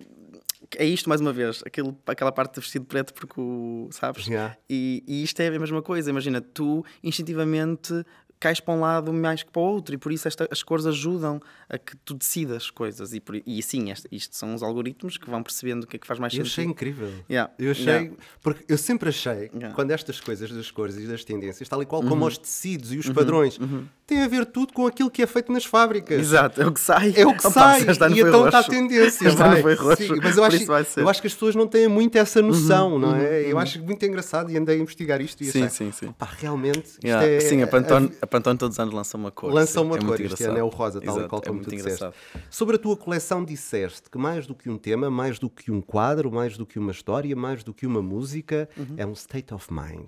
é 0.78 0.84
isto 0.86 1.08
mais 1.08 1.22
uma 1.22 1.32
vez, 1.32 1.62
aquilo, 1.64 1.96
aquela 2.08 2.32
parte 2.32 2.56
do 2.56 2.62
vestido 2.62 2.86
preto, 2.86 3.14
porque 3.14 3.40
o. 3.40 3.88
Sabes? 3.92 4.26
Yeah. 4.26 4.58
E, 4.68 5.04
e 5.08 5.24
isto 5.24 5.40
é 5.42 5.48
a 5.48 5.60
mesma 5.60 5.82
coisa. 5.84 6.10
Imagina, 6.10 6.42
tu 6.42 6.84
instintivamente 7.04 8.04
cais 8.40 8.60
para 8.60 8.74
um 8.74 8.80
lado 8.82 9.12
mais 9.14 9.42
que 9.44 9.52
para 9.52 9.62
o 9.62 9.66
outro 9.66 9.96
e 9.96 9.98
por 9.98 10.12
isso 10.12 10.28
esta, 10.28 10.48
as 10.52 10.62
cores 10.62 10.86
ajudam 10.86 11.40
a 11.70 11.78
que 11.78 11.96
tu 11.98 12.14
decidas 12.14 12.70
coisas 12.70 13.14
e, 13.14 13.20
por, 13.20 13.36
e 13.46 13.62
sim, 13.64 13.90
este, 13.92 14.08
isto 14.12 14.36
são 14.36 14.54
os 14.54 14.62
algoritmos 14.62 15.18
que 15.18 15.30
vão 15.30 15.42
percebendo 15.42 15.84
o 15.84 15.88
que 15.88 15.96
é 15.96 16.00
que 16.00 16.06
faz 16.06 16.20
mais 16.20 16.34
Eu 16.34 16.40
sentido. 16.46 16.52
achei 16.54 16.66
incrível. 16.66 17.10
Yeah. 17.30 17.52
Eu 17.58 17.72
achei. 17.72 17.86
Yeah. 17.86 18.12
Porque 18.42 18.66
eu 18.68 18.78
sempre 18.78 19.10
achei, 19.10 19.50
Yeah. 19.56 19.74
quando 19.76 19.92
estas 19.92 20.20
coisas 20.20 20.52
das 20.52 20.70
cores 20.70 20.98
e 20.98 21.08
das 21.08 21.24
tendências, 21.24 21.68
tal 21.70 21.82
e 21.82 21.86
qual 21.86 22.02
Uhum. 22.04 22.10
como 22.10 22.26
os 22.28 22.38
tecidos 22.38 22.92
e 22.94 22.98
os 22.98 23.10
padrões, 23.10 23.58
tem 24.06 24.22
a 24.22 24.28
ver 24.28 24.46
tudo 24.46 24.74
com 24.74 24.86
aquilo 24.86 25.10
que 25.10 25.22
é 25.24 25.28
feito 25.28 25.52
nas 25.52 25.66
fábricas. 25.66 26.20
Exato, 26.20 26.62
é 26.62 26.68
o 26.68 26.72
que 26.72 26.80
sai. 26.80 27.14
É 27.16 27.26
o 27.26 27.34
que 27.34 27.40
Opa, 27.48 27.52
sai 27.52 27.82
e 27.82 28.20
então 28.20 28.46
está 28.46 28.60
a 28.60 28.64
tendência. 28.64 29.28
Este 29.28 29.42
ano 29.42 29.52
vai. 29.52 29.62
foi 29.62 29.74
roxo. 29.76 30.04
Sim, 30.04 30.20
mas 30.22 30.38
eu 30.38 30.44
acho, 30.44 31.00
eu 31.00 31.10
acho 31.10 31.22
que 31.22 31.28
as 31.28 31.34
pessoas 31.34 31.56
não 31.56 31.68
têm 31.68 31.88
muito 31.88 32.16
essa 32.18 32.42
noção, 32.42 33.00
não 33.00 33.16
é? 33.16 33.52
Eu 33.52 33.58
acho 33.58 33.82
muito 33.82 34.06
engraçado 34.06 34.52
e 34.52 34.58
andei 34.58 34.78
a 34.78 34.80
investigar 34.80 35.22
isto 35.22 35.42
e 35.42 35.46
Sim, 35.46 35.64
achei, 35.64 35.92
sim, 35.92 36.08
sim. 36.08 36.14
realmente 36.40 36.86
isto 36.88 37.06
é, 37.08 37.40
Sim, 37.40 37.62
a 37.62 37.68
Pantone, 37.68 38.12
a 38.22 38.25
Pantone 38.28 38.58
todos 38.58 38.76
os 38.76 38.80
anos 38.80 38.94
lança 38.94 39.18
uma 39.18 39.32
cor. 39.32 39.54
lança 39.54 39.80
sim. 39.80 39.86
uma 39.86 39.98
é 39.98 40.00
cor, 40.02 40.12
este 40.14 40.24
engraçado. 40.26 40.50
ano 40.50 40.58
é 40.60 40.64
o 40.64 40.68
rosa, 40.70 41.02
tal 41.02 41.14
e 41.16 41.18
Exato, 41.18 41.30
qual 41.30 41.42
é 41.42 41.46
como 41.46 41.56
muito 41.58 41.70
tu 41.70 41.76
engraçado. 41.76 42.14
disseste. 42.14 42.48
Sobre 42.56 42.76
a 42.76 42.80
tua 42.80 42.98
coleção 42.98 43.44
disseste 43.46 44.10
que 44.10 44.18
mais 44.18 44.48
do 44.48 44.54
que 44.56 44.70
um 44.70 44.78
tema, 44.78 45.10
mais 45.10 45.40
do 45.40 45.50
que 45.50 45.72
um 45.72 45.82
quadro, 45.82 46.32
mais 46.32 46.58
do 46.58 46.66
que 46.66 46.78
uma 46.80 46.92
história, 46.92 47.36
mais 47.36 47.64
do 47.64 47.74
que 47.74 47.86
uma 47.86 48.02
música, 48.02 48.70
Uhum. 48.78 48.94
é 48.98 49.06
um 49.06 49.14
state 49.14 49.54
of 49.54 49.72
mind. 49.72 50.06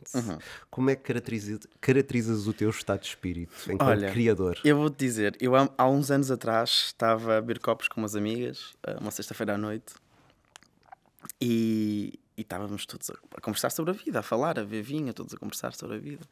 Como 0.70 0.90
é 0.90 0.96
que 0.96 1.04
caracteriza- 1.04 1.60
caracterizas 1.82 2.48
o 2.48 2.54
teu 2.54 2.70
estado 2.70 3.02
de 3.02 3.08
espírito 3.08 3.54
enquanto 3.66 3.90
Olha, 3.90 4.12
criador? 4.12 4.58
Eu 4.64 4.78
vou-te 4.78 4.98
dizer, 4.98 5.36
eu 5.40 5.54
há, 5.56 5.88
uns 5.90 6.12
anos 6.12 6.30
atrás 6.32 6.70
estava 6.88 7.38
a 7.38 7.42
beber 7.42 7.60
copos 7.60 7.88
com 7.88 8.02
umas 8.02 8.16
amigas, 8.16 8.74
eh, 8.86 8.98
uma 9.00 9.12
sexta-feira 9.12 9.56
à 9.56 9.58
noite, 9.58 9.94
e, 11.42 12.14
e 12.38 12.42
estávamos 12.42 12.86
todos 12.86 13.10
a, 13.10 13.14
a 13.36 13.42
conversar 13.42 13.70
sobre 13.72 13.92
a 13.92 13.94
vida, 13.94 14.20
a 14.20 14.24
falar, 14.24 14.60
a 14.60 14.64
ver 14.64 14.82
vinho, 14.82 15.14
todos 15.14 15.34
a 15.34 15.38
conversar 15.38 15.74
sobre 15.74 15.98
a 15.98 16.00
vida. 16.00 16.26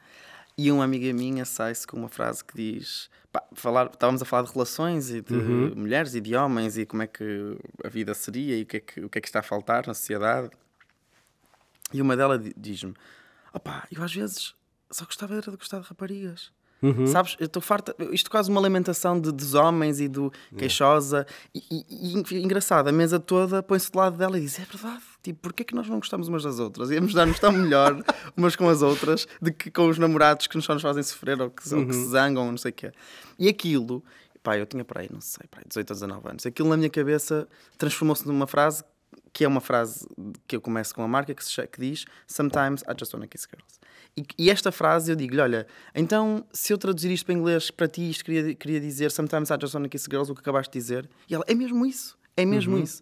E 0.57 0.71
uma 0.71 0.83
amiga 0.85 1.11
minha 1.13 1.43
sai-se 1.43 1.85
com 1.85 1.97
uma 1.97 2.07
frase 2.09 2.43
que 2.43 2.55
diz: 2.55 3.09
pá, 3.31 3.43
falar, 3.53 3.87
estávamos 3.87 4.21
a 4.21 4.25
falar 4.25 4.43
de 4.43 4.53
relações 4.53 5.09
e 5.09 5.21
de 5.21 5.33
mulheres 5.75 6.15
e 6.15 6.21
de 6.21 6.33
homens 6.35 6.77
e 6.77 6.85
como 6.85 7.03
é 7.03 7.07
que 7.07 7.57
a 7.83 7.89
vida 7.89 8.13
seria 8.13 8.57
e 8.57 8.63
o 8.63 8.65
que 8.65 8.77
é 8.77 8.79
que, 8.79 8.99
o 9.01 9.09
que, 9.09 9.17
é 9.17 9.21
que 9.21 9.27
está 9.27 9.39
a 9.39 9.43
faltar 9.43 9.85
na 9.85 9.93
sociedade. 9.93 10.49
E 11.93 12.01
uma 12.01 12.15
delas 12.15 12.41
di- 12.41 12.53
diz-me: 12.55 12.93
opá, 13.53 13.85
eu 13.91 14.01
às 14.01 14.13
vezes 14.13 14.55
só 14.89 15.03
gostava 15.05 15.41
de 15.41 15.51
gostar 15.51 15.79
de 15.81 15.87
raparigas. 15.87 16.51
Sabes, 17.07 17.35
eu 17.39 17.45
estou 17.45 17.61
farta. 17.61 17.95
Isto 18.11 18.27
é 18.27 18.31
quase 18.31 18.49
uma 18.49 18.59
lamentação 18.61 19.19
de, 19.19 19.31
dos 19.31 19.53
homens 19.53 19.99
e 19.99 20.07
do 20.07 20.31
queixosa. 20.57 21.25
E, 21.53 21.61
e- 21.71 22.23
e 22.31 22.43
engraçado, 22.43 22.87
a 22.87 22.91
mesa 22.91 23.19
toda 23.19 23.61
põe-se 23.63 23.91
do 23.91 23.97
lado 23.97 24.17
dela 24.17 24.37
e 24.37 24.41
diz: 24.41 24.59
é 24.59 24.65
verdade, 24.65 25.03
tipo, 25.23 25.39
porquê 25.41 25.63
é 25.63 25.65
que 25.65 25.75
nós 25.75 25.87
não 25.87 25.97
gostamos 25.99 26.27
umas 26.27 26.43
das 26.43 26.59
outras? 26.59 26.91
Íamos 26.91 27.13
dar-nos 27.13 27.39
tão 27.39 27.51
melhor 27.51 28.03
umas 28.35 28.55
com 28.55 28.67
as 28.69 28.81
outras 28.81 29.27
do 29.41 29.51
que 29.53 29.69
com 29.71 29.87
os 29.87 29.97
namorados 29.97 30.47
que 30.47 30.55
nos 30.55 30.65
só 30.65 30.73
nos 30.73 30.81
fazem 30.83 31.03
sofrer 31.03 31.39
ou 31.41 31.49
que, 31.49 31.73
ou 31.73 31.85
que 31.85 31.93
se 31.93 32.07
zangam, 32.09 32.45
ou 32.45 32.51
não 32.51 32.57
sei 32.57 32.71
o 32.71 32.73
quê. 32.73 32.91
E 33.37 33.47
aquilo, 33.47 34.03
pá, 34.43 34.57
eu 34.57 34.65
tinha 34.65 34.83
para 34.85 35.01
aí, 35.01 35.09
não 35.11 35.21
sei, 35.21 35.45
para 35.49 35.61
aí, 35.61 35.65
18 35.67 35.89
ou 35.89 35.95
19 35.95 36.29
anos. 36.29 36.45
Aquilo 36.45 36.69
na 36.69 36.77
minha 36.77 36.89
cabeça 36.89 37.47
transformou-se 37.77 38.27
numa 38.27 38.47
frase 38.47 38.83
que 39.35 39.43
é 39.43 39.47
uma 39.49 39.59
frase 39.59 40.07
que 40.47 40.55
eu 40.55 40.61
começo 40.61 40.95
com 40.95 41.03
a 41.03 41.07
marca 41.09 41.35
que, 41.35 41.43
se 41.43 41.67
que 41.67 41.77
diz 41.77 42.05
Sometimes 42.25 42.83
I 42.83 42.95
just 42.97 43.13
wanna 43.13 43.27
kiss 43.27 43.45
girls. 43.45 43.81
E, 44.15 44.25
e 44.37 44.49
esta 44.49 44.71
frase 44.71 45.11
eu 45.11 45.15
digo-lhe: 45.15 45.41
olha, 45.41 45.67
então 45.93 46.45
se 46.53 46.71
eu 46.71 46.77
traduzir 46.77 47.11
isto 47.11 47.25
para 47.25 47.35
inglês 47.35 47.69
para 47.69 47.85
ti, 47.85 48.09
isto 48.09 48.23
queria, 48.23 48.55
queria 48.55 48.79
dizer 48.79 49.11
Sometimes 49.11 49.49
I 49.49 49.57
just 49.59 49.73
wanna 49.73 49.89
kiss 49.89 50.07
girls, 50.09 50.31
o 50.31 50.35
que 50.35 50.39
acabaste 50.39 50.71
de 50.71 50.79
dizer. 50.79 51.09
E 51.29 51.35
ela: 51.35 51.43
é 51.47 51.53
mesmo 51.53 51.85
isso, 51.85 52.17
é 52.37 52.45
mesmo 52.45 52.77
isso. 52.77 53.01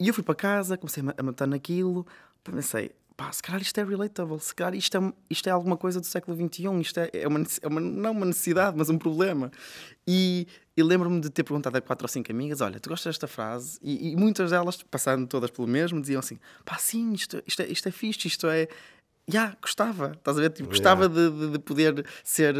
E 0.00 0.08
eu 0.08 0.14
fui 0.14 0.24
para 0.24 0.34
casa, 0.34 0.78
comecei 0.78 1.04
a 1.14 1.22
matar 1.22 1.46
naquilo, 1.46 2.06
pensei. 2.42 2.90
Pá, 3.16 3.32
se 3.32 3.42
calhar 3.42 3.62
isto 3.62 3.78
é 3.78 3.84
relatable, 3.84 4.38
se 4.38 4.54
calhar 4.54 4.74
isto 4.74 4.94
é, 4.98 5.12
isto 5.30 5.48
é 5.48 5.50
alguma 5.50 5.74
coisa 5.76 5.98
do 6.00 6.04
século 6.06 6.36
XXI, 6.36 6.80
isto 6.80 7.00
é, 7.00 7.10
é, 7.14 7.26
uma, 7.26 7.42
é 7.62 7.66
uma, 7.66 7.80
não 7.80 8.10
uma 8.12 8.26
necessidade, 8.26 8.76
mas 8.76 8.90
um 8.90 8.98
problema. 8.98 9.50
E, 10.06 10.46
e 10.76 10.82
lembro-me 10.82 11.18
de 11.20 11.30
ter 11.30 11.42
perguntado 11.42 11.78
a 11.78 11.80
quatro 11.80 12.04
ou 12.04 12.08
cinco 12.08 12.30
amigas: 12.30 12.60
olha, 12.60 12.78
tu 12.78 12.90
gostas 12.90 13.14
desta 13.14 13.26
frase? 13.26 13.78
E, 13.82 14.10
e 14.12 14.16
muitas 14.16 14.50
delas, 14.50 14.82
passando 14.82 15.26
todas 15.26 15.50
pelo 15.50 15.66
mesmo, 15.66 15.98
diziam 15.98 16.18
assim: 16.18 16.38
pá, 16.62 16.76
sim, 16.76 17.14
isto, 17.14 17.42
isto, 17.46 17.62
é, 17.62 17.66
isto 17.66 17.88
é 17.88 17.90
fixe, 17.90 18.28
isto 18.28 18.46
é. 18.48 18.68
Já, 19.26 19.56
gostava, 19.62 20.12
estás 20.12 20.36
a 20.36 20.40
ver? 20.42 20.50
Tipo, 20.50 20.68
gostava 20.68 21.08
de, 21.08 21.30
de, 21.30 21.50
de 21.52 21.58
poder 21.58 22.06
ser. 22.22 22.54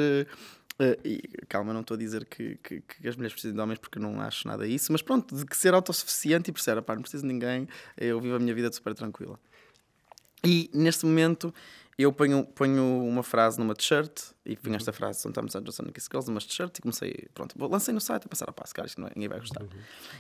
eh, 0.79 0.99
e, 1.05 1.23
calma, 1.49 1.73
não 1.75 1.83
estou 1.83 1.95
a 1.95 1.99
dizer 1.99 2.25
que, 2.25 2.57
que, 2.63 2.81
que 2.81 3.07
as 3.07 3.15
mulheres 3.15 3.35
precisam 3.35 3.55
de 3.55 3.61
homens 3.61 3.79
porque 3.79 3.99
não 3.99 4.21
acho 4.21 4.49
nada 4.49 4.67
isso, 4.67 4.91
mas 4.91 5.03
pronto, 5.03 5.37
de 5.37 5.45
que 5.45 5.57
ser 5.57 5.75
autossuficiente 5.75 6.51
e 6.51 6.53
perceber, 6.53 6.83
pá, 6.83 6.95
não 6.95 7.03
preciso 7.03 7.23
de 7.23 7.29
ninguém, 7.29 7.69
eu 7.97 8.21
vivo 8.21 8.37
a 8.37 8.39
minha 8.39 8.55
vida 8.55 8.73
super 8.73 8.95
tranquila. 8.95 9.39
E 10.45 10.71
neste 10.73 11.05
momento 11.07 11.53
eu 11.99 12.13
ponho, 12.13 12.45
ponho 12.45 13.03
uma 13.05 13.23
frase 13.23 13.59
numa 13.59 13.75
t-shirt 13.75 14.33
e 14.45 14.55
ponho 14.57 14.77
esta 14.77 14.93
frase, 14.93 15.21
sometimes 15.21 15.55
I 15.55 15.61
just 15.65 15.79
wanna 15.81 15.93
kiss 15.93 16.09
girls, 16.11 16.29
numa 16.29 16.41
t-shirt 16.41 16.79
e 16.79 16.83
comecei, 16.83 17.27
pronto, 17.33 17.55
lancei 17.69 17.95
no 17.95 18.01
site 18.01 18.27
a 18.27 18.29
pensar, 18.29 18.47
ah, 18.49 18.53
pá, 18.53 18.67
se 18.67 18.75
calhar 18.75 18.87
isto 18.87 19.01
não 19.01 19.09
é- 19.09 19.13
ninguém 19.17 19.29
vai 19.31 19.41
gostar. 19.41 19.65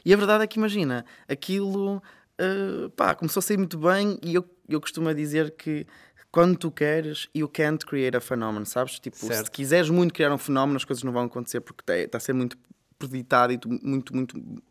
E 0.04 0.12
a 0.14 0.16
verdade 0.16 0.42
é 0.44 0.46
que 0.46 0.58
imagina, 0.58 1.04
aquilo, 1.28 2.02
eh, 2.38 2.88
pá, 2.96 3.14
começou 3.14 3.40
a 3.40 3.42
sair 3.42 3.58
muito 3.58 3.76
bem 3.78 4.18
e 4.22 4.34
eu, 4.34 4.48
eu 4.68 4.80
costumo 4.80 5.12
dizer 5.14 5.50
que 5.52 5.86
quando 6.32 6.56
tu 6.56 6.70
queres, 6.70 7.28
you 7.34 7.48
can't 7.48 7.84
create 7.84 8.16
a 8.16 8.20
phenomenon, 8.20 8.64
sabes? 8.64 8.98
Tipo, 8.98 9.16
se 9.16 9.26
Certo. 9.26 9.50
quiseres 9.50 9.90
muito 9.90 10.12
criar 10.14 10.32
um 10.32 10.38
fenómeno, 10.38 10.76
as 10.76 10.84
coisas 10.84 11.02
não 11.02 11.12
vão 11.12 11.24
acontecer 11.24 11.60
porque 11.60 11.90
está 11.92 12.18
a 12.18 12.20
ser 12.20 12.32
muito 12.32 12.56
preditado 12.98 13.52
e 13.52 13.60
muito, 13.82 14.14
muito 14.14 14.62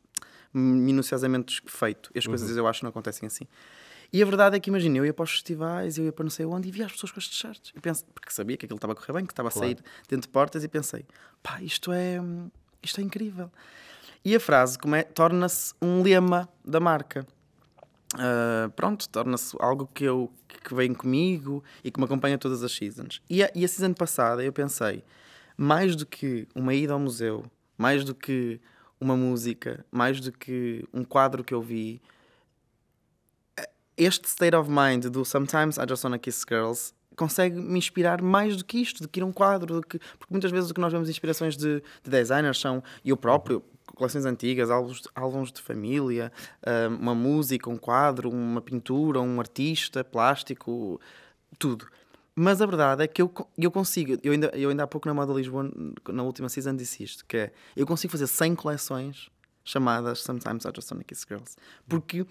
minuciosamente 0.54 1.62
feito. 1.68 2.10
E 2.16 2.20
as 2.20 2.26
coisas 2.26 2.56
eu 2.56 2.68
acho 2.68 2.80
que 2.80 2.84
não 2.84 2.90
acontecem 2.90 3.28
assim. 3.28 3.46
E 4.16 4.24
a 4.24 4.26
verdade 4.26 4.56
é 4.56 4.60
que 4.62 4.70
imagina, 4.70 4.98
eu 4.98 5.06
ia 5.06 5.14
para 5.14 5.24
os 5.24 5.32
festivais, 5.32 5.98
eu 5.98 6.06
ia 6.06 6.12
para 6.14 6.24
não 6.24 6.30
sei 6.30 6.46
onde 6.46 6.70
e 6.70 6.72
via 6.72 6.86
as 6.86 6.94
pessoas 6.94 7.12
com 7.12 7.20
as 7.20 7.28
t-shirts. 7.28 7.74
E 7.76 7.82
penso, 7.82 8.06
porque 8.14 8.32
sabia 8.32 8.56
que 8.56 8.66
aquilo 8.66 8.78
estava 8.78 8.94
a 8.94 8.96
correr 8.96 9.12
bem, 9.12 9.26
que 9.26 9.34
estava 9.34 9.50
a 9.50 9.52
sair 9.52 9.78
dentro 10.08 10.22
de 10.22 10.30
portas 10.30 10.64
e 10.64 10.70
pensei, 10.70 11.06
pá, 11.44 11.62
isto 11.62 11.92
é, 11.92 12.22
isto 12.82 13.02
é 13.02 13.04
incrível. 13.04 13.52
E 14.24 14.34
a 14.34 14.40
frase 14.40 14.78
é, 14.96 15.04
torna-se 15.04 15.74
um 15.82 16.02
lema 16.02 16.48
da 16.64 16.80
marca. 16.80 17.28
Uh, 18.14 18.70
pronto, 18.70 19.10
torna-se 19.10 19.54
algo 19.60 19.86
que, 19.94 20.06
eu, 20.06 20.32
que 20.64 20.74
vem 20.74 20.94
comigo 20.94 21.62
e 21.84 21.92
que 21.92 22.00
me 22.00 22.06
acompanha 22.06 22.38
todas 22.38 22.64
as 22.64 22.72
seasons. 22.72 23.22
E 23.30 23.44
a, 23.44 23.52
e 23.54 23.66
a 23.66 23.68
season 23.68 23.94
passada 23.94 24.42
eu 24.42 24.54
pensei, 24.54 25.04
mais 25.58 25.94
do 25.94 26.06
que 26.06 26.48
uma 26.56 26.74
ida 26.74 26.94
ao 26.94 27.00
museu, 27.00 27.44
mais 27.78 28.06
do 28.06 28.16
que 28.16 28.62
uma 28.98 29.18
música, 29.18 29.86
mais 29.92 30.22
do 30.22 30.32
que 30.32 30.88
um 30.94 31.04
quadro 31.04 31.44
que 31.44 31.54
eu 31.54 31.62
vi, 31.62 32.02
este 33.98 34.28
state 34.28 34.56
of 34.56 34.70
mind 34.70 35.06
do 35.06 35.24
Sometimes 35.24 35.78
I 35.78 35.86
Just 35.88 36.04
Wanna 36.04 36.20
Kiss 36.20 36.46
Girls 36.48 36.94
consegue 37.16 37.56
me 37.56 37.78
inspirar 37.78 38.22
mais 38.22 38.58
do 38.58 38.66
que 38.66 38.78
isto, 38.78 39.02
do 39.02 39.08
que 39.08 39.20
ir 39.20 39.24
a 39.24 39.26
um 39.26 39.32
quadro, 39.32 39.76
do 39.76 39.88
que... 39.88 40.00
porque 40.20 40.32
muitas 40.34 40.52
vezes 40.52 40.70
o 40.70 40.74
que 40.74 40.82
nós 40.82 40.92
vemos 40.92 41.10
inspirações 41.10 41.56
de, 41.56 41.82
de 42.04 42.10
designers 42.10 42.60
são 42.60 42.84
eu 43.06 43.16
próprio, 43.16 43.64
coleções 43.96 44.26
antigas, 44.26 44.70
álbuns, 44.70 45.04
álbuns 45.16 45.52
de 45.52 45.62
família, 45.62 46.32
ah, 46.64 46.88
uma 46.90 47.16
música, 47.16 47.70
um 47.70 47.78
quadro, 47.78 48.30
uma 48.30 48.62
pintura, 48.62 49.22
um 49.22 49.40
artista, 49.40 50.04
plástico, 50.04 51.00
tudo. 51.58 51.88
Mas 52.36 52.62
a 52.62 52.66
verdade 52.66 53.04
é 53.04 53.08
que 53.08 53.22
eu, 53.22 53.32
eu 53.58 53.72
consigo, 53.72 54.20
eu 54.22 54.34
ainda, 54.34 54.48
eu 54.54 54.70
ainda 54.70 54.84
há 54.84 54.88
pouco 54.88 55.08
na 55.08 55.14
Moda 55.14 55.32
Lisboa, 55.32 55.72
na 56.10 56.24
última 56.24 56.50
season, 56.50 56.76
disse 56.76 57.02
isto, 57.02 57.26
que 57.26 57.38
é, 57.38 57.52
eu 57.78 57.88
consigo 57.88 58.12
fazer 58.12 58.28
100 58.28 58.56
coleções 58.56 59.30
chamadas 59.64 60.22
Sometimes 60.22 60.66
I 60.66 60.72
Just 60.76 60.92
Wanna 60.92 61.06
Kiss 61.06 61.26
Girls. 61.28 61.56
Porque 61.88 62.26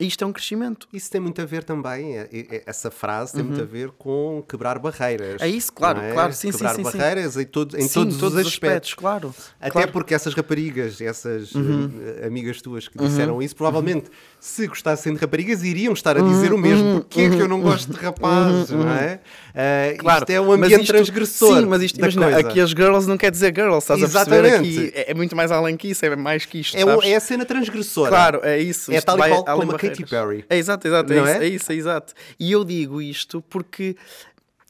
isto 0.00 0.24
é 0.24 0.26
um 0.26 0.32
crescimento. 0.32 0.88
Isso 0.92 1.10
tem 1.10 1.20
muito 1.20 1.40
a 1.40 1.44
ver 1.44 1.62
também, 1.64 2.16
é- 2.18 2.28
é- 2.32 2.62
essa 2.66 2.90
frase 2.90 3.32
tem 3.34 3.42
muito 3.42 3.60
a 3.60 3.64
ver 3.64 3.90
com 3.98 4.42
quebrar 4.48 4.78
barreiras. 4.78 5.40
Uhum. 5.40 5.46
É 5.46 5.48
isso, 5.48 5.72
claro, 5.72 6.00
é? 6.00 6.12
claro, 6.12 6.32
sim, 6.32 6.50
sim, 6.50 6.58
quebrar 6.58 6.74
sim, 6.74 6.84
sim. 6.84 6.98
barreiras 6.98 7.36
em, 7.36 7.44
todo, 7.44 7.76
em 7.78 7.82
Sim, 7.88 7.94
todos, 7.94 8.22
os 8.22 8.36
aspectos. 8.36 8.94
claro. 8.94 9.34
Até 9.60 9.70
claro. 9.70 9.86
Uhum. 9.88 9.92
porque 9.92 10.14
essas 10.14 10.34
raparigas, 10.34 11.00
essas 11.00 11.52
eh, 11.54 12.26
amigas 12.26 12.60
tuas 12.60 12.88
que 12.88 12.98
disseram 12.98 13.42
isso, 13.42 13.54
provavelmente, 13.56 14.10
se 14.38 14.66
gostassem 14.66 15.12
de 15.14 15.20
raparigas, 15.20 15.62
iriam 15.62 15.92
estar 15.92 16.16
a 16.16 16.20
dizer 16.20 16.52
o 16.52 16.58
mesmo. 16.58 17.00
Porquê 17.00 17.22
é 17.22 17.30
que 17.30 17.38
eu 17.38 17.48
não 17.48 17.60
gosto 17.60 17.92
de 17.92 17.98
rapazes, 17.98 18.70
não 18.70 18.88
é? 18.90 19.20
Eh, 19.54 19.96
Claro, 19.98 20.20
isto 20.22 20.30
é 20.30 20.40
um 20.40 20.52
ambiente 20.52 20.82
isto- 20.82 20.92
transgressor. 20.92 21.58
Sim, 21.60 21.66
mas 21.66 21.82
isto, 21.82 21.98
imagina, 21.98 22.30
coisa. 22.30 22.40
aqui 22.48 22.60
as 22.60 22.70
girls 22.70 23.08
não 23.08 23.16
quer 23.18 23.30
dizer 23.30 23.52
girls, 23.54 23.78
estás 23.78 24.02
a 24.02 24.08
perceber? 24.08 24.44
Exatamente. 24.46 24.78
Aqui 24.78 24.92
é, 24.94 25.10
é 25.10 25.14
muito 25.14 25.34
mais 25.36 25.50
além 25.50 25.76
que 25.76 25.88
isso, 25.88 26.04
é 26.06 26.14
mais 26.16 26.44
que 26.46 26.60
isto. 26.60 26.76
é, 26.76 26.80
sabes? 26.84 27.04
é 27.06 27.16
a 27.16 27.20
cena 27.20 27.44
transgressora. 27.44 28.08
Claro, 28.10 28.40
é 28.42 28.58
isso. 28.58 28.92
É 28.92 29.00
tal 29.00 29.16
e 29.18 29.28
qual 29.28 29.44
como. 29.44 29.72
Katy 29.90 30.10
Perry. 30.10 30.44
É 30.48 30.56
exato, 30.56 30.86
exato, 30.86 31.12
é, 31.12 31.16
Não 31.16 31.24
isso, 31.24 31.32
é? 31.32 31.44
é 31.44 31.48
isso, 31.48 31.72
é 31.72 31.74
exato. 31.74 32.14
E 32.38 32.52
eu 32.52 32.64
digo 32.64 33.00
isto 33.00 33.42
porque. 33.42 33.96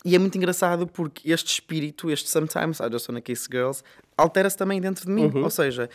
E 0.04 0.14
é 0.14 0.18
muito 0.18 0.36
engraçado 0.36 0.86
porque 0.86 1.30
este 1.30 1.52
espírito, 1.52 2.10
este 2.10 2.28
Sometimes 2.28 2.80
I 2.80 2.90
Just 2.90 3.08
Wanna 3.08 3.20
Kiss 3.20 3.46
Girls, 3.50 3.82
altera-se 4.16 4.56
também 4.56 4.80
dentro 4.80 5.04
de 5.04 5.12
mim. 5.12 5.26
Uhum. 5.26 5.44
Ou 5.44 5.50
seja, 5.50 5.90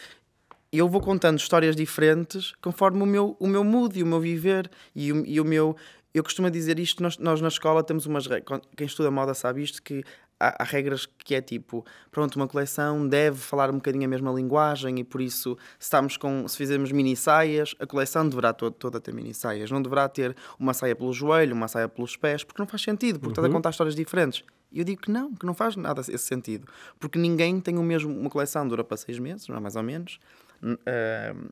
eu 0.71 0.87
vou 0.87 1.01
contando 1.01 1.37
histórias 1.39 1.75
diferentes 1.75 2.53
conforme 2.61 3.01
o 3.01 3.05
meu, 3.05 3.35
o 3.39 3.47
meu 3.47 3.63
mood 3.63 3.97
e 3.97 4.03
o 4.03 4.05
meu 4.05 4.19
viver 4.19 4.69
e 4.95 5.11
o, 5.11 5.25
e 5.25 5.39
o 5.39 5.45
meu. 5.45 5.75
Eu 6.13 6.23
costumo 6.23 6.49
dizer 6.49 6.79
isto, 6.79 7.03
nós, 7.03 7.17
nós 7.17 7.41
na 7.41 7.47
escola 7.49 7.83
temos 7.83 8.05
umas 8.05 8.25
regras. 8.25 8.61
Quem 8.77 8.87
estuda 8.87 9.11
moda 9.11 9.33
sabe 9.33 9.61
isto, 9.63 9.81
que 9.81 10.03
há, 10.39 10.63
há, 10.63 10.65
regras 10.65 11.05
que 11.05 11.35
é 11.35 11.41
tipo, 11.41 11.85
pronto, 12.11 12.35
uma 12.35 12.47
coleção 12.47 13.07
deve 13.07 13.37
falar 13.37 13.69
um 13.69 13.75
bocadinho 13.75 14.05
a 14.05 14.07
mesma 14.07 14.31
linguagem 14.31 14.99
e 14.99 15.03
por 15.03 15.21
isso, 15.21 15.57
se, 15.79 15.85
estamos 15.85 16.17
com, 16.17 16.47
se 16.47 16.57
fizermos 16.57 16.91
mini 16.91 17.15
saias, 17.15 17.75
a 17.79 17.85
coleção 17.85 18.27
deverá 18.27 18.53
to 18.53 18.71
toda 18.71 18.99
ter 18.99 19.13
mini 19.13 19.33
saias. 19.33 19.71
Não 19.71 19.81
deverá 19.81 20.07
ter 20.09 20.35
uma 20.59 20.73
saia 20.73 20.95
pelo 20.95 21.13
joelho, 21.13 21.55
uma 21.55 21.67
saia 21.67 21.87
pelos 21.87 22.15
pés, 22.15 22.43
porque 22.43 22.61
não 22.61 22.67
faz 22.67 22.81
sentido, 22.81 23.19
porque 23.19 23.27
uhum. 23.27 23.31
estás 23.31 23.47
a 23.47 23.51
contar 23.51 23.69
histórias 23.69 23.95
diferentes. 23.95 24.43
E 24.71 24.79
eu 24.79 24.85
digo 24.85 25.01
que 25.01 25.11
não, 25.11 25.33
que 25.33 25.45
não 25.45 25.53
faz 25.53 25.75
nada 25.75 26.01
esse 26.01 26.17
sentido. 26.17 26.67
Porque 26.99 27.17
ninguém 27.17 27.61
tem 27.61 27.77
o 27.77 27.83
mesmo. 27.83 28.13
Uma 28.13 28.29
coleção 28.29 28.67
dura 28.67 28.83
para 28.83 28.97
seis 28.97 29.17
meses, 29.17 29.47
não 29.47 29.55
é 29.55 29.59
mais 29.59 29.75
ou 29.75 29.83
menos. 29.83 30.19
Uh, 30.61 31.49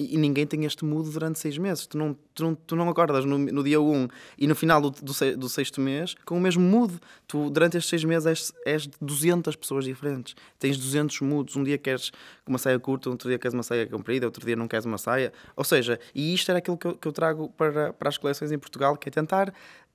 e, 0.00 0.16
ninguém 0.16 0.46
tem 0.46 0.64
este 0.64 0.84
mood 0.84 1.10
durante 1.10 1.38
seis 1.38 1.58
meses. 1.58 1.86
Tu 1.86 1.98
não, 1.98 2.16
tu 2.32 2.44
não, 2.44 2.54
tu 2.54 2.76
não 2.76 2.88
acordas 2.88 3.24
no, 3.24 3.36
no 3.36 3.64
dia 3.64 3.80
1 3.80 3.92
um, 3.92 4.08
e 4.38 4.46
no 4.46 4.54
final 4.54 4.80
do, 4.80 4.90
do, 4.90 5.12
do, 5.36 5.48
sexto 5.48 5.80
mês 5.80 6.14
com 6.24 6.36
o 6.36 6.40
mesmo 6.40 6.62
mood. 6.62 6.94
Tu, 7.26 7.50
durante 7.50 7.76
estes 7.76 7.90
seis 7.90 8.04
meses, 8.04 8.26
és, 8.26 8.52
és 8.64 8.82
de 8.82 8.92
200 9.00 9.56
pessoas 9.56 9.84
diferentes. 9.84 10.36
Tens 10.58 10.76
200 10.76 11.20
moods. 11.20 11.56
Um 11.56 11.64
dia 11.64 11.76
queres 11.76 12.12
uma 12.46 12.58
saia 12.58 12.78
curta, 12.78 13.10
outro 13.10 13.28
dia 13.28 13.38
queres 13.38 13.54
uma 13.54 13.62
saia 13.62 13.86
comprida, 13.86 14.26
outro 14.26 14.44
dia 14.46 14.54
não 14.54 14.68
queres 14.68 14.84
uma 14.84 14.98
saia. 14.98 15.32
Ou 15.56 15.64
seja, 15.64 15.98
e 16.14 16.32
isto 16.32 16.48
era 16.48 16.58
aquilo 16.58 16.78
que 16.78 16.86
eu, 16.86 16.96
que 16.96 17.08
eu 17.08 17.12
trago 17.12 17.48
para, 17.50 17.92
para 17.92 18.08
as 18.08 18.16
coleções 18.16 18.52
em 18.52 18.58
Portugal, 18.58 18.96
que 18.96 19.08
é 19.08 19.12
tentar 19.12 19.52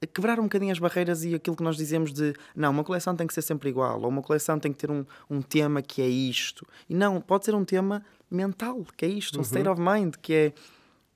quebrar 0.07 0.39
um 0.39 0.43
bocadinho 0.43 0.71
as 0.71 0.79
barreiras 0.79 1.23
e 1.23 1.33
aquilo 1.33 1.55
que 1.55 1.63
nós 1.63 1.77
dizemos 1.77 2.11
de 2.11 2.33
não, 2.55 2.71
uma 2.71 2.83
coleção 2.83 3.15
tem 3.15 3.25
que 3.25 3.33
ser 3.33 3.41
sempre 3.41 3.69
igual, 3.69 4.01
ou 4.01 4.09
uma 4.09 4.21
coleção 4.21 4.59
tem 4.59 4.71
que 4.71 4.77
ter 4.77 4.91
um, 4.91 5.05
um 5.29 5.41
tema 5.41 5.81
que 5.81 6.01
é 6.01 6.07
isto. 6.07 6.67
E 6.89 6.93
não, 6.93 7.21
pode 7.21 7.45
ser 7.45 7.55
um 7.55 7.63
tema 7.63 8.03
mental, 8.35 8.85
que 8.97 9.05
é 9.05 9.07
isto, 9.09 9.35
um 9.35 9.39
uhum. 9.39 9.43
state 9.43 9.67
of 9.67 9.81
mind, 9.81 10.15
que 10.21 10.33
é 10.33 10.53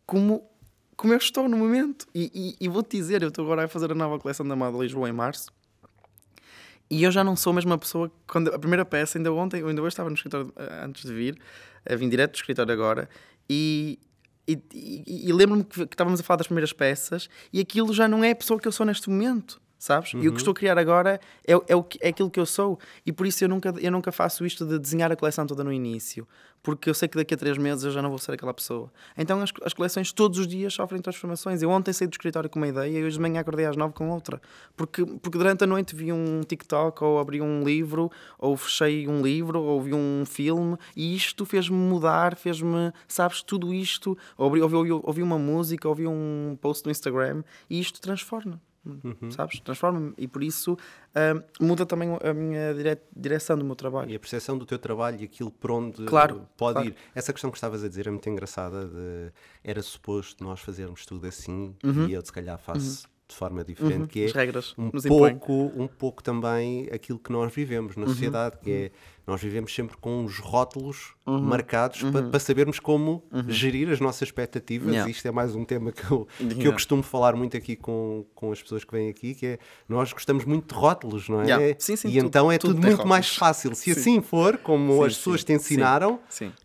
como, 0.06 0.44
como 0.96 1.14
eu 1.14 1.18
estou 1.18 1.48
no 1.48 1.58
momento. 1.58 2.08
E, 2.14 2.32
e, 2.60 2.66
e 2.66 2.68
vou-te 2.68 2.98
dizer, 2.98 3.22
eu 3.22 3.30
estou 3.30 3.46
agora 3.46 3.66
a 3.66 3.68
fazer 3.68 3.92
a 3.92 3.96
nova 3.96 4.20
coleção 4.20 4.48
da 4.48 4.56
Moda 4.56 4.78
Lisboa 4.78 5.10
em 5.10 5.14
março. 5.14 5.52
E 6.90 7.04
eu 7.04 7.12
já 7.12 7.24
não 7.24 7.36
sou 7.36 7.52
a 7.52 7.54
mesma 7.56 7.78
pessoa 7.78 8.10
quando 8.26 8.50
a 8.54 8.58
primeira 8.58 8.86
peça, 8.86 9.18
ainda 9.18 9.32
ontem, 9.34 9.62
ainda 9.64 9.82
hoje 9.82 9.90
estava 9.90 10.10
no 10.10 10.16
escritório 10.16 10.54
eh, 10.56 10.84
antes 10.86 11.04
de 11.04 11.14
vir, 11.14 11.38
vim 11.98 12.08
direto 12.08 12.32
do 12.32 12.36
escritório 12.36 12.72
agora, 12.72 13.10
e, 13.50 14.00
e, 14.48 14.58
e, 14.74 15.30
e 15.30 15.34
lembro-me 15.34 15.66
que, 15.66 15.86
que, 15.86 15.94
estávamos 15.94 16.22
a 16.22 16.24
falar 16.24 16.38
das 16.38 16.48
primeiras 16.48 16.72
peças 16.72 17.30
e 17.52 17.60
aquilo 17.60 17.94
já 17.94 18.08
não 18.08 18.24
é 18.24 18.32
a 18.32 18.36
pessoa 18.36 18.58
que 18.58 18.66
eu 18.68 18.72
sou 18.72 18.86
neste 18.86 19.10
momento 19.10 19.60
sabes? 19.78 20.14
Uhum. 20.14 20.22
E 20.22 20.28
o 20.28 20.32
que 20.32 20.36
uhum. 20.36 20.38
estou 20.38 20.52
a 20.52 20.56
criar 20.56 20.78
agora 20.78 21.20
é, 21.46 21.54
é, 21.54 21.76
o 21.76 21.86
é 22.02 22.10
aquilo 22.10 22.30
que 22.30 22.40
eu 22.40 22.46
sou. 22.46 22.80
E 23.06 23.12
por 23.12 23.26
isso 23.28 23.44
eu 23.44 23.50
nunca, 23.50 23.74
eu 23.80 23.92
nunca 23.92 24.12
faço 24.12 24.46
isto 24.46 24.66
de 24.66 24.80
desenhar 24.80 25.12
a 25.12 25.16
coleção 25.16 25.46
toda 25.46 25.64
no 25.64 25.72
início, 25.72 26.28
porque 26.64 26.90
eu 26.90 26.94
sei 26.94 27.08
que 27.08 27.18
daqui 27.18 27.34
a 27.34 27.38
três 27.38 27.58
meses 27.58 27.84
eu 27.84 27.92
já 27.92 28.02
não 28.02 28.10
vou 28.10 28.18
ser 28.18 28.34
aquela 28.34 28.54
pessoa. 28.54 28.92
Então 29.18 29.42
as, 29.42 29.52
as 29.64 29.74
coleções 29.74 30.12
todos 30.12 30.40
os 30.40 30.48
dias 30.48 30.74
sofrem 30.74 31.02
transformações. 31.02 31.62
Eu 31.62 31.70
ontem 31.70 31.94
saí 31.94 32.08
do 32.08 32.14
escritório 32.14 32.50
com 32.50 32.60
uma 32.60 32.68
ideia 32.68 33.00
e 33.00 33.04
hoje 33.04 33.16
de 33.18 33.22
manhã 33.22 33.42
acordei 33.42 33.66
às 33.66 33.76
nove 33.76 33.94
com 33.94 34.10
outra. 34.10 34.42
Porque, 34.76 35.06
porque 35.06 35.38
durante 35.38 35.64
a 35.64 35.68
noite 35.68 35.96
vi 35.96 36.12
um 36.12 36.42
TikTok, 36.42 37.04
ou 37.04 37.20
abri 37.20 37.42
um 37.42 37.64
livro, 37.64 38.12
ou 38.38 38.58
fechei 38.58 39.08
um 39.08 39.22
livro, 39.22 39.62
ou 39.62 39.82
vi 39.82 39.94
um 39.94 40.24
filme, 40.26 40.78
e 40.96 41.16
isto 41.16 41.46
fez-me 41.46 41.78
mudar, 41.78 42.36
fez-me, 42.36 42.92
sabes, 43.08 43.42
tudo 43.42 43.74
isto. 43.74 44.18
Ouvi, 44.38 44.62
ouvi, 44.62 44.76
ouvi, 44.76 44.92
ouvi 44.92 45.24
uma 45.24 45.38
música, 45.38 45.88
ouvi 45.88 46.08
um 46.08 46.58
post 46.60 46.86
no 46.86 46.92
Instagram, 46.92 47.44
e 47.70 47.80
isto 47.80 48.02
transforma 48.02 48.60
uhum. 49.04 49.32
sabes? 49.32 49.60
Transforma-me 49.60 50.14
e 50.18 50.28
por 50.28 50.44
isso 50.44 50.74
uh, 50.74 51.44
muda 51.64 51.86
também 51.86 52.18
a 52.24 52.34
minha 52.34 52.74
dire 52.74 52.98
direção 53.16 53.58
do 53.58 53.66
meu 53.66 53.76
trabalho. 53.76 54.10
E 54.10 54.16
a 54.16 54.20
percepção 54.20 54.58
do 54.58 54.66
teu 54.66 54.80
trabalho 54.80 55.22
e 55.22 55.26
aquilo 55.26 55.52
por 55.52 55.72
onde 55.72 56.04
claro, 56.06 56.48
pode 56.58 56.74
claro. 56.74 56.90
ir. 56.90 56.96
Essa 57.14 57.34
questão 57.34 57.52
que 57.52 57.58
estavas 57.58 57.84
a 57.84 57.88
dizer 57.88 58.08
é 58.08 58.12
muito 58.12 58.30
engraçada. 58.30 58.88
De, 58.88 59.32
era 59.64 59.82
suposto 59.82 60.44
nós 60.44 60.60
fazermos 60.60 61.06
tudo 61.06 61.28
assim 61.28 61.76
uhum. 61.84 62.08
e 62.08 62.14
eu, 62.14 62.26
se 62.26 62.32
calhar, 62.32 62.58
faço. 62.58 63.04
Uhum 63.04 63.18
de 63.28 63.36
forma 63.36 63.64
diferente, 63.64 64.00
uhum, 64.00 64.08
que 64.08 64.26
é 64.26 64.28
regras 64.32 64.74
um 64.78 64.90
pouco, 64.90 65.54
um 65.76 65.88
pouco 65.88 66.24
também 66.24 66.88
aquilo 66.94 67.20
que 67.20 67.32
nós 67.32 67.54
vivemos 67.54 67.98
na 67.98 68.04
uhum, 68.04 68.10
sociedade, 68.10 68.58
que 68.60 68.72
é 68.72 68.92
nós 69.28 69.42
vivemos 69.42 69.76
sempre 69.76 69.98
com 69.98 70.24
os 70.24 70.40
rótulos 70.40 71.14
uhum. 71.26 71.42
marcados 71.42 72.02
uhum. 72.02 72.14
para, 72.14 72.30
para 72.30 72.40
sabermos 72.40 72.80
como 72.80 73.22
uhum. 73.30 73.50
gerir 73.50 73.90
as 73.90 74.00
nossas 74.00 74.30
expectativas. 74.30 74.94
Yeah. 74.94 75.12
Isto 75.12 75.28
é 75.28 75.32
mais 75.32 75.54
um 75.54 75.66
tema 75.66 75.92
que 75.92 76.10
eu, 76.10 76.26
que 76.38 76.66
eu 76.66 76.72
costumo 76.72 77.04
falar 77.04 77.36
muito 77.36 77.58
aqui 77.58 77.76
com, 77.76 78.26
com 78.34 78.54
as 78.54 78.62
pessoas 78.62 78.86
que 78.86 78.92
vêm 78.94 79.10
aqui, 79.10 79.36
que 79.36 79.46
é 79.46 79.60
nós 79.90 80.14
gostamos 80.14 80.46
muito 80.46 80.74
de 80.74 80.80
rótulos, 80.80 81.28
não 81.28 81.42
é? 81.42 81.46
Yeah. 81.46 81.76
Sim, 81.78 81.98
sim, 81.98 82.08
e 82.08 82.14
tudo, 82.14 82.26
então 82.26 82.50
é 82.50 82.58
tudo, 82.58 82.70
tudo 82.70 82.80
muito 82.80 82.92
rótulos. 82.92 83.10
mais 83.10 83.36
fácil. 83.36 83.76
Se 83.76 83.94
sim. 83.94 84.00
assim 84.00 84.22
for, 84.22 84.58
como 84.60 85.04
as 85.04 85.18
pessoas 85.18 85.44
te 85.44 85.52
ensinaram, 85.52 86.22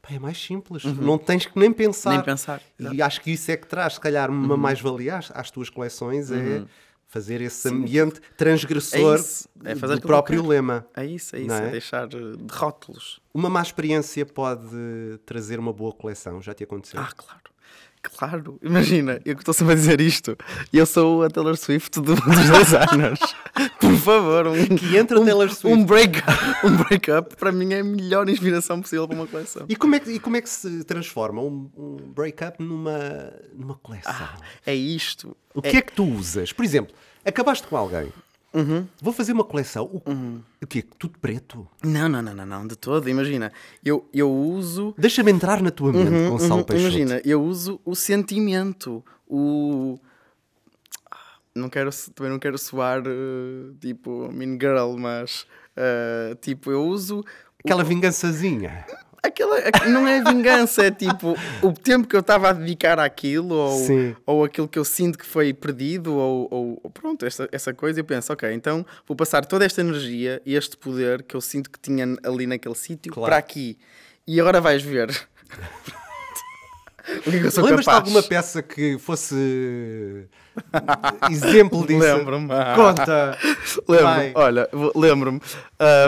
é 0.08 0.18
mais 0.20 0.40
simples. 0.40 0.84
Uhum. 0.84 0.94
Não 0.94 1.18
tens 1.18 1.46
que 1.46 1.58
nem 1.58 1.72
pensar. 1.72 2.12
Nem 2.12 2.22
pensar. 2.22 2.62
E 2.78 3.02
acho 3.02 3.20
que 3.22 3.32
isso 3.32 3.50
é 3.50 3.56
que 3.56 3.66
traz, 3.66 3.94
se 3.94 4.00
calhar, 4.00 4.30
uma 4.30 4.54
uhum. 4.54 4.60
mais-valia 4.60 5.16
às, 5.16 5.32
às, 5.34 5.50
tuas 5.50 5.68
coleções. 5.68 6.30
É 6.30 6.36
uhum 6.36 6.66
fazer 7.12 7.42
esse 7.42 7.68
ambiente 7.68 8.22
transgressor 8.38 9.20
é, 9.66 9.72
é 9.72 9.76
fazer 9.76 9.96
do 9.96 10.00
próprio 10.00 10.46
lema. 10.46 10.86
É 10.96 11.04
isso, 11.04 11.36
é 11.36 11.40
isso, 11.40 11.52
é? 11.52 11.68
é? 11.68 11.70
deixar 11.70 12.08
de 12.08 12.16
rótulos. 12.50 13.20
Uma 13.34 13.50
má 13.50 13.60
experiência 13.60 14.24
pode 14.24 15.18
trazer 15.26 15.58
uma 15.58 15.74
boa 15.74 15.92
coleção, 15.92 16.40
já 16.40 16.54
te 16.54 16.64
aconteceu? 16.64 16.98
Ah, 16.98 17.12
claro. 17.14 17.51
Claro, 18.02 18.58
imagina, 18.60 19.20
eu 19.24 19.36
que 19.36 19.42
estou 19.42 19.54
sempre 19.54 19.74
a 19.74 19.76
dizer 19.76 20.00
isto 20.00 20.36
e 20.72 20.78
eu 20.78 20.84
sou 20.84 21.22
a 21.22 21.30
Taylor 21.30 21.56
Swift 21.56 22.00
do, 22.00 22.14
dos 22.16 22.50
designers. 22.50 23.20
Por 23.80 23.96
favor, 23.96 24.48
um, 24.48 24.76
que 24.76 24.96
entra 24.96 25.20
um, 25.20 25.24
Taylor 25.24 25.48
Swift. 25.54 25.78
Um 25.78 25.84
break-up 25.84 26.66
um 26.66 26.76
break 26.76 27.36
para 27.38 27.52
mim 27.52 27.72
é 27.72 27.80
a 27.80 27.84
melhor 27.84 28.28
inspiração 28.28 28.80
possível 28.82 29.06
para 29.06 29.16
uma 29.16 29.26
coleção. 29.26 29.66
E 29.68 29.76
como 29.76 29.94
é 29.94 30.00
que, 30.00 30.10
e 30.10 30.18
como 30.18 30.36
é 30.36 30.40
que 30.40 30.50
se 30.50 30.82
transforma 30.82 31.40
um, 31.40 31.70
um 31.76 31.96
break-up 32.12 32.60
numa, 32.60 33.32
numa 33.54 33.76
coleção? 33.76 34.12
Ah, 34.12 34.36
é 34.66 34.74
isto. 34.74 35.36
O 35.54 35.60
é... 35.60 35.70
que 35.70 35.76
é 35.76 35.82
que 35.82 35.92
tu 35.92 36.04
usas? 36.04 36.52
Por 36.52 36.64
exemplo, 36.64 36.92
acabaste 37.24 37.66
com 37.68 37.76
alguém 37.76 38.12
Uhum. 38.54 38.86
Vou 39.00 39.12
fazer 39.12 39.32
uma 39.32 39.44
coleção. 39.44 39.84
O, 39.84 40.10
uhum. 40.10 40.42
o 40.62 40.66
quê? 40.66 40.84
Tudo 40.98 41.18
preto? 41.18 41.66
Não, 41.82 42.08
não, 42.08 42.20
não, 42.20 42.34
não, 42.34 42.46
não, 42.46 42.66
de 42.66 42.76
todo. 42.76 43.08
Imagina, 43.08 43.52
eu, 43.84 44.06
eu 44.12 44.30
uso. 44.30 44.94
Deixa-me 44.98 45.32
entrar 45.32 45.62
na 45.62 45.70
tua 45.70 45.92
mente, 45.92 46.10
uhum, 46.10 46.30
Gonçalo 46.30 46.56
uhum. 46.56 46.64
Peixoto. 46.64 46.96
Imagina, 46.96 47.22
eu 47.24 47.42
uso 47.42 47.80
o 47.84 47.94
sentimento, 47.94 49.04
o. 49.26 49.98
Não 51.54 51.68
quero, 51.68 51.90
também 52.14 52.32
não 52.32 52.38
quero 52.38 52.56
soar 52.56 53.02
uh, 53.02 53.74
tipo 53.78 54.30
Mean 54.32 54.52
Girl, 54.52 54.96
mas 54.98 55.46
uh, 55.76 56.34
tipo, 56.36 56.70
eu 56.70 56.84
uso. 56.84 57.24
Aquela 57.64 57.82
o... 57.82 57.86
vingançazinha 57.86 58.84
aquela 59.22 59.56
não 59.88 60.06
é 60.06 60.22
vingança, 60.22 60.86
é 60.86 60.90
tipo 60.90 61.36
o 61.62 61.72
tempo 61.72 62.08
que 62.08 62.16
eu 62.16 62.20
estava 62.20 62.50
a 62.50 62.52
dedicar 62.52 62.98
àquilo, 62.98 63.54
ou, 63.54 63.86
ou 64.26 64.44
aquilo 64.44 64.66
que 64.66 64.78
eu 64.78 64.84
sinto 64.84 65.16
que 65.18 65.24
foi 65.24 65.52
perdido, 65.52 66.14
ou, 66.14 66.48
ou 66.82 66.90
pronto, 66.90 67.24
essa, 67.24 67.48
essa 67.52 67.72
coisa. 67.72 68.00
Eu 68.00 68.04
penso, 68.04 68.32
ok, 68.32 68.52
então 68.52 68.84
vou 69.06 69.16
passar 69.16 69.44
toda 69.46 69.64
esta 69.64 69.80
energia 69.80 70.42
e 70.44 70.54
este 70.54 70.76
poder 70.76 71.22
que 71.22 71.36
eu 71.36 71.40
sinto 71.40 71.70
que 71.70 71.78
tinha 71.78 72.16
ali 72.24 72.46
naquele 72.46 72.74
sítio 72.74 73.12
claro. 73.12 73.30
para 73.30 73.36
aqui. 73.36 73.78
E 74.26 74.40
agora 74.40 74.60
vais 74.60 74.82
ver. 74.82 75.10
Lembras-te 77.26 77.82
de 77.82 77.90
alguma 77.90 78.22
peça 78.22 78.62
que 78.62 78.96
fosse 78.98 80.28
exemplo 81.30 81.84
disso? 81.86 82.00
Lembro-me. 82.00 82.48
Conta. 82.76 83.38
Lembro-me. 83.88 84.32
Olha, 84.34 84.68
lembro-me. 84.94 85.40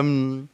Um, 0.03 0.46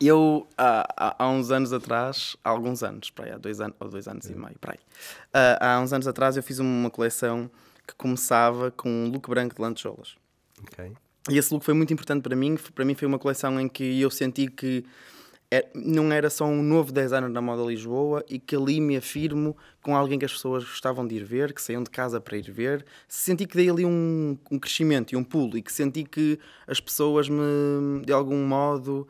eu, 0.00 0.46
há, 0.56 1.16
há, 1.18 1.28
uns 1.28 1.50
anos 1.50 1.72
atrás, 1.72 2.36
há 2.44 2.50
alguns 2.50 2.82
anos, 2.82 3.10
para 3.10 3.26
aí, 3.26 3.32
há 3.32 3.38
dois, 3.38 3.60
anos 3.60 3.76
ou 3.80 3.88
dois 3.88 4.06
anos 4.06 4.26
e 4.26 4.34
meio, 4.34 4.56
para 4.60 4.72
aí, 4.72 4.78
uh, 4.78 5.58
há 5.60 5.80
uns 5.80 5.92
anos 5.92 6.06
atrás 6.06 6.36
eu 6.36 6.42
fiz 6.42 6.58
uma 6.58 6.90
coleção 6.90 7.50
que 7.86 7.94
começava 7.94 8.70
com 8.70 8.88
um 8.88 9.08
look 9.08 9.28
branco 9.28 9.54
de 9.54 9.62
lantejoulas. 9.62 10.16
Okay. 10.62 10.92
E 11.30 11.36
esse 11.38 11.52
look 11.52 11.64
foi 11.64 11.74
muito 11.74 11.92
importante 11.92 12.22
para 12.22 12.36
mim. 12.36 12.56
Para 12.74 12.84
mim 12.84 12.94
foi 12.94 13.06
uma 13.06 13.18
coleção 13.18 13.58
em 13.60 13.68
que 13.68 14.00
eu 14.00 14.10
senti 14.10 14.48
que 14.48 14.84
é, 15.50 15.66
não 15.74 16.12
era 16.12 16.28
só 16.28 16.44
um 16.44 16.62
novo 16.62 16.92
designer 16.92 17.30
na 17.30 17.40
moda 17.40 17.62
Lisboa 17.62 18.22
e 18.28 18.38
que 18.38 18.54
ali 18.54 18.80
me 18.80 18.98
afirmo 18.98 19.56
com 19.80 19.96
alguém 19.96 20.18
que 20.18 20.24
as 20.26 20.32
pessoas 20.32 20.62
gostavam 20.62 21.06
de 21.06 21.14
ir 21.16 21.24
ver, 21.24 21.54
que 21.54 21.62
saíam 21.62 21.82
de 21.82 21.88
casa 21.88 22.20
para 22.20 22.36
ir 22.36 22.50
ver. 22.50 22.84
Senti 23.08 23.46
que 23.46 23.56
dei 23.56 23.70
ali 23.70 23.84
um, 23.84 24.36
um 24.50 24.58
crescimento 24.58 25.12
e 25.12 25.16
um 25.16 25.24
pulo 25.24 25.56
e 25.56 25.62
que 25.62 25.72
senti 25.72 26.04
que 26.04 26.38
as 26.66 26.80
pessoas 26.80 27.30
me, 27.30 28.02
de 28.04 28.12
algum 28.12 28.46
modo, 28.46 29.08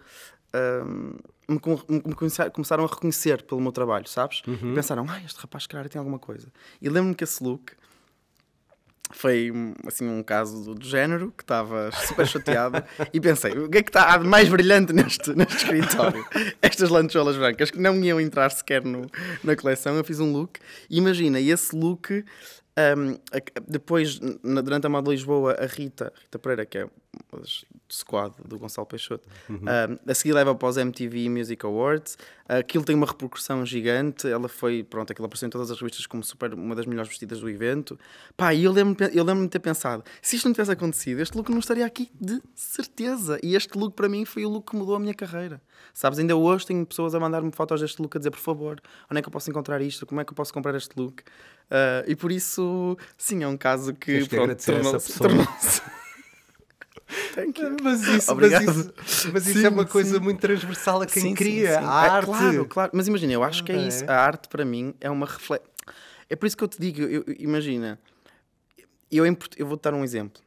me, 1.49 1.61
me, 1.91 2.15
começaram 2.53 2.85
a 2.85 2.87
reconhecer 2.87 3.43
pelo 3.43 3.61
meu 3.61 3.73
trabalho, 3.73 4.09
sabes? 4.09 4.43
Uhum. 4.47 4.75
Pensaram, 4.75 5.07
ah, 5.09 5.21
este 5.25 5.41
rapaz, 5.41 5.67
cara, 5.67 5.89
tem 5.89 5.99
alguma 5.99 6.19
coisa. 6.19 6.49
E 6.81 6.89
lembro-me 6.89 7.15
que 7.15 7.25
esse 7.25 7.43
look 7.43 7.73
foi 9.11 9.51
assim 9.87 10.07
um 10.07 10.23
caso 10.23 10.63
do, 10.65 10.75
do 10.75 10.87
género 10.87 11.33
que 11.37 11.43
estava 11.43 11.91
super 11.93 12.27
chateado 12.27 12.83
e 13.11 13.19
pensei 13.19 13.53
o 13.53 13.69
que 13.69 13.79
é 13.79 13.83
que 13.83 13.89
está 13.89 14.17
de 14.19 14.27
mais 14.27 14.51
brilhante 14.51 14.93
neste, 14.93 15.35
neste 15.35 15.57
escritório 15.57 16.23
estas 16.61 16.91
lancholas 16.91 17.35
brancas 17.37 17.71
que 17.71 17.79
não 17.79 17.97
iam 18.05 18.21
entrar 18.21 18.51
sequer 18.51 18.85
no, 18.85 19.07
na 19.43 19.57
coleção 19.57 19.97
eu 19.97 20.05
fiz 20.05 20.21
um 20.21 20.31
look 20.31 20.61
e 20.91 20.99
imagina 20.99 21.41
esse 21.41 21.75
look 21.75 22.23
um, 22.79 23.19
depois, 23.67 24.21
durante 24.21 24.87
a 24.87 24.89
moda 24.89 25.07
de 25.07 25.17
Lisboa, 25.17 25.57
a 25.59 25.67
Rita, 25.67 26.13
Rita 26.23 26.39
Pereira, 26.39 26.65
que 26.65 26.79
é 26.79 26.89
squad 27.91 28.35
do 28.45 28.59
Gonçalo 28.59 28.87
Peixoto. 28.87 29.29
Uhum. 29.49 29.61
Ah, 29.67 30.11
a 30.11 30.15
seguir 30.15 30.33
leva 30.35 30.55
para 30.55 30.69
os 30.69 30.77
MTV 30.77 31.29
Music 31.29 31.65
Awards. 31.65 32.17
aquilo 32.49 32.85
tem 32.85 32.95
uma 32.97 33.07
repercussão 33.07 33.65
gigante. 33.65 34.29
Ela 34.29 34.49
foi, 34.49 34.83
pronto, 34.83 35.11
aquilo 35.13 35.27
apareceu 35.27 35.47
em 35.47 35.51
todas 35.51 35.71
as 35.71 35.79
revistas 35.81 36.07
como 36.07 36.23
super, 36.23 36.53
uma 36.55 36.75
das 36.75 36.87
melhores 36.87 37.09
vestidas 37.09 37.41
do 37.41 37.49
evento. 37.49 37.99
Pá, 38.37 38.55
e 38.55 38.65
eu 38.65 38.73
lembro-me 38.73 39.11
eu 39.17 39.25
lembro 39.25 39.43
de 39.45 39.51
ter 39.51 39.59
pensado: 39.59 40.05
se 40.23 40.37
isto 40.37 40.47
não 40.47 40.53
tivesse 40.53 40.71
acontecido, 40.73 41.21
este 41.21 41.37
look 41.37 41.51
não 41.51 41.59
estaria 41.59 41.87
aqui 41.87 42.11
de 42.21 42.41
certeza. 42.55 43.39
E 43.43 43.55
este 43.55 43.77
look 43.79 43.95
para 43.95 44.09
mim 44.09 44.25
foi 44.25 44.45
o 44.45 44.49
look 44.49 44.71
que 44.71 44.77
mudou 44.77 44.95
a 44.95 45.01
minha 45.01 45.15
carreira. 45.15 45.61
Sabes, 45.95 46.19
ainda 46.19 46.37
hoje 46.37 46.67
tenho 46.67 46.85
pessoas 46.87 47.15
a 47.15 47.21
mandar-me 47.21 47.51
fotos 47.53 47.81
deste 47.81 48.01
look 48.01 48.17
a 48.17 48.19
dizer, 48.19 48.31
por 48.31 48.39
favor, 48.41 48.81
onde 49.11 49.19
é 49.19 49.23
que 49.23 49.29
eu 49.29 49.33
posso 49.33 49.51
encontrar 49.51 49.81
isto? 49.81 50.07
Como 50.07 50.21
é 50.21 50.25
que 50.25 50.31
eu 50.31 50.35
posso 50.35 50.53
comprar 50.53 50.75
este 50.75 50.91
look? 50.97 51.23
Ah, 51.71 52.05
e 52.07 52.15
por 52.15 52.31
isso, 52.33 52.97
sim, 53.17 53.43
é 53.43 53.49
um 53.49 53.57
caso 53.57 53.93
que, 53.95 54.13
Tens 54.13 54.29
pronto, 54.29 54.65
tornou-se- 54.65 55.83
Thank 57.35 57.61
you. 57.61 57.77
Mas 57.83 58.03
isso, 58.03 58.11
mas 58.11 58.29
Obrigado. 58.29 58.63
isso, 58.71 58.93
mas 59.33 59.47
isso 59.47 59.59
Sim, 59.61 59.67
é 59.67 59.69
uma 59.69 59.87
coisa 59.87 60.19
sim. 60.19 60.23
muito 60.25 60.41
transversal 60.41 61.03
a 61.03 61.07
quem 61.07 61.23
Sim, 61.23 61.35
cria 61.35 61.79
a 61.79 62.05
É, 62.07 62.11
arte. 62.11 62.27
Claro, 62.27 62.67
claro. 62.67 62.91
Mas 62.95 63.09
imagina, 63.09 63.33
eu 63.33 63.43
acho 63.43 63.65
que 63.65 63.73
é 63.73 63.77
Ah, 63.77 63.89
isso. 63.89 64.05
é? 64.05 64.09
A 64.09 64.21
arte 64.21 64.49
para 64.49 64.65
mim 64.65 64.95
é 65.01 65.11
uma 65.11 65.27
reflexão. 65.27 65.67
É 66.29 66.37
por 66.37 66.47
isso 66.47 66.57
que 66.57 66.65
eu 66.65 66.69
te 66.69 66.79
digo, 66.81 67.01
eu- 67.03 67.25
imagina, 67.39 67.99
eu, 69.11 69.25
em 69.27 69.37
eu 69.57 69.67
vou-te 69.67 69.83
dar 69.83 69.95
um 69.95 70.05
exemplo. 70.05 70.43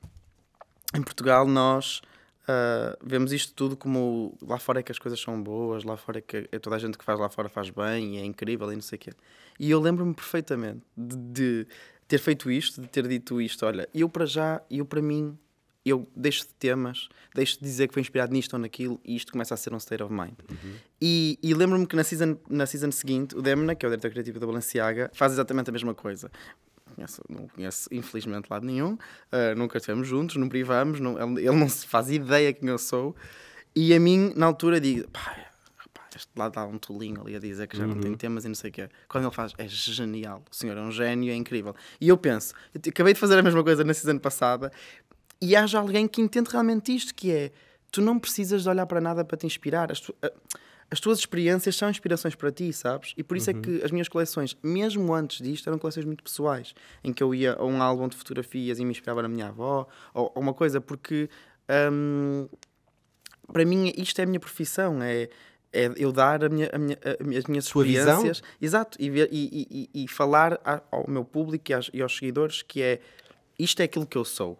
Em 0.93 1.01
Portugal 1.01 1.47
nós 1.47 2.01
ah, 2.47 2.97
vemos 3.03 3.31
isto 3.31 3.53
tudo 3.53 3.75
como 3.77 4.37
lá 4.41 4.59
fora 4.59 4.79
é 4.79 4.83
que 4.83 4.91
as 4.91 4.99
coisas 4.99 5.19
são 5.19 5.41
boas, 5.41 5.83
lá 5.83 5.97
fora 5.97 6.19
é 6.19 6.21
que 6.21 6.47
é 6.51 6.59
toda 6.59 6.75
a 6.75 6.79
gente 6.79 6.97
que 6.97 7.03
faz 7.03 7.19
lá 7.19 7.29
fora 7.29 7.49
faz 7.49 7.69
bem 7.69 8.15
e 8.15 8.19
é 8.19 8.25
incrível 8.25 8.71
e 8.71 8.75
não 8.75 8.81
sei 8.81 8.97
o 8.97 8.99
quê. 8.99 9.11
E 9.59 9.69
eu 9.71 9.79
lembro-me 9.79 10.13
perfeitamente 10.13 10.81
de, 10.95 11.15
de 11.17 11.67
ter 12.07 12.17
feito 12.19 12.51
isto, 12.51 12.81
de 12.81 12.87
ter 12.87 13.07
dito 13.07 13.41
isto, 13.41 13.65
olha, 13.65 13.87
eu 13.93 14.09
para 14.09 14.25
já, 14.25 14.61
eu 14.69 14.85
para 14.85 15.01
mim, 15.01 15.37
eu 15.85 16.07
deixo 16.15 16.41
de 16.47 16.53
temas, 16.53 17.09
deixo 17.33 17.57
de 17.57 17.63
dizer 17.63 17.87
que 17.87 17.93
foi 17.93 18.01
inspirado 18.01 18.31
nisto 18.33 18.53
ou 18.53 18.59
naquilo 18.59 18.99
e 19.03 19.15
isto 19.15 19.31
começa 19.31 19.53
a 19.53 19.57
ser 19.57 19.73
um 19.73 19.77
state 19.77 20.03
of 20.03 20.13
mind. 20.13 20.33
E, 21.01 21.39
e 21.41 21.53
lembro-me 21.53 21.87
que 21.87 21.95
na 21.95 22.03
season, 22.03 22.37
na 22.49 22.65
season 22.65 22.91
seguinte, 22.91 23.35
o 23.35 23.41
Demna, 23.41 23.73
que 23.75 23.85
é 23.85 23.87
o 23.87 23.89
diretor 23.89 24.11
criativo 24.11 24.39
da 24.39 24.45
Balenciaga, 24.45 25.09
faz 25.13 25.31
exatamente 25.33 25.69
a 25.69 25.73
mesma 25.73 25.95
coisa. 25.95 26.31
Conheço- 26.95 27.23
não 27.29 27.47
conheço, 27.47 27.87
infelizmente, 27.91 28.47
lado 28.49 28.65
nenhum. 28.65 28.93
Uh, 28.93 29.55
nunca 29.57 29.77
estivemos 29.77 30.07
juntos, 30.07 30.35
não 30.35 30.49
privamos. 30.49 30.99
Não, 30.99 31.17
ele, 31.17 31.47
ele 31.47 31.55
não 31.57 31.69
se 31.69 31.87
faz 31.87 32.09
ideia 32.11 32.51
quem 32.53 32.69
eu 32.69 32.77
sou. 32.77 33.15
E 33.75 33.93
a 33.93 33.99
mim, 33.99 34.33
na 34.35 34.45
altura, 34.45 34.79
digo: 34.79 35.09
pá, 35.09 35.47
este 36.13 36.29
lado 36.35 36.51
dá 36.53 36.65
um 36.65 36.77
tolinho 36.77 37.21
ali 37.21 37.35
a 37.35 37.39
dizer 37.39 37.67
que 37.67 37.77
já 37.77 37.87
não 37.87 37.95
tem 38.01 38.13
temas 38.15 38.43
e 38.43 38.49
não 38.49 38.55
sei 38.55 38.69
o 38.69 38.73
quê. 38.73 38.89
Quando 39.07 39.23
ele 39.23 39.33
faz, 39.33 39.53
é 39.57 39.65
genial. 39.67 40.43
O 40.51 40.55
senhor 40.55 40.77
é 40.77 40.81
um 40.81 40.91
gênio, 40.91 41.31
é 41.31 41.35
incrível. 41.35 41.73
E 41.99 42.09
eu 42.09 42.17
penso: 42.17 42.53
eu 42.75 42.81
acabei 42.89 43.13
de 43.13 43.19
fazer 43.19 43.39
a 43.39 43.41
mesma 43.41 43.63
coisa 43.63 43.83
na 43.85 43.93
season 43.93 44.19
passada 44.19 44.69
e 45.41 45.55
haja 45.55 45.79
alguém 45.79 46.07
que 46.07 46.21
entende 46.21 46.49
realmente 46.49 46.95
isto: 46.95 47.13
que 47.15 47.31
é, 47.31 47.51
tu 47.91 48.01
não 48.01 48.19
precisas 48.19 48.63
de 48.63 48.69
olhar 48.69 48.85
para 48.85 49.01
nada 49.01 49.25
para 49.25 49.37
te 49.37 49.45
inspirar. 49.45 49.91
As, 49.91 49.99
tu- 49.99 50.15
as 50.89 50.99
tuas 50.99 51.19
experiências 51.19 51.75
são 51.75 51.89
inspirações 51.89 52.35
para 52.35 52.51
ti, 52.51 52.71
sabes? 52.73 53.13
E 53.17 53.23
por 53.23 53.37
isso 53.37 53.49
é 53.49 53.53
que 53.53 53.81
as 53.83 53.91
minhas 53.91 54.09
coleções, 54.09 54.57
mesmo 54.61 55.13
antes 55.13 55.41
disto, 55.41 55.67
eram 55.69 55.79
coleções 55.79 56.05
muito 56.05 56.21
pessoais, 56.23 56.73
em 57.03 57.13
que 57.13 57.23
eu 57.23 57.33
ia 57.33 57.53
a 57.53 57.63
um 57.63 57.81
álbum 57.81 58.07
de 58.09 58.17
fotografias 58.17 58.77
e 58.77 58.83
me 58.85 58.91
inspirava 58.91 59.21
na 59.21 59.29
minha 59.29 59.47
avó, 59.47 59.87
ou, 60.13 60.31
ou 60.35 60.41
uma 60.41 60.53
coisa, 60.53 60.81
porque 60.81 61.29
hum, 61.91 62.47
para 63.51 63.63
mim 63.65 63.93
isto 63.97 64.19
é 64.19 64.23
a 64.23 64.27
minha 64.27 64.39
profissão, 64.39 65.01
é, 65.01 65.29
é 65.71 65.89
eu 65.95 66.11
dar 66.11 66.43
a 66.43 66.49
minha, 66.49 66.69
a 66.73 66.77
minha- 66.77 66.99
a 67.05 67.37
as 67.37 67.45
minhas 67.45 67.65
Sua 67.65 67.83
visão? 67.85 68.03
experiências. 68.17 68.43
Exato, 68.61 68.97
e, 69.01 69.07
e- 69.07 69.67
e- 69.93 70.03
e- 70.03 70.07
falar 70.09 70.59
ao 70.91 71.09
meu 71.09 71.23
público 71.23 71.71
e, 71.71 71.73
às- 71.73 71.89
e 71.93 72.01
aos 72.01 72.15
seguidores 72.17 72.61
que 72.61 72.81
é 72.81 72.99
isto 73.57 73.79
é 73.81 73.85
aquilo 73.85 74.05
que 74.05 74.17
eu 74.17 74.25
sou. 74.25 74.59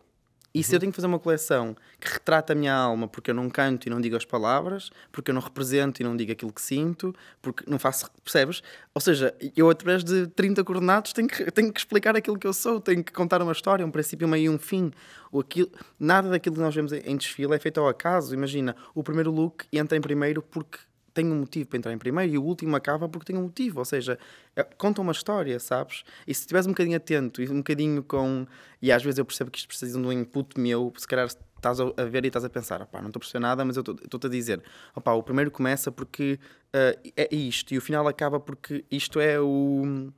E 0.53 0.63
se 0.63 0.75
eu 0.75 0.79
tenho 0.79 0.91
que 0.91 0.95
fazer 0.95 1.07
uma 1.07 1.19
coleção 1.19 1.75
que 1.99 2.11
retrata 2.11 2.53
a 2.53 2.55
minha 2.55 2.73
alma 2.73 3.07
porque 3.07 3.31
eu 3.31 3.35
não 3.35 3.49
canto 3.49 3.87
e 3.87 3.89
não 3.89 4.01
digo 4.01 4.15
as 4.15 4.25
palavras, 4.25 4.89
porque 5.11 5.31
eu 5.31 5.35
não 5.35 5.41
represento 5.41 6.01
e 6.01 6.03
não 6.03 6.17
digo 6.17 6.31
aquilo 6.31 6.51
que 6.51 6.61
sinto, 6.61 7.15
porque 7.41 7.63
não 7.69 7.79
faço. 7.79 8.09
Percebes? 8.23 8.61
Ou 8.93 8.99
seja, 8.99 9.33
eu 9.55 9.69
através 9.69 10.03
de 10.03 10.27
30 10.27 10.63
coordenados 10.63 11.13
tenho 11.13 11.27
que, 11.27 11.49
tenho 11.51 11.71
que 11.71 11.79
explicar 11.79 12.15
aquilo 12.15 12.37
que 12.37 12.47
eu 12.47 12.53
sou, 12.53 12.81
tenho 12.81 13.03
que 13.03 13.13
contar 13.13 13.41
uma 13.41 13.51
história, 13.51 13.85
um 13.85 13.91
princípio, 13.91 14.27
um 14.27 14.31
meio 14.31 14.51
e 14.51 14.55
um 14.55 14.57
fim. 14.57 14.91
O 15.31 15.39
aquilo, 15.39 15.71
nada 15.99 16.29
daquilo 16.29 16.55
que 16.55 16.61
nós 16.61 16.75
vemos 16.75 16.91
em 16.91 17.01
em 17.11 17.17
desfile 17.17 17.53
é 17.53 17.59
feito 17.59 17.79
ao 17.79 17.87
acaso. 17.87 18.33
Imagina, 18.33 18.75
o 18.95 19.03
primeiro 19.03 19.31
look 19.31 19.65
entra 19.71 19.97
em 19.97 20.01
primeiro 20.01 20.41
porque 20.41 20.79
tem 21.13 21.25
um 21.31 21.35
motivo 21.39 21.67
para 21.69 21.77
entrar 21.77 21.93
em 21.93 21.97
primeiro 21.97 22.33
e 22.33 22.37
o 22.37 22.43
último 22.43 22.75
acaba 22.75 23.07
porque 23.09 23.31
tem 23.31 23.39
um 23.39 23.43
motivo, 23.43 23.79
ou 23.79 23.85
seja, 23.85 24.17
é- 24.55 24.63
conta 24.63 25.01
uma 25.01 25.11
história, 25.11 25.59
sabes? 25.59 26.03
E 26.27 26.33
se 26.33 26.41
estiveres 26.41 26.65
um 26.67 26.71
bocadinho 26.71 26.97
atento 26.97 27.41
e 27.41 27.49
um 27.49 27.57
bocadinho 27.57 28.03
com. 28.03 28.45
E 28.81 28.91
às 28.91 29.03
vezes 29.03 29.17
eu 29.19 29.25
percebo 29.25 29.51
que 29.51 29.57
isto 29.59 29.67
precisa 29.67 29.99
de 29.99 30.05
um 30.07 30.11
input 30.11 30.59
meu, 30.59 30.91
se 30.97 31.07
calhar 31.07 31.27
estás 31.27 31.79
a 31.79 31.85
ver 32.05 32.23
e 32.23 32.27
estás 32.27 32.43
a 32.43 32.49
pensar, 32.49 32.81
opá, 32.81 32.99
não 33.01 33.07
estou 33.09 33.19
a 33.19 33.21
perceber 33.21 33.39
nada, 33.41 33.63
mas 33.63 33.77
eu 33.77 33.81
estou- 33.81 33.95
estou-te 34.03 34.25
a 34.25 34.29
dizer, 34.29 34.63
opá, 34.95 35.13
o 35.13 35.21
primeiro 35.21 35.51
começa 35.51 35.91
porque 35.91 36.39
ah, 36.73 36.97
é 37.15 37.35
isto 37.35 37.73
e 37.73 37.77
o 37.77 37.81
final 37.81 38.07
acaba 38.07 38.39
porque 38.39 38.83
isto 38.89 39.19
é 39.19 39.39
o. 39.39 40.11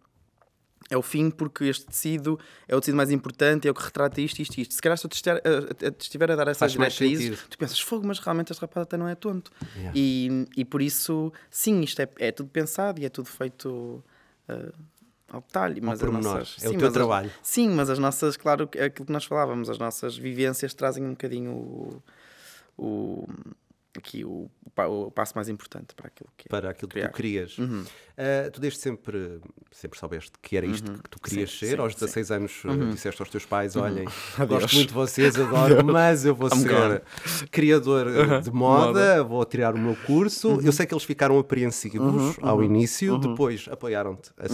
É 0.90 0.98
o 0.98 1.02
fim 1.02 1.30
porque 1.30 1.66
este 1.66 1.86
tecido 1.86 2.40
é 2.68 2.76
o 2.76 2.80
tecido 2.80 2.96
mais 2.96 3.10
importante, 3.12 3.68
é 3.68 3.72
o 3.72 3.74
que 3.74 3.82
retrata 3.84 4.20
isto, 4.22 4.40
isto, 4.42 4.58
isto. 4.60 4.74
Se 4.74 4.82
calhar 4.82 4.98
se 4.98 5.06
eu 5.06 5.10
te 5.10 5.16
estiver 5.16 5.38
a, 5.46 5.92
te 5.92 6.02
estiver 6.02 6.32
a 6.32 6.36
dar 6.36 6.48
essas 6.48 6.72
diretrizes, 6.74 7.46
tu 7.50 7.58
pensas, 7.58 7.80
fogo, 7.80 8.06
mas 8.06 8.20
realmente 8.20 8.52
este 8.52 8.60
rapaz 8.62 8.84
até 8.84 8.98
não 8.98 9.08
é 9.08 9.16
tonto. 9.16 9.52
Yeah. 9.76 9.92
E, 9.96 10.48
e 10.58 10.66
por 10.66 10.82
isso, 10.82 11.32
sim, 11.50 11.82
isto 11.82 12.02
é, 12.02 12.08
é 12.20 12.32
tudo 12.32 12.50
pensado 12.50 13.00
e 13.00 13.06
é 13.06 13.10
tudo 13.10 13.28
feito 13.30 14.04
uh, 14.50 14.74
ao 15.32 15.42
detalhe. 15.42 15.82
Mas 15.82 15.94
as 15.94 16.00
pormenor. 16.10 16.34
nossas, 16.40 16.64
É 16.64 16.68
o 16.68 16.72
sim, 16.72 16.78
teu 16.78 16.88
mas 16.88 16.88
as- 16.88 16.94
trabalho. 16.94 17.32
sim, 17.42 17.70
mas 17.70 17.90
as 17.90 18.00
nossas, 18.00 18.38
claro, 18.38 18.70
é 18.76 18.86
aquilo 18.86 19.06
que 19.06 19.12
nós 19.14 19.26
falávamos, 19.26 19.70
as 19.70 19.78
nossas 19.80 20.18
vivências 20.18 20.74
trazem 20.74 21.04
um 21.06 21.12
bocadinho 21.12 21.52
o, 21.52 22.04
o- 22.78 23.28
aqui 24.00 24.24
o, 24.26 24.50
o 24.66 24.70
pa- 24.74 24.88
o 24.88 25.12
passo 25.12 25.34
mais 25.36 25.48
importante 25.50 25.94
para 25.96 26.08
aquilo 26.08 26.30
que 26.38 26.48
é. 26.48 26.50
para 26.50 26.70
aquilo 26.72 26.88
que 26.90 26.94
criar. 26.96 27.10
tu 27.10 27.14
querias. 27.16 27.58
Uhum. 27.58 27.84
Ah, 28.18 28.50
tu 28.52 28.60
desde 28.62 28.80
sempre, 28.80 29.40
sempre 29.72 29.98
soubeste 30.00 30.32
que 30.42 30.56
era 30.56 30.66
isto 30.66 30.92
que 30.92 31.10
tu 31.10 31.20
querias 31.20 31.50
Sim, 31.52 31.58
ser. 31.58 31.66
sim, 31.72 31.76
Uhum. 31.76 31.82
Aos 31.84 31.94
16 31.96 32.32
anos 32.32 32.62
ah, 32.66 32.92
disseste 32.92 33.22
aos 33.22 33.30
teus 33.30 33.46
pais: 33.46 33.76
olhem, 33.76 34.08
Adeus. 34.38 34.62
gosto 34.62 34.76
muito 34.76 34.88
de 34.90 34.94
vocês, 34.94 35.40
adoro, 35.40 35.84
mas 35.86 36.26
eu 36.26 36.36
vou 36.36 36.50
I'm 36.50 36.58
ser 36.62 36.70
gone. 36.70 37.02
criador 37.52 38.08
ah, 38.08 38.40
de 38.40 38.52
moda, 38.52 39.24
vou 39.24 39.44
tirar 39.46 39.74
o 39.76 39.80
meu 39.80 39.96
curso. 40.06 40.50
Uhum. 40.50 40.62
Eu 40.62 40.72
sei 40.72 40.86
que 40.86 40.94
eles 40.94 41.04
ficaram 41.04 41.38
apreensivos 41.40 42.38
ao 42.42 42.64
início, 42.64 43.18
depois 43.18 43.68
apoiaram-te 43.72 44.32
a 44.38 44.48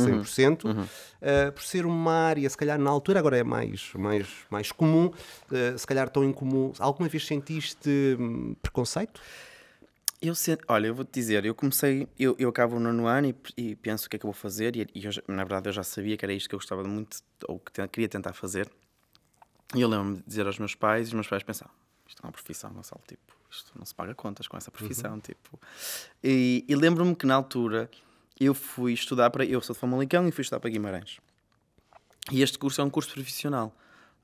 Uhum. 0.66 0.86
100%, 1.22 1.48
ah, 1.48 1.52
por 1.52 1.64
ser 1.64 1.86
uma 1.86 2.14
área, 2.14 2.50
se 2.50 2.58
calhar 2.58 2.80
na 2.80 2.90
altura, 2.90 3.20
agora 3.20 3.38
é 3.38 3.44
mais, 3.44 3.92
mais, 3.94 4.28
mais 4.50 4.72
comum, 4.72 5.12
ah, 5.52 5.78
se 5.78 5.86
calhar 5.86 6.10
tão 6.10 6.24
incomum. 6.24 6.74
Alguma 6.80 7.08
vez 7.10 7.26
sentiste 7.26 7.90
hum, 8.20 8.56
preconceito? 8.62 9.22
Eu 10.22 10.36
sento, 10.36 10.66
olha, 10.68 10.88
eu 10.88 10.96
vou-te 10.96 11.12
dizer, 11.14 11.46
eu 11.46 11.56
comecei, 11.56 12.06
eu, 12.20 12.36
eu 12.38 12.50
acabo 12.50 12.76
o 12.76 12.80
nono 12.80 13.08
ano 13.08 13.28
e, 13.28 13.36
e 13.56 13.76
penso 13.78 14.08
o 14.08 14.10
que 14.10 14.18
é 14.18 14.20
que 14.20 14.26
eu 14.26 14.32
vou 14.32 14.38
fazer, 14.38 14.76
e, 14.76 14.86
e 14.94 15.06
eu 15.06 15.12
na 15.30 15.46
verdade 15.46 15.70
eu 15.70 15.74
já 15.74 15.84
sabia 15.84 16.18
que 16.18 16.26
era 16.26 16.34
isto 16.34 16.50
que 16.50 16.56
eu 16.56 16.60
gostava 16.60 16.84
muito, 16.84 17.22
ou 17.48 17.58
que 17.58 17.72
te- 17.72 17.88
queria 17.88 18.10
tentar 18.10 18.34
fazer. 18.34 18.70
E 19.74 19.80
eu 19.80 19.88
lembro-me 19.88 20.18
de 20.18 20.24
dizer 20.28 20.46
aos 20.46 20.60
meus 20.60 20.76
pais, 20.76 21.08
e 21.08 21.10
os 21.10 21.14
meus 21.14 21.28
pais 21.28 21.42
pensavam, 21.42 21.74
isto 22.06 22.20
é 22.22 22.26
uma 22.26 22.34
profissão, 22.34 22.70
Gonçalo, 22.74 23.02
tipo, 23.08 23.34
isto 23.50 23.72
não 23.78 23.86
se 23.86 23.96
paga 23.96 24.14
contas 24.14 24.46
com 24.46 24.58
essa 24.58 24.70
profissão, 24.70 25.20
tipo. 25.22 25.58
E, 26.22 26.66
e 26.68 26.76
lembro-me 26.76 27.16
que 27.16 27.26
na 27.26 27.36
altura 27.36 27.90
eu 28.40 28.54
fui 28.54 28.94
estudar 28.94 29.30
para, 29.30 29.46
eu 29.46 29.62
sou 29.62 29.74
de 29.74 29.80
Famalicão 29.80 30.28
e 30.28 30.32
fui 30.32 30.42
estudar 30.42 30.60
para 30.60 30.70
Guimarães. 30.70 31.20
E 32.32 32.42
este 32.42 32.58
curso 32.58 32.80
é 32.80 32.84
um 32.84 32.90
curso 32.90 33.14
profissional. 33.14 33.76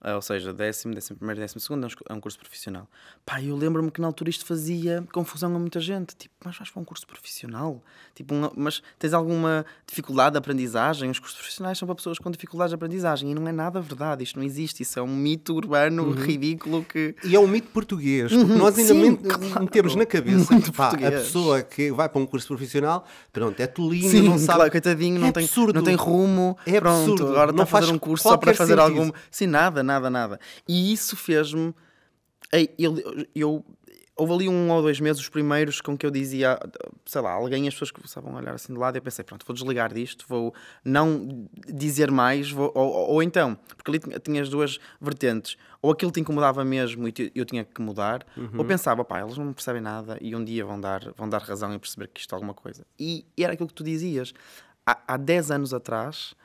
Ah, 0.01 0.15
Ou 0.15 0.21
seja, 0.21 0.53
décimo, 0.53 0.93
décimo 0.93 1.17
primeiro, 1.17 1.41
décimo 1.41 1.59
segundo 1.59 1.83
é 1.85 1.87
um 1.87 1.91
é 2.09 2.13
um 2.13 2.19
curso 2.21 2.37
profissional. 2.37 2.87
Pá, 3.25 3.41
eu 3.41 3.55
lembro-me 3.55 3.89
que 3.89 3.99
na 3.99 4.05
altura 4.05 4.29
isto 4.29 4.45
fazia 4.45 5.03
confusão 5.11 5.55
a 5.55 5.57
muita 5.59 5.79
gente. 5.79 6.15
Tipo, 6.15 6.35
mas 6.45 6.55
vais 6.57 6.69
para 6.69 6.79
um 6.81 6.85
curso 6.85 7.07
profissional? 7.07 7.83
Tipo, 8.13 8.35
um- 8.35 8.51
mas 8.55 8.83
tens 8.99 9.13
alguma 9.13 9.65
dificuldade 9.87 10.33
de 10.33 10.37
aprendizagem? 10.37 11.09
Os 11.09 11.17
cursos 11.17 11.37
profissionais 11.39 11.77
são 11.79 11.87
para 11.87 11.95
pessoas 11.95 12.19
com 12.19 12.29
dificuldades 12.29 12.69
de 12.69 12.75
aprendizagem. 12.75 13.31
E 13.31 13.33
não 13.35 13.47
é 13.47 13.51
nada 13.51 13.81
verdade. 13.81 14.23
Isto 14.23 14.37
não 14.37 14.45
existe. 14.45 14.83
Isso 14.83 14.99
é 14.99 15.01
um 15.01 15.07
mito 15.07 15.55
urbano 15.55 16.11
ridículo 16.11 16.83
que... 16.85 17.15
E 17.23 17.35
é 17.35 17.39
um 17.39 17.47
mito 17.47 17.69
português, 17.69 18.31
porque 18.31 18.53
nós 18.53 18.77
ainda 18.77 18.93
Uhum. 18.93 19.01
sim, 19.05 19.15
claro. 19.15 19.61
metemos 19.63 19.95
na 19.95 20.05
cabeça 20.05 20.53
Muito 20.53 20.71
que 20.71 20.77
pá, 20.77 20.89
a 20.89 20.97
pessoa 21.11 21.63
que 21.63 21.91
vai 21.91 22.07
para 22.07 22.21
um 22.21 22.27
curso 22.27 22.47
profissional, 22.47 23.05
pronto, 23.33 23.59
é 23.59 23.65
tolinho, 23.65 24.09
Sim, 24.11 24.21
não 24.21 24.37
sabe. 24.37 24.57
claro, 24.57 24.71
coitadinho, 24.71 25.19
não, 25.19 25.27
É 25.29 25.31
tem, 25.31 25.43
absurdo. 25.45 25.73
não 25.73 25.83
tem 25.83 25.95
rumo. 25.95 26.55
É 26.65 26.79
pronto, 26.79 27.11
absurdo. 27.11 27.27
agora 27.31 27.51
Não 27.51 27.63
está 27.63 27.63
a 27.63 27.65
fazer 27.65 27.85
faz 27.87 27.95
um 27.95 27.97
curso 27.99 28.23
só 28.29 28.37
para 28.37 28.53
fazer 28.53 28.77
sentido. 28.77 28.99
algum. 28.99 29.11
Sim, 29.31 29.47
nada, 29.47 29.81
nada, 29.85 30.09
nada. 30.09 30.39
E 30.67 30.91
isso 30.91 31.15
fez-me. 31.15 31.73
Eu, 32.77 32.95
eu, 33.33 33.65
houve 34.15 34.33
ali 34.33 34.47
um 34.49 34.71
ou 34.71 34.81
dois 34.81 34.99
meses, 34.99 35.21
os 35.21 35.27
primeiros, 35.27 35.81
com 35.81 35.97
que 35.97 36.05
eu 36.05 36.11
dizia, 36.11 36.57
sei 37.05 37.21
lá, 37.21 37.31
alguém, 37.31 37.67
as 37.67 37.73
pessoas 37.73 37.91
que 37.91 38.05
estavam 38.05 38.33
a 38.35 38.39
olhar 38.39 38.53
assim 38.53 38.71
de 38.71 38.79
lado, 38.79 38.95
e 38.95 38.99
eu 38.99 39.01
pensei, 39.01 39.25
pronto, 39.25 39.45
vou 39.45 39.53
desligar 39.53 39.93
disto, 39.93 40.25
vou 40.29 40.53
não 40.85 41.47
dizer 41.67 42.09
mais, 42.11 42.49
vou, 42.49 42.71
ou, 42.73 42.87
ou- 42.87 43.09
ou 43.15 43.23
então, 43.23 43.55
porque 43.75 43.91
ali 43.91 44.19
tinha, 44.21 44.41
as 44.41 44.47
duas 44.47 44.79
vertentes, 45.01 45.57
ou 45.81 45.91
aquilo 45.91 46.11
te 46.11 46.19
incomodava 46.21 46.63
mesmo 46.63 47.07
e 47.09 47.13
eu 47.35 47.43
tinha 47.43 47.65
que 47.65 47.81
mudar, 47.81 48.25
ou 48.57 48.63
pensava, 48.63 49.03
pá, 49.03 49.19
eles 49.21 49.37
não 49.37 49.51
percebem 49.51 49.81
nada 49.81 50.17
e 50.21 50.33
um 50.35 50.43
dia 50.45 50.63
vão 50.65 50.79
dar, 50.79 51.11
vão 51.17 51.27
dar 51.27 51.41
razão 51.41 51.73
e 51.73 51.79
perceber 51.79 52.07
que 52.07 52.21
isto 52.21 52.33
é 52.33 52.35
alguma 52.37 52.53
coisa. 52.53 52.85
E, 52.97 53.25
era 53.37 53.51
aquilo 53.53 53.67
que 53.67 53.75
tu 53.75 53.83
dizias. 53.83 54.33
Há, 54.85 54.97
há 55.07 55.17
10 55.17 55.51
anos 55.51 55.73
atrás, 55.73 56.35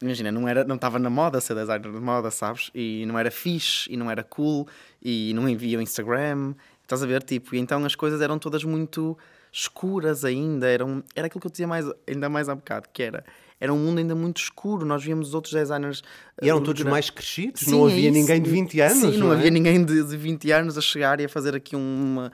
imagina, 0.00 0.32
não 0.32 0.48
era, 0.48 0.64
não 0.64 0.76
estava 0.76 0.98
na 0.98 1.10
moda 1.10 1.40
ser 1.40 1.54
designer 1.54 1.92
de 1.92 2.00
moda, 2.00 2.30
sabes? 2.30 2.70
E 2.74 3.04
não 3.06 3.18
era 3.18 3.30
fixe, 3.30 3.92
e 3.92 3.96
não 3.96 4.10
era 4.10 4.22
cool, 4.22 4.66
e 5.02 5.32
não 5.34 5.48
envia 5.48 5.78
o 5.78 5.82
Instagram, 5.82 6.54
estás 6.82 7.02
a 7.02 7.06
ver? 7.06 7.22
Tipo, 7.22 7.54
e 7.54 7.58
então 7.58 7.84
as 7.84 7.94
coisas 7.94 8.20
eram 8.20 8.38
todas 8.38 8.64
muito 8.64 9.16
escuras 9.52 10.24
ainda, 10.24 10.66
eram, 10.66 11.02
era 11.14 11.26
aquilo 11.26 11.40
que 11.40 11.46
eu 11.46 11.50
dizia 11.50 11.66
mais, 11.66 11.84
ainda 12.08 12.28
mais 12.28 12.48
há 12.48 12.54
bocado, 12.54 12.88
que 12.92 13.02
era, 13.02 13.24
era 13.60 13.72
um 13.72 13.78
mundo 13.78 13.98
ainda 13.98 14.14
muito 14.14 14.38
escuro, 14.38 14.86
nós 14.86 15.02
víamos 15.02 15.28
os 15.28 15.34
outros 15.34 15.52
designers... 15.52 16.02
E 16.40 16.48
eram 16.48 16.60
uh, 16.60 16.64
todos 16.64 16.82
mais 16.84 17.10
crescidos, 17.10 17.62
Sim, 17.62 17.72
não 17.72 17.88
é 17.88 17.92
havia 17.92 18.10
ninguém 18.10 18.40
de 18.40 18.50
20 18.50 18.80
anos, 18.80 18.98
Sim, 18.98 19.18
não, 19.18 19.26
não 19.26 19.32
é? 19.32 19.36
havia 19.36 19.50
ninguém 19.50 19.84
de, 19.84 20.02
de 20.02 20.16
20 20.16 20.50
anos 20.52 20.78
a 20.78 20.80
chegar 20.80 21.20
e 21.20 21.24
a 21.24 21.28
fazer 21.28 21.54
aqui 21.54 21.76
uma. 21.76 22.32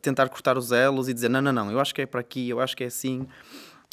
tentar 0.00 0.28
cortar 0.28 0.58
os 0.58 0.72
elos 0.72 1.08
e 1.08 1.14
dizer: 1.14 1.28
não, 1.28 1.40
não, 1.40 1.52
não, 1.52 1.70
eu 1.70 1.78
acho 1.78 1.94
que 1.94 2.02
é 2.02 2.06
para 2.06 2.20
aqui, 2.20 2.48
eu 2.48 2.58
acho 2.60 2.76
que 2.76 2.82
é 2.82 2.88
assim. 2.88 3.26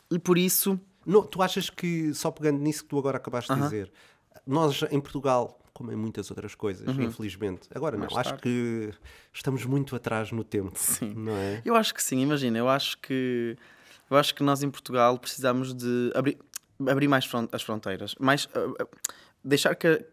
E 0.09 0.17
por 0.17 0.37
isso. 0.37 0.79
Não, 1.11 1.23
tu 1.23 1.41
achas 1.41 1.69
que, 1.69 2.13
só 2.13 2.31
pegando 2.31 2.59
nisso 2.59 2.83
que 2.83 2.89
tu 2.89 2.97
agora 2.97 3.17
acabaste 3.17 3.53
de 3.53 3.59
dizer, 3.61 3.91
nós 4.45 4.81
em 4.91 4.99
Portugal, 4.99 5.59
como 5.73 5.91
em 5.91 5.95
muitas 5.95 6.29
outras 6.31 6.55
coisas, 6.55 6.87
infelizmente, 6.97 7.67
agora 7.73 7.97
não, 7.97 8.05
Uhum. 8.07 8.13
Mais 8.13 8.27
acho 8.27 8.29
tarde. 8.37 8.43
que 8.43 8.93
estamos 9.33 9.65
muito 9.65 9.95
atrás 9.95 10.31
no 10.31 10.43
tempo, 10.43 10.71
Sim. 10.77 11.13
não 11.15 11.33
é? 11.35 11.61
Eu 11.65 11.75
acho 11.75 11.93
que 11.93 12.01
sim, 12.03 12.19
imagina, 12.21 12.57
eu 12.57 12.69
acho 12.69 12.97
que. 12.99 13.57
Eu 14.09 14.17
acho 14.17 14.35
que 14.35 14.43
nós 14.43 14.61
em 14.61 14.69
Portugal 14.69 15.17
precisamos 15.17 15.73
de 15.73 16.11
abrir, 16.13 16.37
abrir 16.89 17.07
mais 17.07 17.25
fron- 17.25 17.47
as 17.51 17.61
fronteiras, 17.61 18.13
mais, 18.19 18.47
ah, 18.53 18.85
deixar 19.43 19.73
que, 19.75 19.87
a- 19.87 20.03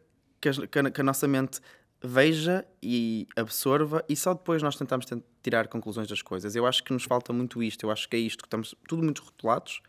que, 0.40 0.78
a, 0.78 0.90
que 0.90 1.00
a 1.00 1.04
nossa 1.04 1.26
mente 1.26 1.60
veja 2.00 2.64
e 2.80 3.26
absorva 3.36 4.04
e 4.08 4.14
só 4.14 4.32
depois 4.34 4.62
nós 4.62 4.76
tentamos 4.76 5.04
tent- 5.04 5.24
tirar 5.42 5.66
conclusões 5.66 6.06
das 6.06 6.22
coisas. 6.22 6.54
Eu 6.54 6.64
acho 6.64 6.84
que 6.84 6.92
nos 6.92 7.02
falta 7.04 7.32
muito 7.32 7.60
isto, 7.60 7.84
eu 7.84 7.90
acho 7.90 8.08
que 8.08 8.14
é 8.16 8.20
isto, 8.20 8.38
que 8.42 8.46
estamos 8.46 8.72
tudo 8.88 9.02
muito 9.02 9.20
rotulados 9.24 9.80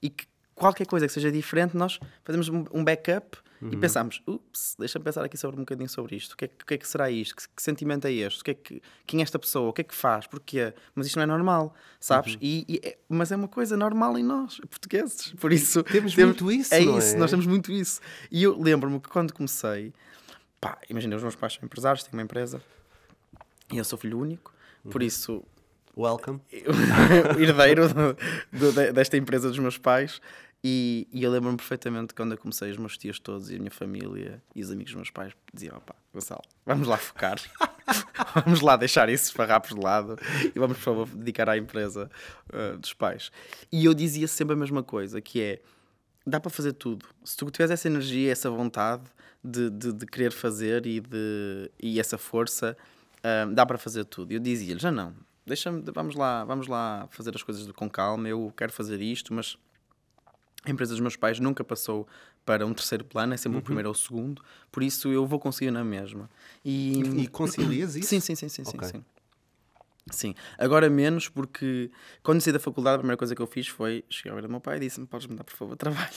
e 0.00 0.08
que 0.08 0.24
qualquer 0.60 0.86
coisa 0.86 1.06
que 1.06 1.12
seja 1.12 1.32
diferente, 1.32 1.76
nós 1.76 1.98
fazemos 2.24 2.48
um 2.48 2.84
backup 2.84 3.38
e 3.62 3.76
pensamos, 3.76 4.22
ups, 4.26 4.74
deixa-me 4.78 5.04
pensar 5.04 5.22
aqui 5.22 5.36
sobre 5.36 5.56
um 5.56 5.60
bocadinho 5.64 5.88
sobre 5.88 6.16
isto. 6.16 6.32
O 6.32 6.36
que 6.36 6.46
é, 6.46 6.48
que- 6.48 6.62
o 6.62 6.66
que, 6.66 6.74
é 6.74 6.78
que 6.78 6.88
será 6.88 7.10
isto? 7.10 7.36
Que, 7.36 7.42
que 7.56 7.62
sentimento 7.62 8.06
é 8.06 8.12
este? 8.12 8.40
O 8.40 8.44
que 8.44 8.50
é 8.52 8.54
que, 8.54 8.82
quem 9.06 9.20
é 9.20 9.22
esta 9.22 9.38
pessoa? 9.38 9.68
O 9.68 9.72
que 9.74 9.82
é 9.82 9.84
que 9.84 9.94
faz? 9.94 10.26
Porquê? 10.26 10.72
Mas 10.94 11.06
isto 11.06 11.16
não 11.16 11.24
é 11.24 11.26
normal, 11.26 11.74
sabes? 12.00 12.38
E, 12.40 12.64
e 12.66 12.80
é- 12.82 12.96
mas 13.06 13.30
é 13.32 13.36
uma 13.36 13.48
coisa 13.48 13.76
normal 13.76 14.16
em 14.16 14.22
nós, 14.22 14.58
portugueses. 14.60 15.32
Por 15.40 15.52
isso... 15.52 15.82
Temos 15.82 16.16
muito 16.16 16.50
isso, 16.50 16.72
É 16.74 16.80
isso, 16.80 17.16
é? 17.16 17.18
nós 17.18 17.30
temos 17.30 17.44
muito 17.46 17.70
isso. 17.70 18.00
E 18.30 18.42
eu 18.42 18.58
lembro-me 18.58 18.98
que 18.98 19.10
quando 19.10 19.34
comecei, 19.34 19.92
pá, 20.58 20.78
imagina, 20.88 21.16
os 21.16 21.22
meus 21.22 21.36
pais 21.36 21.52
são 21.52 21.64
empresários, 21.66 22.02
têm 22.02 22.14
uma 22.14 22.22
empresa, 22.22 22.62
e 23.70 23.76
eu 23.76 23.84
sou 23.84 23.98
filho 23.98 24.18
único, 24.18 24.54
Uhum. 24.84 24.90
por 24.90 25.02
isso 25.02 25.44
Welcome. 25.94 26.40
herdeiro 27.38 27.88
do- 27.92 28.16
do- 28.52 28.72
de- 28.72 28.92
desta 28.92 29.16
empresa 29.18 29.48
dos 29.48 29.58
meus 29.58 29.76
pais. 29.76 30.20
E, 30.62 31.08
e 31.10 31.22
eu 31.22 31.30
lembro-me 31.30 31.56
perfeitamente 31.56 32.14
quando 32.14 32.32
eu 32.32 32.38
comecei, 32.38 32.70
os 32.70 32.76
meus 32.76 32.98
tios 32.98 33.18
todos 33.18 33.50
e 33.50 33.56
a 33.56 33.58
minha 33.58 33.70
família 33.70 34.42
e 34.54 34.62
os 34.62 34.70
amigos 34.70 34.92
dos 34.92 34.96
meus 34.96 35.10
pais 35.10 35.32
diziam: 35.54 35.78
opá, 35.78 35.94
Gonçalo, 36.12 36.42
vamos 36.66 36.86
lá 36.86 36.98
focar, 36.98 37.38
vamos 38.44 38.60
lá 38.60 38.76
deixar 38.76 39.08
esses 39.08 39.30
farrapos 39.30 39.74
de 39.74 39.80
lado 39.80 40.16
e 40.54 40.58
vamos, 40.58 40.76
por 40.78 40.82
favor, 40.82 41.08
dedicar 41.08 41.48
à 41.48 41.56
empresa 41.56 42.10
uh, 42.52 42.76
dos 42.78 42.92
pais. 42.92 43.30
E 43.70 43.84
eu 43.84 43.94
dizia 43.94 44.28
sempre 44.28 44.54
a 44.54 44.56
mesma 44.56 44.82
coisa: 44.82 45.20
que 45.20 45.40
é 45.40 45.60
dá 46.26 46.38
para 46.38 46.50
fazer 46.50 46.72
tudo. 46.74 47.06
Se 47.24 47.36
tu 47.36 47.50
tiveres 47.50 47.70
essa 47.70 47.88
energia, 47.88 48.30
essa 48.30 48.50
vontade 48.50 49.04
de, 49.42 49.70
de, 49.70 49.92
de 49.92 50.06
querer 50.06 50.32
fazer 50.32 50.86
e, 50.86 51.00
de, 51.00 51.70
e 51.82 51.98
essa 51.98 52.18
força, 52.18 52.76
hum, 53.24 53.54
dá 53.54 53.64
para 53.64 53.78
fazer 53.78 54.04
tudo. 54.04 54.32
Eu 54.32 54.38
dizia-lhe, 54.38 54.78
já 54.80 54.92
não, 54.92 55.14
deixa-me, 55.46 55.82
vamos 55.92 56.14
lá, 56.14 56.44
vamos 56.44 56.66
lá 56.66 57.08
fazer 57.10 57.34
as 57.34 57.42
coisas 57.42 57.70
com 57.72 57.88
calma, 57.88 58.28
eu 58.28 58.52
quero 58.56 58.72
fazer 58.72 59.00
isto, 59.00 59.32
mas 59.32 59.56
a 60.64 60.70
empresa 60.70 60.92
dos 60.92 61.00
meus 61.00 61.16
pais 61.16 61.38
nunca 61.40 61.64
passou 61.64 62.06
para 62.44 62.66
um 62.66 62.72
terceiro 62.74 63.04
plano, 63.04 63.34
é 63.34 63.36
sempre 63.36 63.58
o 63.58 63.62
primeiro 63.62 63.88
ou 63.88 63.94
o 63.94 63.96
segundo, 63.96 64.42
por 64.70 64.82
isso 64.82 65.08
eu 65.08 65.26
vou 65.26 65.38
conseguir 65.38 65.70
na 65.70 65.84
mesma. 65.84 66.28
E, 66.64 67.00
E 67.16 67.26
concilias 67.28 67.96
isso? 67.96 68.08
Sim, 68.08 68.20
sim, 68.20 68.34
sim, 68.34 68.48
sim, 68.48 68.62
Ok. 68.66 68.80
sim, 68.88 68.92
sim. 68.98 69.04
Sim, 70.10 70.34
agora 70.58 70.90
menos 70.90 71.28
porque 71.28 71.88
quando 72.22 72.40
saí 72.40 72.52
da 72.52 72.58
faculdade 72.58 72.96
a 72.96 72.98
primeira 72.98 73.16
coisa 73.16 73.34
que 73.34 73.40
eu 73.42 73.46
fiz 73.46 73.68
foi 73.68 74.04
chegar 74.10 74.32
ao 74.32 74.36
beira 74.36 74.48
do 74.48 74.50
meu 74.50 74.60
pai 74.60 74.78
e 74.78 74.80
disse-me 74.80 75.06
podes 75.06 75.28
me 75.28 75.36
dar 75.36 75.44
por 75.44 75.54
favor 75.54 75.76
trabalho 75.76 76.10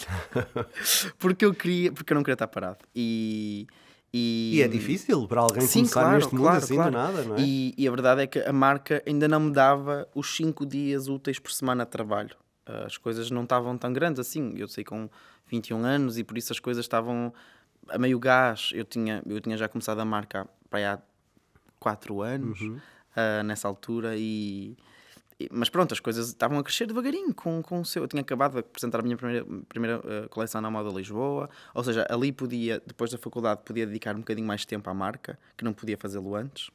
porque 1.20 1.46
eu 1.46 1.54
queria, 1.54 1.92
porque 1.92 2.12
eu 2.12 2.16
não 2.16 2.24
queria 2.24 2.34
estar 2.34 2.48
parado 2.48 2.80
e, 2.96 3.68
e, 4.12 4.54
E 4.56 4.62
é 4.64 4.68
difícil 4.68 5.28
para 5.28 5.42
alguém 5.42 5.68
Sim, 5.68 5.80
começar 5.82 6.02
claro, 6.02 6.16
neste 6.16 6.34
mundo 6.34 6.44
claro, 6.44 6.64
assim 6.64 6.76
claro. 6.76 6.92
do 6.92 6.98
nada, 6.98 7.24
não 7.24 7.36
é? 7.36 7.42
E, 7.42 7.74
e 7.78 7.88
a 7.88 7.92
verdade 7.92 8.22
é 8.24 8.28
que 8.28 8.40
a 8.40 8.54
marca 8.54 9.04
ainda 9.06 9.28
não 9.28 9.40
me 9.42 9.52
dava 9.52 10.08
os 10.16 10.36
5 10.36 10.66
dias 10.66 11.08
úteis 11.08 11.38
por 11.38 11.52
semana 11.52 11.86
de 11.86 11.92
trabalho. 11.92 12.36
As 12.66 12.98
coisas 12.98 13.30
não 13.30 13.44
estavam 13.44 13.78
tão 13.78 13.92
grandes 13.92 14.20
assim. 14.20 14.54
Eu 14.58 14.68
sei 14.68 14.84
com 14.84 15.10
21 15.48 15.84
anos 15.84 16.18
e 16.18 16.24
por 16.24 16.38
isso 16.38 16.52
as 16.54 16.60
coisas 16.60 16.86
estavam 16.86 17.34
a 17.90 17.98
meio 17.98 18.18
gás. 18.20 18.72
Eu 18.74 18.86
tinha, 18.86 19.22
eu 19.28 19.40
tinha 19.42 19.58
já 19.58 19.68
começado 19.68 20.00
a 20.00 20.06
marca 20.06 20.48
para 20.70 20.80
aí 20.80 20.86
há 20.86 21.00
4 21.80 22.22
anos, 22.22 22.62
Uhum. 22.62 22.80
ah, 23.16 23.44
nessa 23.44 23.68
altura, 23.68 24.16
e, 24.16 24.78
e- 25.38 25.50
mas 25.52 25.68
pronto, 25.70 25.94
as 25.94 26.00
coisas 26.00 26.30
estavam 26.30 26.58
a 26.58 26.64
crescer 26.64 26.86
devagarinho 26.88 27.34
com, 27.34 27.62
com 27.62 27.82
o 27.82 27.86
seu. 27.86 28.04
Eu 28.04 28.08
tinha 28.08 28.22
acabado 28.22 28.54
de 28.54 28.60
apresentar 28.60 29.00
a 29.00 29.04
minha 29.04 29.18
primeira, 29.18 29.46
primeira 29.68 29.98
ah, 30.26 30.30
coleção 30.30 30.62
na 30.62 30.72
Moda 30.72 30.90
Lisboa, 30.98 31.50
ou 31.74 31.84
seja, 31.84 32.08
ali 32.10 32.32
podia, 32.32 32.82
depois 32.88 33.12
da 33.12 33.18
faculdade, 33.18 33.62
podia 33.66 33.86
dedicar 33.86 34.16
um 34.16 34.20
bocadinho 34.20 34.48
mais 34.48 34.64
tempo 34.66 34.90
à 34.90 34.94
marca, 34.94 35.38
que 35.58 35.66
não 35.66 35.74
podia 35.74 35.98
fazê-lo 35.98 36.34
antes. 36.36 36.70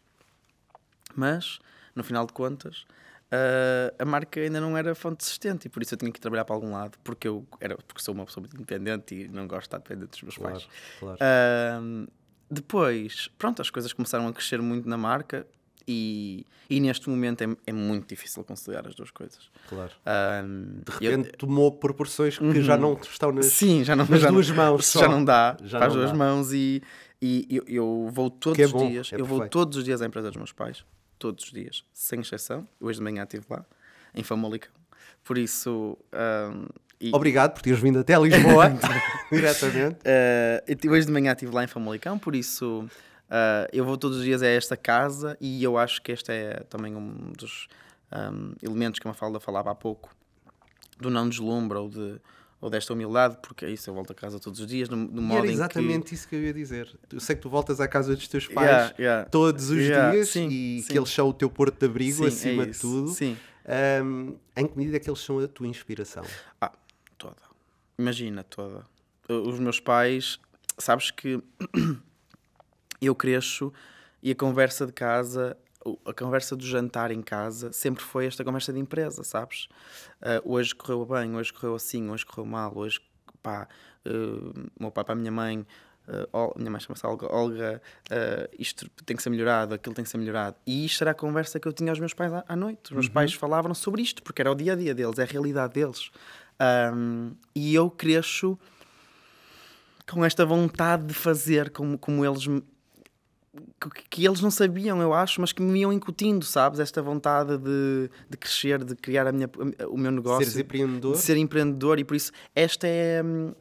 Mas, 1.17 1.59
no 1.95 2.05
final 2.05 2.27
de 2.27 2.33
contas, 2.33 2.85
ah, 3.31 3.95
a 3.99 4.05
marca 4.05 4.41
ainda 4.41 4.61
não 4.61 4.77
era 4.77 4.95
fonte 4.95 5.25
sustento 5.25 5.67
e 5.67 5.69
por 5.69 5.83
isso 5.83 5.95
eu 5.95 5.99
tinha 5.99 6.11
que 6.13 6.21
trabalhar 6.21 6.45
para 6.45 6.55
algum 6.55 6.73
lado, 6.73 6.99
porque 7.05 7.29
eu 7.29 7.47
era, 7.61 7.77
porque 7.87 8.03
sou 8.03 8.15
uma 8.15 8.25
pessoa 8.25 8.43
muito 8.43 8.57
independente 8.57 9.15
e 9.15 9.29
não 9.29 9.47
gosto 9.47 9.61
de 9.63 9.67
estar 9.67 9.79
dependente 9.79 10.11
dos 10.13 10.23
meus 10.23 10.37
Claro, 10.37 10.55
pais. 10.55 10.69
claro. 10.99 11.19
Ahm, 11.21 12.07
depois, 12.51 13.29
pronto, 13.39 13.61
as 13.61 13.69
coisas 13.71 13.93
começaram 13.93 14.27
a 14.27 14.33
crescer 14.33 14.61
muito 14.63 14.89
na 14.89 14.97
marca 14.97 15.47
e, 15.87 16.47
e 16.69 16.81
neste 16.81 17.09
momento 17.11 17.43
é, 17.43 17.47
é 17.67 17.73
muito 17.73 18.09
difícil 18.09 18.43
conciliar 18.45 18.87
as 18.87 18.95
duas 18.95 19.11
coisas. 19.11 19.51
claro. 19.69 19.93
Ahm, 20.07 20.81
De 20.85 21.05
eu- 21.07 21.11
repente 21.11 21.37
tomou 21.37 21.71
proporções 21.73 22.39
que 22.39 22.63
já 22.63 22.77
não 22.77 22.95
estão 22.95 23.33
nas, 23.33 23.47
Sim, 23.47 23.85
já 23.85 23.95
não, 23.95 24.07
nas 24.07 24.21
já, 24.21 24.31
duas 24.31 24.49
não- 24.49 24.57
mãos 24.57 24.91
já 24.93 25.01
só. 25.01 25.09
não 25.09 25.23
dá 25.25 25.57
Já 25.63 25.79
para 25.79 25.87
as 25.89 25.93
não 25.95 26.01
duas 26.01 26.13
dá. 26.13 26.17
mãos 26.17 26.53
e, 26.53 26.83
e 27.21 27.47
eu, 27.51 27.65
eu 27.67 28.09
vou 28.13 28.31
todos 28.31 28.57
Que 28.57 28.63
é 28.63 28.67
os 28.67 28.73
bom, 28.73 28.89
dias, 28.89 29.13
é 29.13 29.17
eu 29.21 29.25
vou 29.27 29.39
perfeito. 29.41 29.53
todos 29.53 29.77
os 29.79 29.85
dias 29.85 30.01
à 30.01 30.07
empresa 30.07 30.29
dos 30.29 30.37
meus 30.37 30.53
pais, 30.53 30.85
todos 31.19 31.45
os 31.45 31.51
dias, 31.53 31.85
sem 31.93 32.21
exceção. 32.21 32.67
Hoje 32.81 32.99
de 32.99 33.05
manhã 33.05 33.25
estive 33.25 33.45
lá, 33.51 33.65
em 34.15 34.23
Famalicão. 34.23 34.73
Por 35.25 35.37
isso, 35.37 35.99
ahm, 36.13 36.67
e- 37.01 37.11
Obrigado 37.15 37.53
por 37.55 37.63
teres 37.63 37.79
vindo 37.79 37.99
até 37.99 38.19
Lisboa 38.19 38.73
diretamente. 39.31 39.99
Uh, 40.01 40.91
hoje 40.91 41.07
de 41.07 41.13
manhã 41.13 41.33
estive 41.33 41.53
lá 41.53 41.63
em 41.65 41.67
Famalicão, 41.67 42.19
por 42.19 42.35
isso 42.35 42.81
uh, 43.29 43.69
eu 43.73 43.85
vou 43.85 43.97
todos 43.97 44.19
os 44.19 44.25
dias 44.25 44.43
a 44.43 44.47
esta 44.49 44.77
casa 44.77 45.37
e 45.41 45.63
eu 45.63 45.79
acho 45.79 46.03
que 46.03 46.13
este 46.13 46.33
é 46.33 46.65
também 46.69 46.97
um 46.97 47.33
dos 47.37 47.69
um, 48.13 48.53
elementos 48.63 48.99
que 48.99 49.07
a 49.07 49.11
Mafalda 49.11 49.39
falava 49.39 49.71
há 49.71 49.75
pouco, 49.75 50.11
do 50.99 51.11
não 51.11 51.29
deslumbra 51.29 51.79
ou, 51.81 51.89
de, 51.89 52.21
ou 52.61 52.69
desta 52.69 52.93
humildade, 52.93 53.39
porque 53.43 53.65
é 53.65 53.71
isso, 53.71 53.89
eu 53.89 53.95
volto 53.95 54.11
a 54.11 54.15
casa 54.15 54.39
todos 54.41 54.59
os 54.59 54.67
dias, 54.67 54.89
no, 54.89 54.97
no 54.97 55.23
modo 55.23 55.45
era 55.45 55.53
exatamente 55.53 56.15
isso 56.15 56.27
que 56.29 56.35
eu 56.35 56.43
ia 56.43 56.53
dizer. 56.53 56.93
Eu 57.13 57.21
sei 57.21 57.37
que 57.37 57.43
tu 57.43 57.49
voltas 57.49 57.81
à 57.81 57.87
casa 57.87 58.15
dos 58.17 58.27
teus 58.27 58.47
pais 58.49 58.69
Yeah, 58.69 58.95
yeah. 58.99 59.31
todos 59.31 59.71
os 59.71 59.79
Yeah, 59.79 60.11
dias 60.13 60.29
sim, 60.29 60.49
e 60.49 60.83
sim. 60.83 60.89
que 60.93 60.99
eles 60.99 61.11
são 61.11 61.29
o 61.29 61.33
teu 61.33 61.49
porto 61.49 61.79
de 61.79 61.87
abrigo 61.87 62.23
Que, 62.23 62.27
acima 62.29 62.65
é 62.65 62.67
de 62.67 62.79
tudo. 62.79 63.09
Sim. 63.11 63.37
Ahm, 63.65 64.35
em 64.57 64.67
que 64.67 64.77
medida 64.77 64.97
é 64.97 65.01
que 65.01 65.09
eles 65.09 65.21
são 65.21 65.39
a 65.39 65.47
tua 65.47 65.69
inspiração? 65.69 66.25
Ah, 66.61 66.73
toda. 67.17 67.37
Imagina, 67.99 68.43
toda. 68.43 68.85
Os 69.29 69.59
meus 69.61 69.79
pais, 69.79 70.39
sabes 70.79 71.11
que 71.11 71.41
eu 73.01 73.15
cresço 73.15 73.73
e 74.23 74.31
a 74.33 74.35
conversa 74.35 74.85
de 74.87 74.93
casa, 74.93 75.57
a 76.05 76.13
conversa 76.13 76.57
do 76.57 76.65
jantar 76.67 77.11
em 77.11 77.23
casa, 77.23 77.73
sempre 77.73 78.03
foi 78.03 78.27
esta 78.27 78.43
conversa 78.45 78.73
de 78.73 78.81
empresa, 78.81 79.23
sabes? 79.23 79.69
Uh, 80.21 80.53
hoje 80.53 80.75
correu 80.75 81.07
bem, 81.07 81.37
hoje 81.37 81.53
correu 81.53 81.75
assim, 81.77 82.11
hoje 82.11 82.27
correu 82.27 82.45
mal, 82.47 82.77
hoje, 82.77 83.01
pá, 83.43 83.69
uh, 84.07 84.71
meu 84.79 84.91
pai 84.91 85.05
para 85.05 85.13
a 85.15 85.17
minha 85.17 85.33
mãe. 85.33 85.65
Uh, 86.33 86.59
minha 86.59 86.71
mãe 86.71 86.81
chama-se 86.81 87.07
Olga, 87.07 87.31
Olga 87.31 87.83
uh, 88.11 88.55
isto 88.59 88.89
tem 89.05 89.15
que 89.15 89.23
ser 89.23 89.29
melhorado, 89.29 89.75
aquilo 89.75 89.95
tem 89.95 90.03
que 90.03 90.11
ser 90.11 90.17
melhorado. 90.17 90.57
E 90.67 90.87
isto 90.87 91.03
era 91.05 91.11
a 91.11 91.15
conversa 91.15 91.61
que 91.61 91.69
eu 91.69 91.73
tinha 91.73 91.93
aos 91.93 91.99
meus 92.01 92.15
pais 92.15 92.33
à, 92.33 92.45
à 92.49 92.57
noite. 92.57 92.85
Os 92.87 92.91
meus 92.93 93.09
pais 93.11 93.35
falavam 93.35 93.75
sobre 93.75 94.01
isto, 94.01 94.23
porque 94.23 94.41
era 94.41 94.51
o 94.51 94.55
dia 94.55 94.73
a 94.73 94.77
dia 94.77 94.95
deles, 94.95 95.19
é 95.19 95.23
a 95.25 95.27
realidade 95.27 95.75
deles. 95.75 96.11
Um, 96.95 97.35
e 97.55 97.75
eu 97.75 97.91
cresço 97.91 98.59
com 100.11 100.25
esta 100.25 100.47
vontade 100.47 101.05
de 101.05 101.13
fazer 101.15 101.69
como, 101.71 101.99
como 101.99 102.25
eles 102.25 102.47
me- 102.47 102.65
que, 103.81 104.03
que 104.09 104.27
eles 104.27 104.41
não 104.41 104.51
sabiam, 104.51 105.01
eu 105.01 105.13
acho, 105.13 105.41
mas 105.41 105.53
que 105.53 105.63
me 105.63 105.81
iam 105.81 105.93
incutindo, 105.93 106.45
sabes? 106.45 106.81
Esta 106.81 107.03
vontade 107.03 107.57
de, 107.59 108.11
de 108.29 108.37
crescer, 108.37 108.85
de 108.85 108.95
criar 108.95 109.27
a 109.27 109.33
minha, 109.33 109.49
o 109.89 109.97
meu 109.97 110.11
negócio, 110.11 110.47
Seres 110.47 110.59
empreendedor? 110.59 111.13
de 111.13 111.19
ser 111.19 111.37
empreendedor, 111.37 111.99
e 111.99 112.05
por 112.05 112.17
isso 112.17 112.33
esta 112.55 112.87
é, 112.87 113.23
hum, 113.23 113.53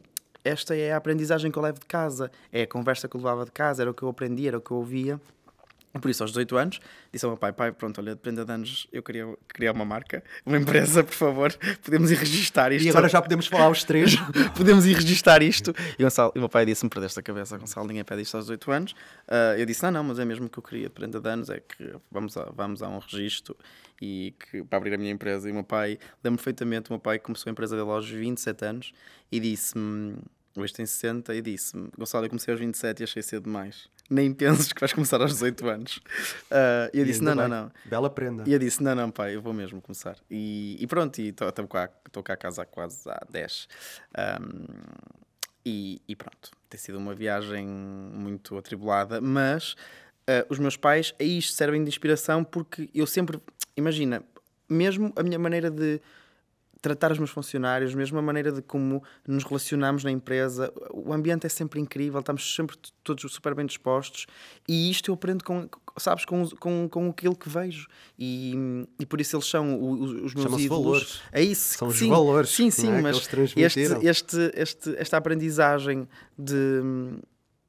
esta 0.44 0.76
é 0.76 0.94
a 0.94 0.98
aprendizagem 0.98 1.52
que 1.52 1.58
eu 1.58 1.64
levo 1.64 1.80
de 1.80 1.86
casa, 1.86 2.32
é 2.52 2.64
a 2.64 2.68
conversa 2.68 3.08
que 3.08 3.16
eu 3.16 3.20
levava 3.20 3.46
de 3.46 3.52
casa, 3.52 3.84
era 3.84 3.92
o 3.92 3.94
que 3.94 4.04
eu 4.04 4.10
aprendi, 4.10 4.48
era 4.48 4.58
o 4.58 4.62
que 4.62 4.72
eu 4.72 4.78
ouvia. 4.78 5.20
Por 5.94 6.10
isso, 6.10 6.24
aos 6.24 6.32
18 6.32 6.58
anos, 6.58 6.80
disse 7.12 7.26
ao 7.26 7.32
meu 7.32 7.38
pai: 7.38 7.52
pai, 7.52 7.72
pronto, 7.72 8.00
olha, 8.00 8.14
de 8.14 8.22
prenda 8.22 8.46
de 8.46 8.52
anos, 8.52 8.88
eu 8.92 9.02
queria 9.02 9.26
criar 9.48 9.72
uma 9.72 9.86
marca, 9.86 10.24
uma 10.46 10.58
empresa, 10.58 11.04
por 11.04 11.14
favor, 11.14 11.54
podemos 11.84 12.12
ir 12.12 12.16
registar 12.16 12.72
isto. 12.72 12.86
E 12.86 12.90
agora 12.90 13.10
já 13.10 13.22
podemos 13.22 13.48
falar 13.48 13.70
os 13.70 13.84
três. 13.84 14.16
podemos 14.56 14.86
ir 14.86 14.96
registar 14.96 15.42
isto. 15.42 15.74
E, 15.98 16.04
Gonçalo, 16.04 16.32
e 16.36 16.38
o 16.38 16.42
meu 16.42 16.50
pai 16.50 16.66
disse-me: 16.66 16.90
perdeste 16.90 17.20
a 17.20 17.24
cabeça, 17.24 17.58
Gonçalo, 17.58 17.88
ninguém 17.88 18.04
pede 18.04 18.22
isto 18.22 18.36
aos 18.36 18.46
18 18.46 18.72
anos. 18.72 18.92
Uh, 19.28 19.58
eu 19.58 19.66
disse: 19.66 19.84
não, 19.84 19.92
não, 19.92 20.04
mas 20.04 20.20
é 20.20 20.26
mesmo 20.26 20.50
que 20.50 20.60
eu 20.60 20.64
queria 20.64 20.88
de 20.88 20.94
prenda 20.94 21.20
de 21.20 21.30
anos, 21.30 21.50
é 21.50 21.60
que 21.60 21.96
vamos 22.12 22.38
a, 22.38 22.52
vamos 22.56 22.84
a 22.84 22.90
um 22.90 23.00
registro 23.00 23.56
e 24.02 24.36
que, 24.40 24.64
para 24.64 24.78
abrir 24.78 24.94
a 24.94 24.98
minha 24.98 25.12
empresa. 25.12 25.48
E 25.48 25.52
o 25.52 25.56
meu 25.56 25.64
pai, 25.64 25.98
lembro 26.24 26.38
perfeitamente, 26.38 26.90
o 26.90 26.94
meu 26.94 27.00
pai 27.00 27.20
começou 27.20 27.50
a 27.50 27.52
empresa 27.52 27.76
dele 27.76 27.90
aos 27.90 28.10
27 28.10 28.66
anos 28.66 28.94
e 29.32 29.40
disse-me 29.40 30.18
hoje 30.60 30.74
tem 30.74 30.86
60 30.86 31.36
e 31.36 31.42
disse-me: 31.42 31.90
Gonçalo, 31.98 32.26
eu 32.26 32.30
comecei 32.30 32.52
aos 32.52 32.60
27 32.60 33.00
e 33.00 33.04
achei 33.04 33.22
cedo 33.22 33.44
demais. 33.44 33.90
Nem 34.10 34.34
penses 34.34 34.72
que 34.72 34.80
vais 34.80 34.94
começar 34.94 35.22
aos 35.22 35.34
18 35.34 35.68
anos. 35.68 35.98
Uh, 35.98 36.90
e 36.94 37.00
eu 37.00 37.06
disse: 37.06 37.22
Não, 37.22 37.36
não, 37.36 37.48
não. 37.48 37.72
Bela 37.86 38.10
prenda. 38.10 38.44
E 38.46 38.54
eu 38.54 38.60
disse: 38.60 38.82
Não, 38.82 38.96
não, 38.96 39.12
pai, 39.12 39.36
eu 39.36 39.42
vou 39.42 39.54
mesmo 39.54 39.82
começar. 39.82 40.18
E, 40.30 40.78
e 40.80 40.88
pronto, 40.88 41.20
e 41.20 41.30
estou 41.30 41.68
cá, 41.68 41.90
cá 42.24 42.34
a 42.34 42.38
casa 42.38 42.62
há 42.62 42.66
quase 42.66 43.10
há 43.10 43.26
10. 43.30 43.68
Um, 44.42 44.66
e, 45.66 46.02
e, 46.08 46.16
pronto, 46.16 46.52
tem 46.70 46.80
sido 46.80 46.98
uma 46.98 47.14
viagem 47.14 47.68
muito 47.68 48.58
atribulada, 48.58 49.20
mas 49.20 49.74
uh, 49.74 50.46
os 50.48 50.60
meus 50.60 50.78
pais 50.78 51.14
a 51.20 51.24
isto 51.24 51.52
servem 51.52 51.84
de 51.84 51.90
inspiração 51.90 52.42
porque 52.42 52.90
eu 52.96 53.06
sempre, 53.06 53.38
imagina, 53.76 54.24
mesmo 54.70 55.12
a 55.18 55.24
minha 55.24 55.38
maneira 55.38 55.70
de 55.70 56.00
tratar 56.82 57.12
os 57.12 57.18
meus 57.18 57.30
funcionários, 57.30 57.94
mesmo 57.94 58.18
a 58.18 58.22
maneira 58.22 58.52
de 58.52 58.62
como 58.62 59.04
nos 59.28 59.44
relacionamos 59.44 60.04
na 60.04 60.12
empresa, 60.12 60.72
o 60.92 61.14
ambiente 61.14 61.46
é 61.46 61.50
sempre 61.50 61.80
incrível, 61.80 62.20
estamos 62.20 62.56
sempre 62.56 62.78
todos 63.04 63.32
super 63.32 63.56
bem 63.56 63.66
dispostos 63.66 64.26
e 64.68 64.90
isto 64.90 65.12
eu 65.12 65.16
aprendo 65.16 65.44
com, 65.44 65.70
sabes, 65.98 66.26
com, 66.26 66.48
com, 66.60 66.88
com 66.90 67.10
aquilo 67.10 67.36
que 67.36 67.50
vejo 67.50 67.88
e, 68.18 68.54
e 69.00 69.06
por 69.06 69.22
isso 69.22 69.36
eles 69.36 69.48
são 69.48 69.92
os, 69.92 70.12
os 70.12 70.36
meus 70.36 70.60
ídolos. 70.60 70.70
valores. 70.70 71.22
É 71.32 71.42
isso. 71.42 71.78
São 71.78 71.92
sim, 71.92 72.06
os 72.06 72.10
valores. 72.10 72.50
Sim, 72.50 72.70
sim, 72.70 72.92
é? 72.92 73.02
mas 73.02 73.18
este, 73.56 74.00
este, 74.04 74.52
este, 74.54 74.96
esta 74.98 75.18
aprendizagem 75.18 76.08
de 76.38 76.82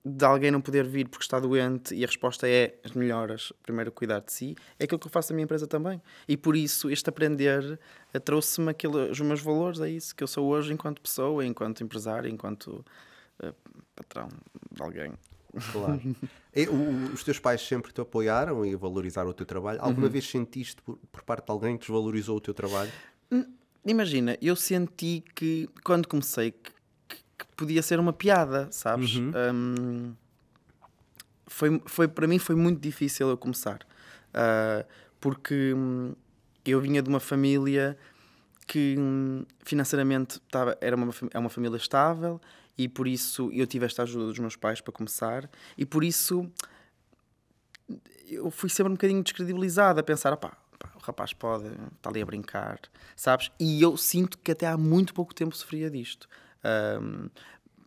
de 0.04 0.24
alguém 0.24 0.50
não 0.50 0.60
poder 0.60 0.86
vir 0.86 1.08
porque 1.08 1.24
está 1.24 1.38
doente 1.38 1.94
e 1.94 2.04
a 2.04 2.06
resposta 2.06 2.48
é 2.48 2.78
as 2.84 2.92
melhoras, 2.92 3.52
primeiro 3.62 3.92
cuidar 3.92 4.20
de 4.20 4.32
si, 4.32 4.56
é 4.78 4.84
aquilo 4.84 4.98
que 4.98 5.06
eu 5.06 5.10
faço 5.10 5.32
na 5.32 5.36
minha 5.36 5.44
empresa 5.44 5.66
também. 5.66 6.00
E 6.26 6.36
por 6.36 6.56
isso 6.56 6.90
este 6.90 7.08
aprender 7.08 7.78
eh, 8.12 8.18
trouxe-me 8.18 8.74
os 9.10 9.20
meus 9.20 9.40
valores, 9.40 9.80
é 9.80 9.90
isso 9.90 10.14
que 10.14 10.22
eu 10.22 10.28
sou 10.28 10.46
hoje 10.46 10.72
enquanto 10.72 11.00
pessoa, 11.00 11.44
enquanto 11.44 11.82
empresário, 11.82 12.30
enquanto 12.30 12.84
uh, 13.42 13.54
patrão 13.94 14.28
de 14.70 14.82
alguém. 14.82 15.12
Claro. 15.72 16.00
E, 16.54 16.66
o, 16.66 17.12
os 17.12 17.22
teus 17.22 17.38
pais 17.38 17.60
sempre 17.60 17.92
te 17.92 18.00
apoiaram 18.00 18.66
e 18.66 18.74
valorizaram 18.74 19.30
o 19.30 19.34
teu 19.34 19.46
trabalho. 19.46 19.78
Alguma 19.80 20.06
uhum. 20.06 20.12
vez 20.12 20.28
sentiste 20.28 20.82
por, 20.82 20.98
por 21.12 21.22
parte 21.22 21.44
de 21.44 21.52
alguém 21.52 21.76
que 21.76 21.86
desvalorizou 21.86 22.38
o 22.38 22.40
teu 22.40 22.52
trabalho? 22.52 22.90
Hum, 23.30 23.44
imagina, 23.86 24.36
eu 24.42 24.56
senti 24.56 25.22
que 25.36 25.68
quando 25.84 26.08
comecei 26.08 26.50
que 26.50 26.72
podia 27.58 27.82
ser 27.82 27.98
uma 27.98 28.12
piada, 28.12 28.68
sabes? 28.70 29.16
Uhum. 29.16 29.32
Um, 29.52 30.14
foi, 31.48 31.82
foi, 31.84 32.06
para 32.06 32.26
mim 32.28 32.38
foi 32.38 32.54
muito 32.54 32.80
difícil 32.80 33.28
eu 33.28 33.36
começar. 33.36 33.80
Uh, 34.30 34.86
porque 35.20 35.74
um, 35.74 36.14
eu 36.64 36.80
vinha 36.80 37.02
de 37.02 37.08
uma 37.08 37.18
família 37.18 37.98
que 38.64 38.94
um, 38.96 39.44
financeiramente 39.64 40.38
tava, 40.50 40.78
era 40.80 40.94
uma, 40.94 41.12
é 41.32 41.38
uma 41.38 41.50
família 41.50 41.76
estável 41.76 42.40
e 42.76 42.86
por 42.86 43.08
isso 43.08 43.50
eu 43.52 43.66
tive 43.66 43.86
esta 43.86 44.04
ajuda 44.04 44.26
dos 44.26 44.38
meus 44.38 44.54
pais 44.54 44.80
para 44.80 44.92
começar 44.92 45.50
e 45.76 45.84
por 45.84 46.04
isso 46.04 46.48
eu 48.28 48.50
fui 48.50 48.68
sempre 48.68 48.92
um 48.92 48.94
bocadinho 48.94 49.22
descredibilizado 49.22 49.98
a 49.98 50.02
pensar, 50.02 50.32
opá, 50.32 50.56
o 50.94 50.98
rapaz 51.00 51.32
pode 51.32 51.66
estar 51.66 52.10
ali 52.10 52.22
a 52.22 52.26
brincar, 52.26 52.78
sabes? 53.16 53.50
E 53.58 53.82
eu 53.82 53.96
sinto 53.96 54.38
que 54.38 54.52
até 54.52 54.66
há 54.66 54.76
muito 54.76 55.12
pouco 55.12 55.34
tempo 55.34 55.56
sofria 55.56 55.90
disto. 55.90 56.28
Um, 57.00 57.28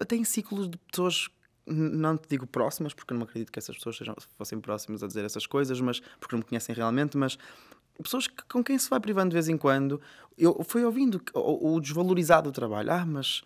tem 0.05 0.23
ciclos 0.23 0.69
de 0.69 0.77
pessoas 0.77 1.29
não 1.65 2.17
te 2.17 2.27
digo 2.27 2.47
próximas, 2.47 2.93
porque 2.93 3.13
não 3.13 3.21
acredito 3.21 3.51
que 3.51 3.59
essas 3.59 3.75
pessoas 3.75 3.97
sejam, 3.97 4.15
fossem 4.38 4.59
próximas 4.59 5.03
a 5.03 5.07
dizer 5.07 5.23
essas 5.23 5.45
coisas, 5.45 5.79
mas 5.79 5.99
porque 6.19 6.36
não 6.36 6.39
me 6.39 6.43
conhecem 6.43 6.75
realmente, 6.75 7.17
mas 7.17 7.38
pessoas 8.01 8.27
que, 8.27 8.43
com 8.49 8.63
quem 8.63 8.77
se 8.77 8.89
vai 8.89 8.99
privando 8.99 9.29
de 9.29 9.36
vez 9.36 9.47
em 9.47 9.57
quando. 9.57 10.01
Eu 10.38 10.63
fui 10.63 10.84
ouvindo 10.84 11.21
o, 11.34 11.75
o 11.75 11.79
desvalorizado 11.79 12.51
do 12.51 12.53
trabalho. 12.53 12.91
Ah, 12.91 13.05
mas 13.05 13.43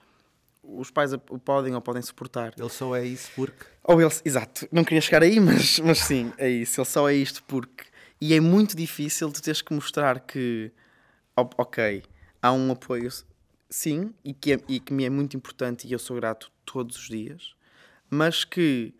os 0.63 0.89
pais 0.89 1.13
o 1.13 1.19
podem 1.19 1.75
ou 1.75 1.81
podem 1.81 2.01
suportar. 2.01 2.53
Ele 2.57 2.69
só 2.69 2.95
é 2.95 3.05
isso 3.05 3.29
porque. 3.36 3.65
Ou 3.83 4.01
ele, 4.01 4.11
exato, 4.23 4.67
não 4.71 4.83
queria 4.83 5.01
chegar 5.01 5.21
aí, 5.23 5.39
mas, 5.39 5.79
mas 5.79 5.99
sim, 5.99 6.31
é 6.38 6.49
isso. 6.49 6.79
Ele 6.79 6.88
só 6.88 7.09
é 7.09 7.15
isto 7.15 7.43
porque. 7.43 7.86
E 8.19 8.33
é 8.33 8.39
muito 8.39 8.75
difícil 8.75 9.31
tu 9.31 9.41
teres 9.41 9.61
que 9.61 9.73
mostrar 9.73 10.21
que, 10.21 10.71
ok, 11.36 12.01
há 12.41 12.51
um 12.51 12.71
apoio 12.71 13.09
sim, 13.70 14.13
e 14.24 14.34
que, 14.34 14.53
é, 14.53 14.59
e 14.68 14.80
que 14.80 14.93
me 14.93 15.05
é 15.05 15.09
muito 15.09 15.36
importante 15.36 15.88
e 15.88 15.91
eu 15.91 15.99
sou 15.99 16.16
grato 16.16 16.51
todos 16.66 16.97
os 16.97 17.07
dias, 17.07 17.55
mas 18.09 18.43
que 18.43 18.93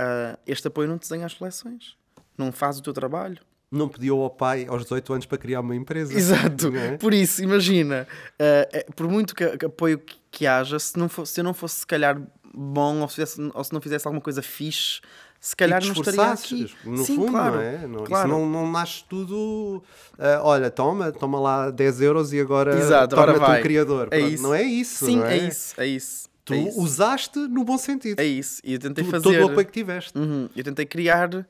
uh, 0.00 0.38
este 0.46 0.68
apoio 0.68 0.88
não 0.88 0.96
desenha 0.96 1.26
as 1.26 1.34
coleções, 1.34 1.96
não 2.36 2.52
faz 2.52 2.78
o 2.78 2.82
teu 2.82 2.92
trabalho. 2.92 3.38
Não 3.70 3.88
pediu 3.88 4.22
ao 4.22 4.30
pai 4.30 4.64
aos 4.68 4.82
18 4.82 5.12
anos 5.12 5.26
para 5.26 5.38
criar 5.38 5.60
uma 5.60 5.74
empresa. 5.74 6.14
Exato, 6.14 6.68
é? 6.76 6.96
por 6.96 7.12
isso, 7.12 7.42
imagina, 7.42 8.06
uh, 8.34 8.92
por 8.92 9.08
muito 9.08 9.34
que, 9.34 9.56
que 9.56 9.66
apoio 9.66 9.98
que, 9.98 10.16
que, 10.30 10.46
haja, 10.46 10.78
se, 10.78 10.96
não 10.98 11.08
fosse, 11.08 11.32
se 11.32 11.40
eu 11.40 11.44
não 11.44 11.52
fosse 11.52 11.80
se 11.80 11.86
calhar 11.86 12.20
bom 12.54 13.00
ou 13.00 13.08
se, 13.08 13.16
fizesse, 13.16 13.50
ou 13.52 13.64
se 13.64 13.72
não 13.72 13.80
fizesse 13.80 14.06
alguma 14.06 14.22
coisa 14.22 14.40
fixe, 14.40 15.00
se 15.40 15.54
calhar 15.54 15.84
não 15.84 15.92
estaria 15.92 16.32
aqui. 16.32 16.74
No 16.84 17.04
Sim, 17.04 17.16
fundo, 17.16 17.32
claro, 17.32 17.54
não 17.56 17.62
é? 17.62 17.86
Não, 17.86 18.04
claro. 18.04 18.28
Isso 18.28 18.38
não, 18.38 18.48
não 18.48 18.70
nasce 18.70 19.04
tudo. 19.08 19.82
Uh, 20.18 20.42
olha, 20.42 20.70
toma, 20.70 21.12
toma 21.12 21.38
lá 21.38 21.70
10 21.70 22.00
euros 22.00 22.32
e 22.32 22.40
agora 22.40 22.72
torna-te 23.08 23.60
um 23.60 23.62
criador. 23.62 24.08
É 24.10 24.20
isso. 24.20 24.42
Não 24.42 24.54
é 24.54 24.62
isso. 24.62 25.06
Sim, 25.06 25.22
é? 25.22 25.38
é? 25.38 25.48
isso, 25.48 25.80
é 25.80 25.86
isso. 25.86 26.28
Tu 26.44 26.54
é 26.54 26.58
isso. 26.58 26.80
usaste 26.80 27.38
no 27.38 27.64
bom 27.64 27.76
sentido. 27.76 28.20
É 28.20 28.24
isso. 28.24 28.60
E 28.64 28.74
eu 28.74 28.78
tentei 28.78 29.04
tu, 29.04 29.10
fazer. 29.10 29.24
Todo 29.24 29.40
o 29.40 29.50
apoio 29.50 29.66
que 29.66 29.72
tiveste. 29.72 30.16
Uhum. 30.16 30.48
Eu 30.54 30.64
tentei 30.64 30.86
criar 30.86 31.46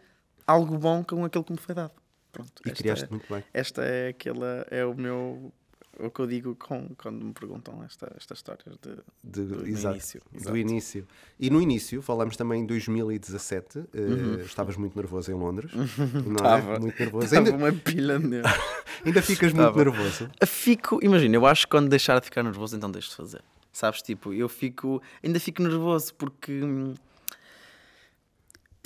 algo 0.47 0.79
bom 0.79 1.05
com 1.05 1.25
aquilo 1.25 1.45
que 1.45 1.53
me 1.53 1.59
foi 1.59 1.75
dado. 1.75 1.93
Pronto, 2.33 2.53
e 2.67 2.71
criaste 2.71 3.07
é, 3.07 3.09
muito 3.09 3.27
bem. 3.33 3.43
Esta 3.53 3.83
é 3.83 4.09
aquela, 4.09 4.67
é 4.71 4.85
o 4.85 4.95
meu 4.95 5.53
o 5.99 6.11
que 6.11 6.21
eu 6.21 6.27
digo 6.27 6.55
com, 6.55 6.91
quando 6.97 7.25
me 7.25 7.33
perguntam 7.33 7.83
esta, 7.85 8.13
estas 8.17 8.39
histórias 8.39 8.77
de, 8.83 8.97
de, 9.25 9.45
do, 9.45 9.67
exato, 9.67 9.95
início. 9.95 10.23
Exato. 10.35 10.51
Do 10.51 10.57
início. 10.57 11.09
E 11.39 11.51
no 11.51 11.61
início, 11.61 12.03
falamos 12.03 12.37
também 12.37 12.63
em 12.63 12.67
2017, 12.67 13.79
uh, 13.79 13.85
uhum. 13.95 14.41
estavas 14.41 14.77
muito 14.77 14.97
nervoso 14.97 15.31
em 15.31 15.35
Londres. 15.35 15.71
Estava. 16.37 16.75
É? 16.75 16.79
Muito 16.79 16.99
nervoso. 16.99 17.25
Estava 17.25 17.47
ainda... 17.47 17.57
uma 17.57 17.73
pilha 17.73 18.19
nele. 18.19 18.43
ainda 19.05 19.23
ficas 19.23 19.53
muito 19.53 19.77
nervoso? 19.77 20.31
Fico, 20.47 20.99
imagina, 21.03 21.37
eu 21.37 21.47
acho 21.47 21.67
que 21.67 21.71
quando 21.71 21.89
deixar 21.89 22.19
de 22.21 22.27
ficar 22.27 22.43
nervoso, 22.43 22.77
então 22.77 22.91
deixo 22.91 23.11
de 23.11 23.17
fazer. 23.17 23.43
Sabes, 23.73 24.01
tipo, 24.01 24.33
eu 24.33 24.49
fico, 24.49 25.03
ainda 25.23 25.39
fico 25.39 25.63
nervoso 25.63 26.15
porque 26.15 26.63
hum, 26.63 26.95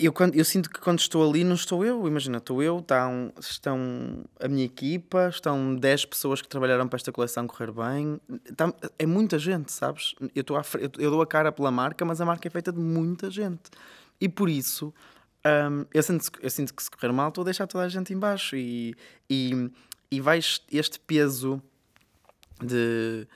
eu, 0.01 0.12
quando, 0.12 0.34
eu 0.34 0.44
sinto 0.44 0.70
que 0.70 0.80
quando 0.80 0.98
estou 0.98 1.28
ali 1.28 1.44
não 1.44 1.55
estou 1.55 1.84
eu, 1.84 2.09
imagina, 2.09 2.38
estou 2.38 2.62
eu, 2.62 2.78
estão, 2.78 3.32
estão 3.38 4.24
a 4.40 4.48
minha 4.48 4.64
equipa, 4.64 5.28
estão 5.28 5.76
10 5.76 6.07
pessoas 6.07 6.40
que 6.40 6.48
trabalharam 6.48 6.88
para 6.88 6.96
esta 6.96 7.12
coleção 7.12 7.46
correr 7.46 7.70
bem, 7.70 8.18
está, 8.48 8.72
é 8.98 9.05
muita 9.05 9.38
gente, 9.38 9.70
sabes? 9.70 10.14
Eu, 10.34 10.40
estou 10.40 10.57
à, 10.57 10.62
eu, 10.74 10.90
eu, 10.98 11.11
dou 11.11 11.20
a 11.20 11.26
cara 11.26 11.53
pela 11.53 11.70
marca, 11.70 12.03
mas 12.05 12.20
a 12.20 12.24
marca 12.24 12.48
é 12.48 12.51
feita 12.51 12.72
de 12.72 12.78
muita 12.78 13.30
gente. 13.30 13.70
E 14.18 14.28
por 14.28 14.48
isso, 14.48 14.92
um, 15.44 15.84
eu, 15.92 16.03
sinto, 16.03 16.30
eu 16.40 16.51
sinto 16.51 16.74
que 16.74 16.82
se 16.82 16.90
correr 16.90 17.12
mal 17.12 17.28
estou 17.28 17.42
a 17.42 17.44
deixar 17.44 17.66
toda 17.66 17.84
a 17.84 17.88
gente 17.88 18.12
embaixo 18.14 18.57
e, 18.57 18.94
e, 19.28 19.70
e 20.11 20.20
vais 20.20 20.62
este 20.72 20.98
peso 20.98 21.62
de... 22.62 23.26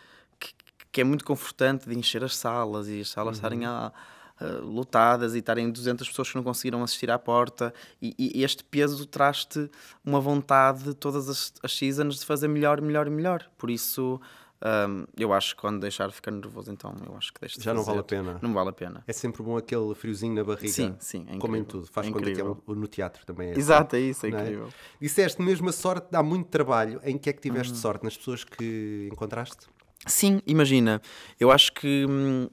Que, 0.41 0.53
que 0.93 1.01
é 1.03 1.05
muito 1.05 1.25
confortante 1.25 1.89
de 1.89 1.95
encher 1.95 2.25
as 2.25 2.35
salas 2.37 2.89
e 2.89 3.03
as 3.03 3.11
salas 3.11 3.35
uhum. 3.35 3.39
estarem 3.39 3.67
a 3.67 3.93
uh, 4.41 4.65
lotadas 4.65 5.35
e 5.35 5.39
estarem 5.39 5.71
200 5.71 6.09
pessoas 6.09 6.31
que 6.31 6.37
não 6.37 6.43
conseguiram 6.43 6.83
assistir 6.83 7.11
à 7.11 7.19
porta. 7.19 7.73
E, 8.01 8.15
e 8.19 8.43
este 8.43 8.65
peso 8.65 9.07
traz-te 9.07 9.71
uma 10.05 10.21
vontade 10.21 10.95
todas 10.95 11.29
as, 11.29 11.53
as 11.63 11.77
seasons 11.77 12.21
de 12.21 12.27
fazer 12.27 12.49
melhor, 12.49 12.81
melhor 12.81 13.07
e 13.07 13.11
melhor. 13.11 13.49
Por 13.59 13.71
isso. 13.71 14.21
Um, 14.65 15.05
eu 15.19 15.31
acho 15.35 15.55
que 15.55 15.61
quando 15.61 15.79
deixar 15.81 16.09
de 16.09 16.15
ficar 16.15 16.31
nervoso, 16.31 16.73
então 16.73 16.97
eu 17.07 17.15
acho 17.17 17.35
que 17.35 17.41
deixa 17.41 17.59
de 17.59 17.65
Já 17.65 17.75
não 17.75 17.83
vale 17.83 17.99
a 17.99 18.03
pena. 18.03 18.39
Não 18.41 18.55
vale 18.55 18.71
a 18.71 18.73
pena. 18.73 19.05
É 19.07 19.13
sempre 19.13 19.43
bom 19.43 19.59
aquele 19.59 19.95
friozinho 19.95 20.35
na 20.35 20.43
barriga. 20.43 20.73
Sim, 20.73 20.97
sim. 20.99 21.27
É 21.29 21.37
como 21.37 21.55
em 21.55 21.65
tudo. 21.65 21.87
Faz 21.87 22.07
é 22.07 22.11
conta 22.11 22.33
que 22.33 22.41
é 22.41 22.45
um, 22.45 22.57
no 22.69 22.87
teatro 22.87 23.27
também 23.27 23.51
é 23.51 23.59
Exato, 23.59 23.95
assim, 23.95 24.05
é 24.07 24.09
isso, 24.09 24.25
é, 24.25 24.31
é? 24.31 24.33
incrível. 24.33 24.69
É? 24.69 24.71
Disseste 25.03 25.43
mesmo 25.43 25.69
a 25.69 25.73
sorte 25.73 26.07
dá 26.11 26.23
muito 26.23 26.49
trabalho. 26.49 26.99
Em 27.05 27.19
que 27.19 27.29
é 27.29 27.33
que 27.35 27.43
tiveste 27.43 27.75
uhum. 27.75 27.79
sorte? 27.79 28.05
Nas 28.05 28.17
pessoas 28.17 28.43
que 28.43 29.11
encontraste? 29.13 29.67
Sim, 30.07 30.41
imagina. 30.47 31.03
Eu 31.39 31.51
acho 31.51 31.71
que 31.73 32.07
hum, 32.09 32.49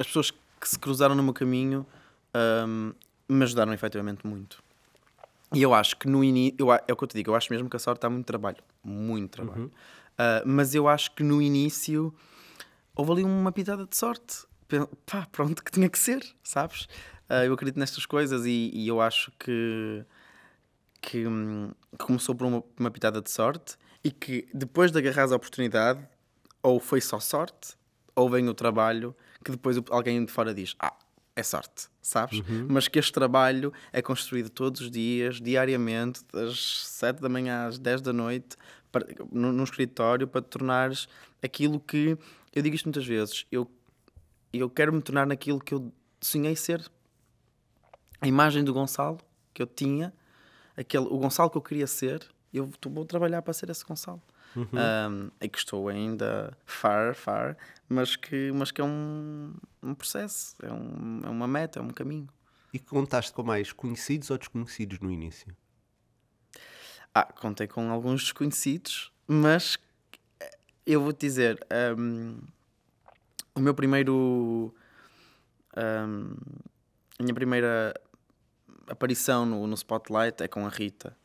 as 0.00 0.06
pessoas 0.06 0.30
que 0.30 0.38
se 0.68 0.78
cruzaram 0.78 1.14
no 1.14 1.22
meu 1.22 1.32
caminho 1.32 1.86
um, 2.66 2.92
me 3.28 3.44
ajudaram 3.44 3.72
efetivamente 3.72 4.26
muito. 4.26 4.62
E 5.54 5.60
eu 5.62 5.74
acho 5.74 5.96
que 5.96 6.08
no 6.08 6.24
início, 6.24 6.72
é 6.72 6.92
o 6.92 6.96
que 6.96 7.04
eu 7.04 7.08
te 7.08 7.16
digo, 7.16 7.30
eu 7.30 7.34
acho 7.34 7.52
mesmo 7.52 7.68
que 7.68 7.76
a 7.76 7.78
sorte 7.78 8.06
há 8.06 8.10
muito 8.10 8.26
trabalho, 8.26 8.58
muito 8.82 9.30
trabalho. 9.30 9.62
Uhum. 9.62 9.66
Uh, 9.66 10.42
mas 10.46 10.74
eu 10.74 10.88
acho 10.88 11.14
que 11.14 11.22
no 11.22 11.42
início 11.42 12.14
houve 12.94 13.12
ali 13.12 13.24
uma 13.24 13.52
pitada 13.52 13.86
de 13.86 13.96
sorte. 13.96 14.46
Pá, 15.04 15.26
pronto, 15.30 15.62
que 15.62 15.70
tinha 15.70 15.88
que 15.88 15.98
ser, 15.98 16.24
sabes? 16.42 16.84
Uh, 17.28 17.44
eu 17.44 17.52
acredito 17.52 17.78
nestas 17.78 18.06
coisas 18.06 18.46
e, 18.46 18.70
e, 18.72 18.88
eu 18.88 19.00
acho 19.00 19.30
que 19.38 20.04
que, 21.02 21.26
hum, 21.26 21.72
que 21.98 22.04
começou 22.04 22.34
por 22.34 22.46
uma, 22.46 22.62
uma 22.78 22.90
pitada 22.90 23.20
de 23.20 23.30
sorte 23.30 23.76
e 24.04 24.10
que 24.10 24.48
depois 24.54 24.92
de 24.92 24.98
agarrar 24.98 25.30
a 25.32 25.36
oportunidade, 25.36 26.00
ou 26.62 26.78
foi 26.78 27.00
só 27.00 27.18
sorte, 27.18 27.76
ou 28.14 28.30
vem 28.30 28.48
o 28.48 28.54
trabalho, 28.54 29.14
que 29.42 29.50
depois 29.50 29.76
alguém 29.90 30.24
de 30.24 30.30
fora 30.30 30.54
diz: 30.54 30.74
Ah, 30.78 30.94
é 31.34 31.42
sorte, 31.42 31.88
sabes? 32.00 32.40
Mas 32.68 32.88
que 32.88 32.98
este 32.98 33.12
trabalho 33.12 33.72
é 33.92 34.02
construído 34.02 34.50
todos 34.50 34.82
os 34.82 34.90
dias, 34.90 35.40
diariamente, 35.40 36.22
das 36.32 36.86
7 36.86 37.20
da 37.20 37.28
manhã 37.28 37.66
às 37.66 37.78
10 37.78 38.02
da 38.02 38.12
noite, 38.12 38.56
para, 38.90 39.06
num, 39.30 39.52
num 39.52 39.64
escritório, 39.64 40.28
para 40.28 40.42
te 40.42 40.48
tornares 40.48 41.08
aquilo 41.42 41.80
que. 41.80 42.16
Eu 42.54 42.62
digo 42.62 42.76
isto 42.76 42.84
muitas 42.84 43.06
vezes, 43.06 43.46
eu, 43.50 43.70
eu 44.52 44.68
quero 44.68 44.92
me 44.92 45.00
tornar 45.00 45.26
naquilo 45.26 45.58
que 45.58 45.72
eu 45.74 45.92
sonhei 46.20 46.54
ser. 46.54 46.84
A 48.20 48.28
imagem 48.28 48.62
do 48.62 48.72
Gonçalo 48.72 49.18
que 49.52 49.60
eu 49.60 49.66
tinha, 49.66 50.12
aquele, 50.76 51.06
o 51.06 51.18
Gonçalo 51.18 51.50
que 51.50 51.56
eu 51.56 51.62
queria 51.62 51.86
ser, 51.86 52.24
eu 52.52 52.70
vou 52.88 53.04
trabalhar 53.04 53.42
para 53.42 53.52
ser 53.52 53.68
esse 53.70 53.84
Gonçalo. 53.84 54.22
Um, 54.56 55.30
e 55.40 55.48
que 55.48 55.58
estou 55.58 55.88
ainda 55.88 56.56
far, 56.66 57.14
far, 57.14 57.56
mas 57.88 58.16
que, 58.16 58.52
mas 58.52 58.70
que 58.70 58.80
é 58.80 58.84
um, 58.84 59.54
um 59.82 59.94
processo, 59.94 60.56
é, 60.62 60.70
um, 60.70 61.20
é 61.24 61.28
uma 61.28 61.48
meta, 61.48 61.78
é 61.78 61.82
um 61.82 61.88
caminho. 61.88 62.28
E 62.72 62.78
contaste 62.78 63.32
com 63.32 63.42
mais 63.42 63.72
conhecidos 63.72 64.30
ou 64.30 64.38
desconhecidos 64.38 64.98
no 65.00 65.10
início? 65.10 65.54
Ah, 67.14 67.24
contei 67.24 67.66
com 67.66 67.90
alguns 67.90 68.22
desconhecidos, 68.22 69.12
mas 69.26 69.78
eu 70.86 71.02
vou-te 71.02 71.20
dizer, 71.20 71.58
hum, 71.98 72.40
o 73.54 73.60
meu 73.60 73.74
primeiro. 73.74 74.74
hum, 75.76 76.34
a 77.18 77.22
minha 77.22 77.34
primeira 77.34 77.94
aparição 78.88 79.46
no, 79.46 79.66
no 79.66 79.74
Spotlight 79.74 80.42
é 80.42 80.48
com 80.48 80.66
a 80.66 80.68
Rita. 80.68 81.16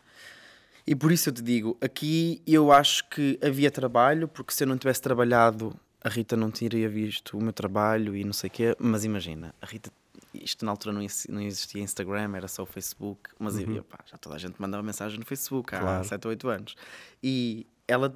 E 0.87 0.95
por 0.95 1.11
isso 1.11 1.27
eu 1.29 1.33
te 1.33 1.41
digo, 1.41 1.77
aqui 1.81 2.41
eu 2.47 2.71
acho 2.71 3.07
que 3.09 3.37
havia 3.43 3.69
trabalho, 3.69 4.27
porque 4.27 4.53
se 4.53 4.63
eu 4.63 4.67
não 4.67 4.77
tivesse 4.77 5.01
trabalhado, 5.01 5.77
a 6.01 6.07
Rita 6.07 6.37
não 6.37 6.49
teria 6.49 6.87
visto 6.87 7.37
o 7.37 7.41
meu 7.43 7.51
trabalho 7.51 8.15
e 8.15 8.23
não 8.23 8.31
sei 8.31 8.47
o 8.47 8.51
quê. 8.51 8.75
Mas 8.79 9.03
imagina, 9.03 9.53
a 9.61 9.65
Rita, 9.65 9.91
isto 10.33 10.63
na 10.63 10.71
altura 10.71 10.93
não, 10.93 11.01
exi- 11.01 11.29
não 11.29 11.41
existia 11.41 11.81
Instagram, 11.81 12.35
era 12.37 12.47
só 12.47 12.63
o 12.63 12.65
Facebook, 12.65 13.29
mas 13.37 13.57
eu, 13.59 13.83
pá, 13.83 13.99
já 14.05 14.17
toda 14.17 14.35
a 14.35 14.39
gente 14.39 14.55
mandava 14.61 14.81
mensagem 14.81 15.19
no 15.19 15.25
Facebook 15.25 15.75
há 15.75 15.79
Claro. 15.79 16.03
7 16.05 16.25
ou 16.25 16.29
8 16.29 16.47
anos. 16.47 16.75
E 17.21 17.67
ela, 17.85 18.15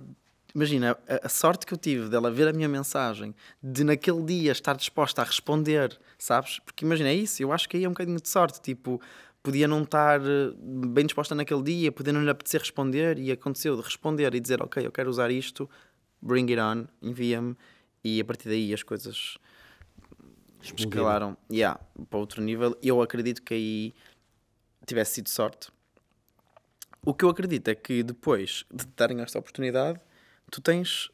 imagina, 0.55 0.97
a, 1.09 1.25
a 1.25 1.29
sorte 1.29 1.65
que 1.65 1.73
eu 1.73 1.77
tive 1.77 2.07
dela 2.07 2.31
ver 2.31 2.47
a 2.47 2.53
minha 2.53 2.69
mensagem, 2.69 3.35
de 3.61 3.83
naquele 3.83 4.21
dia 4.23 4.53
estar 4.53 4.75
disposta 4.77 5.21
a 5.21 5.25
responder, 5.25 5.99
sabes? 6.17 6.59
Porque 6.59 6.85
imagina, 6.85 7.09
é 7.09 7.15
isso, 7.15 7.43
eu 7.43 7.51
acho 7.51 7.67
que 7.67 7.75
aí 7.75 7.83
é 7.83 7.87
um 7.87 7.91
bocadinho 7.91 8.21
de 8.21 8.29
sorte, 8.29 8.61
tipo, 8.61 9.01
podia 9.43 9.67
não 9.67 9.83
estar 9.83 10.21
eh, 10.21 10.53
bem 10.89 11.05
disposta 11.05 11.33
naquele 11.35 11.63
dia, 11.63 11.91
podia 11.91 12.13
não 12.13 12.23
lhe 12.23 12.29
apetecer 12.29 12.59
responder, 12.59 13.17
e 13.17 13.31
aconteceu 13.31 13.75
de 13.75 13.81
responder 13.81 14.33
e 14.33 14.39
dizer, 14.39 14.61
ok, 14.61 14.85
eu 14.85 14.91
quero 14.91 15.09
usar 15.09 15.31
isto, 15.31 15.69
bring 16.21 16.49
it 16.49 16.59
on, 16.59 16.85
envia-me, 17.01 17.55
e 18.03 18.19
a 18.19 18.25
partir 18.25 18.49
daí 18.49 18.73
as 18.73 18.83
coisas 18.83 19.37
escalaram 20.61 21.35
yeah, 21.51 21.79
para 22.09 22.19
outro 22.19 22.41
nível. 22.41 22.77
Eu 22.81 23.01
acredito 23.01 23.41
que 23.41 23.53
aí 23.53 23.93
tivesse 24.85 25.15
sido 25.15 25.29
sorte. 25.29 25.71
O 27.03 27.13
que 27.13 27.25
eu 27.25 27.29
acredito 27.29 27.67
é 27.67 27.75
que 27.75 28.03
depois 28.03 28.65
de 28.71 28.85
te 28.85 28.93
darem 28.95 29.21
esta 29.21 29.39
oportunidade, 29.39 29.99
tu 30.51 30.61
tens 30.61 31.09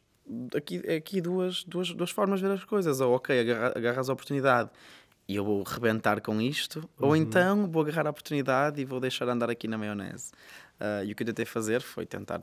aqui, 0.55 0.78
aqui 0.91 1.21
duas, 1.21 1.63
duas, 1.63 1.93
duas 1.93 2.09
formas 2.09 2.39
de 2.41 2.47
ver 2.47 2.53
as 2.53 2.65
coisas. 2.65 2.99
Ou, 2.99 3.15
ok, 3.15 3.39
agarra, 3.39 3.73
agarras 3.75 4.09
a 4.09 4.13
oportunidade 4.13 4.69
e 5.28 5.36
eu 5.36 5.43
vou 5.43 5.61
rebentar 5.63 6.21
com 6.21 6.41
isto, 6.41 6.89
ou 6.97 7.15
então 7.15 7.69
vou 7.69 7.82
agarrar 7.82 8.07
a 8.07 8.09
oportunidade 8.09 8.82
e 8.82 8.86
vou 8.86 8.99
deixar 8.99 9.28
andar 9.28 9.49
aqui 9.49 9.67
na 9.67 9.78
maionese. 9.78 10.32
Ah, 10.80 11.03
e 11.03 11.11
o 11.11 11.15
que 11.15 11.23
eu 11.23 11.28
tentei 11.28 11.45
fazer 11.45 11.82
foi 11.82 12.05
tentar 12.05 12.41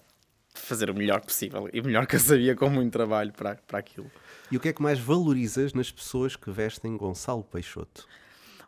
fazer 0.54 0.88
o 0.90 0.94
melhor 0.94 1.20
possível 1.20 1.68
e 1.72 1.80
o 1.80 1.84
melhor 1.84 2.06
que 2.06 2.14
eu 2.14 2.20
sabia 2.20 2.54
com 2.54 2.68
muito 2.68 2.92
trabalho 2.92 3.32
para, 3.32 3.56
para 3.56 3.78
aquilo. 3.78 4.10
E 4.50 4.56
o 4.56 4.60
que 4.60 4.68
é 4.68 4.72
que 4.72 4.82
mais 4.82 4.98
valorizas 4.98 5.72
nas 5.72 5.90
pessoas 5.90 6.36
que 6.36 6.50
vestem 6.50 6.96
Gonçalo 6.96 7.42
Peixoto? 7.42 8.06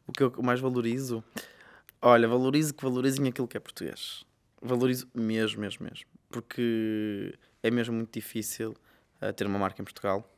O 0.07 0.13
que 0.13 0.23
eu 0.23 0.33
mais 0.43 0.61
valorizo? 0.61 1.23
Olha, 2.01 2.27
valorizo 2.29 2.75
que 2.75 2.83
valorizem 2.83 3.27
aquilo 3.29 3.47
que 3.47 3.57
é 3.57 3.61
português. 3.61 4.25
Valorizo 4.63 5.09
mesmo, 5.15 5.61
mesmo, 5.61 5.85
mesmo. 5.85 6.07
Porque 6.29 7.35
é 7.63 7.71
mesmo 7.71 7.95
muito 7.95 8.13
difícil 8.13 8.75
uh, 9.23 9.33
ter 9.33 9.47
uma 9.47 9.59
marca 9.59 9.81
em 9.81 9.85
Portugal 9.85 10.29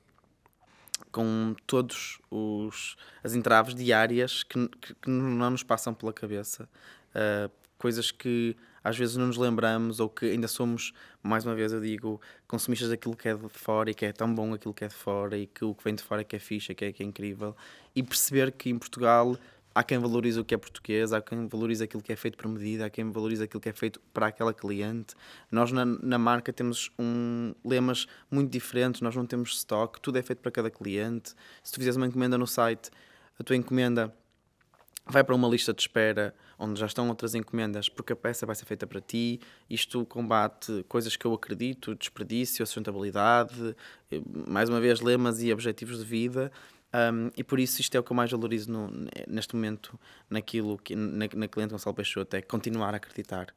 com 1.19 1.53
todos 1.67 2.21
os 2.31 2.95
as 3.25 3.35
entraves 3.35 3.75
diárias 3.75 4.45
que, 4.45 4.69
que, 4.69 4.95
que 4.95 5.11
não 5.11 5.51
nos 5.51 5.65
passam 5.65 5.93
pela 5.93 6.13
cabeça. 6.13 6.69
Uh, 7.11 7.51
coisas 7.77 8.13
que 8.13 8.57
às 8.85 8.97
vezes 8.97 9.17
não 9.17 9.27
nos 9.27 9.37
lembramos 9.37 9.99
ou 9.99 10.09
que 10.09 10.27
ainda 10.27 10.47
somos, 10.47 10.93
mais 11.21 11.45
uma 11.45 11.57
vez 11.57 11.73
eu 11.73 11.81
digo, 11.81 12.21
consumistas 12.47 12.91
daquilo 12.91 13.17
que 13.17 13.29
é 13.29 13.35
de 13.35 13.49
fora 13.49 13.91
e 13.91 13.95
que 13.95 14.07
é 14.07 14.13
tão 14.13 14.33
bom 14.33 14.55
aquilo 14.55 14.73
que 14.73 14.85
é 14.85 14.87
de 14.87 14.95
fora 14.95 15.37
e 15.37 15.49
que 15.49 15.65
o 15.65 15.75
que 15.75 15.83
vem 15.83 15.97
de 15.97 16.05
fora 16.05 16.21
é 16.21 16.25
que 16.25 16.37
é 16.37 16.39
fixe, 16.39 16.71
é 16.71 16.75
que 16.77 16.85
é, 16.85 16.93
que 16.93 17.03
é 17.03 17.07
incrível. 17.07 17.57
E 17.97 18.01
perceber 18.01 18.53
que 18.53 18.71
em 18.71 18.79
Portugal 18.79 19.37
há 19.75 19.83
quem 19.83 19.99
valoriza 19.99 20.41
o 20.41 20.45
que 20.45 20.55
é 20.55 20.59
português, 20.59 21.13
há 21.13 21.21
quem 21.21 21.47
valoriza 21.47 21.85
aquilo 21.85 22.03
que 22.03 22.13
é 22.13 22.17
feito 22.17 22.37
por 22.37 22.49
medida, 22.49 22.87
há 22.87 22.91
quem 22.91 23.11
valoriza 23.11 23.45
aquilo 23.45 23.61
que 23.61 23.69
é 23.69 23.73
feito 23.73 24.01
para 24.13 24.27
aquela 24.27 24.53
cliente. 24.53 25.15
Nós 25.51 25.73
na, 25.73 25.85
na 25.85 26.19
marca 26.19 26.53
temos 26.53 26.91
um, 26.99 27.55
lemas 27.65 28.07
muito 28.31 28.51
diferentes, 28.51 29.01
nós 29.01 29.15
não 29.15 29.27
temos 29.27 29.57
stock, 29.57 30.01
tudo 30.01 30.19
é 30.19 30.23
feito 30.23 30.41
para 30.41 30.51
cada 30.51 30.71
cliente. 30.71 31.35
Se 31.63 31.73
tu 31.73 31.77
fizeres 31.77 31.97
uma 31.97 32.07
encomenda 32.07 32.37
no 32.37 32.47
site, 32.47 32.91
a 33.39 33.45
tua 33.45 33.57
encomenda 33.57 34.13
vai 35.07 35.25
para 35.25 35.35
uma 35.35 35.49
lista 35.49 35.73
de 35.73 35.81
espera 35.81 36.35
onde 36.59 36.79
já 36.81 36.87
estão 36.87 37.09
outras 37.09 37.35
encomendas 37.35 37.89
porque 37.89 38.13
a 38.13 38.17
peça 38.17 38.45
vai 38.45 38.55
ser 38.55 38.65
feita 38.65 38.87
para 38.87 39.01
ti. 39.01 39.41
Isto 39.71 40.05
combate 40.05 40.85
coisas 40.89 41.17
que 41.17 41.25
eu 41.25 41.33
acredito, 41.33 41.95
desperdício, 41.95 42.67
sustentabilidade, 42.67 43.77
eh, 44.11 44.21
mais 44.49 44.69
uma 44.69 44.81
vez, 44.81 45.01
lemas 45.01 45.41
e 45.41 45.53
objetivos 45.53 45.99
de 45.99 46.05
vida. 46.05 46.51
Um, 46.95 47.31
e 47.37 47.45
por 47.45 47.61
isso 47.61 47.81
isto 47.83 47.95
é 47.97 48.01
o 48.01 48.03
que 48.03 48.11
eu 48.11 48.17
mais 48.17 48.31
valorizo 48.31 48.71
no- 48.73 48.91
neste 49.27 49.55
momento 49.55 49.99
naquilo 50.31 50.79
que 50.79 50.97
na, 50.97 51.27
na 51.35 51.47
cliente 51.49 51.73
Gonçalo 51.73 51.95
Peixoto 51.95 52.35
é 52.35 52.41
continuar 52.41 52.95
a 52.95 52.97
acreditar 52.97 53.55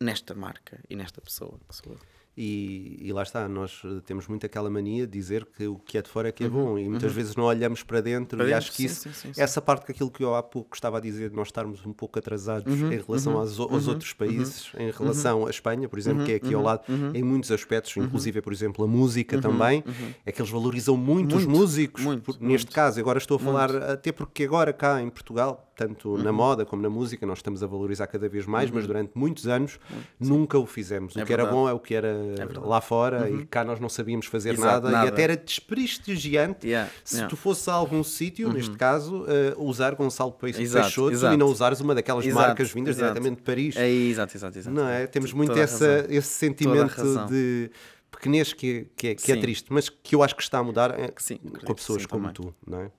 nesta 0.00 0.34
marca 0.34 0.80
e 0.90 0.96
nesta 0.96 1.20
pessoa 1.20 1.60
que 1.68 1.76
sou 1.76 1.92
eu. 1.92 2.00
E, 2.36 2.98
e 3.00 3.12
lá 3.14 3.22
está, 3.22 3.48
nós 3.48 3.80
eh, 3.82 4.00
temos 4.04 4.28
muito 4.28 4.44
aquela 4.44 4.68
mania 4.68 5.06
de 5.06 5.12
dizer 5.12 5.46
que 5.46 5.66
o 5.66 5.76
que 5.78 5.96
é 5.96 6.02
de 6.02 6.08
fora 6.10 6.28
é 6.28 6.32
que 6.32 6.44
é 6.44 6.48
bom. 6.48 6.78
E 6.78 6.86
muitas 6.86 7.10
vezes 7.12 7.34
não 7.34 7.44
olhamos 7.44 7.82
para 7.82 8.02
dentro 8.02 8.36
Para 8.36 8.46
e 8.46 8.50
dentro, 8.50 8.58
acho 8.58 8.72
que 8.72 8.84
isso, 8.84 9.02
sim, 9.08 9.12
sim, 9.12 9.32
sim. 9.32 9.40
essa 9.40 9.62
parte 9.62 9.86
que 9.86 9.92
aquilo 9.92 10.10
que 10.10 10.22
eu 10.22 10.34
há 10.34 10.42
pouco 10.42 10.76
estava 10.76 10.98
a 10.98 11.00
dizer, 11.00 11.30
de 11.30 11.36
nós 11.36 11.48
estarmos 11.48 11.86
um 11.86 11.94
pouco 11.94 12.18
atrasados 12.18 12.70
em 12.74 12.98
relação 12.98 13.38
aos, 13.38 13.58
o- 13.58 13.62
aos 13.62 13.88
outros 13.88 14.12
países, 14.12 14.70
em 14.78 14.90
relação 14.90 15.46
à 15.46 15.50
Espanha, 15.50 15.88
por 15.88 15.98
exemplo, 15.98 16.24
que 16.24 16.32
é 16.32 16.34
aqui 16.34 16.52
ao 16.52 16.62
lado, 16.62 16.82
em 17.14 17.22
muitos 17.22 17.50
aspectos, 17.50 17.96
inclusive, 17.96 18.42
por 18.42 18.52
exemplo, 18.52 18.84
a 18.84 18.88
música 18.88 19.40
também, 19.40 19.82
é 20.26 20.30
que 20.30 20.40
eles 20.40 20.50
valorizam 20.50 20.94
muito, 20.96 21.36
os 21.36 21.46
Muito, 21.46 21.58
músicos, 21.58 22.04
muito, 22.04 22.22
por- 22.22 22.34
neste 22.40 22.66
muito. 22.66 22.74
caso, 22.74 23.00
agora 23.00 23.18
estou 23.18 23.36
a 23.36 23.40
falar, 23.40 23.74
até 23.74 24.12
porque 24.12 24.44
agora 24.44 24.74
cá 24.74 25.00
em 25.00 25.08
Portugal, 25.08 25.72
tanto 25.74 26.16
na 26.18 26.32
moda 26.32 26.64
como 26.66 26.82
na 26.82 26.90
música, 26.90 27.24
nós 27.26 27.38
estamos 27.38 27.62
a 27.62 27.66
valorizar 27.66 28.06
cada 28.06 28.28
vez 28.28 28.44
mais, 28.46 28.70
mas 28.70 28.86
durante 28.86 29.12
muitos 29.14 29.46
anos 29.46 29.78
nunca 30.20 30.58
o 30.58 30.66
fizemos. 30.66 31.14
O 31.16 31.20
É 31.20 31.24
que 31.24 31.32
era 31.32 31.44
verdade. 31.44 31.62
bom 31.62 31.68
é 31.68 31.72
o 31.72 31.78
que 31.80 31.94
era 31.94 32.25
lá 32.64 32.80
fora 32.80 33.28
e 33.30 33.44
cá 33.46 33.64
nós 33.64 33.78
não 33.80 33.88
sabíamos 33.88 34.26
fazer 34.26 34.54
Exato, 34.54 34.66
nada, 34.84 34.88
e 34.88 34.92
nada. 34.92 35.08
até 35.08 35.22
era 35.22 35.36
desprestigiante 35.36 36.66
Yeah, 36.66 36.90
se 37.04 37.16
yeah. 37.16 37.28
tu 37.30 37.36
fosses 37.36 37.66
a 37.68 37.72
algum 37.74 38.02
sítio, 38.02 38.52
neste 38.52 38.76
caso, 38.76 39.24
eh, 39.28 39.54
usar 39.58 39.94
Gonçalo 39.94 40.32
Peixoto 40.32 41.10
exato. 41.12 41.34
e 41.34 41.36
não 41.36 41.46
usares 41.48 41.80
uma 41.80 41.94
daquelas 41.94 42.24
Exato, 42.26 42.46
marcas 42.46 42.70
vindas 42.72 42.96
diretamente 42.96 43.36
de 43.36 43.42
Paris. 43.42 43.76
É, 43.76 43.88
exato, 43.88 44.36
exato, 44.36 44.58
exato. 44.58 44.74
Não 44.76 44.88
é? 44.88 45.06
Temos 45.06 45.30
Toda 45.30 45.38
muito 45.44 45.58
a 45.58 45.62
essa, 45.62 46.06
esse 46.08 46.28
sentimento 46.28 47.26
de 47.28 47.70
pequenez 48.10 48.52
que, 48.52 48.88
que, 48.96 49.08
é, 49.08 49.14
que 49.14 49.30
é 49.30 49.34
Sim. 49.34 49.40
triste, 49.40 49.72
mas 49.72 49.88
que 49.88 50.14
eu 50.14 50.22
acho 50.22 50.34
que 50.34 50.42
está 50.42 50.58
a 50.58 50.62
mudar 50.64 50.98
eh, 50.98 51.12
Sim, 51.18 51.38
com 51.64 51.74
pessoas 51.74 52.02
sim, 52.02 52.08
como 52.08 52.32
também. 52.32 52.52
tu, 52.52 52.54
não 52.66 52.80
é? 52.80 52.90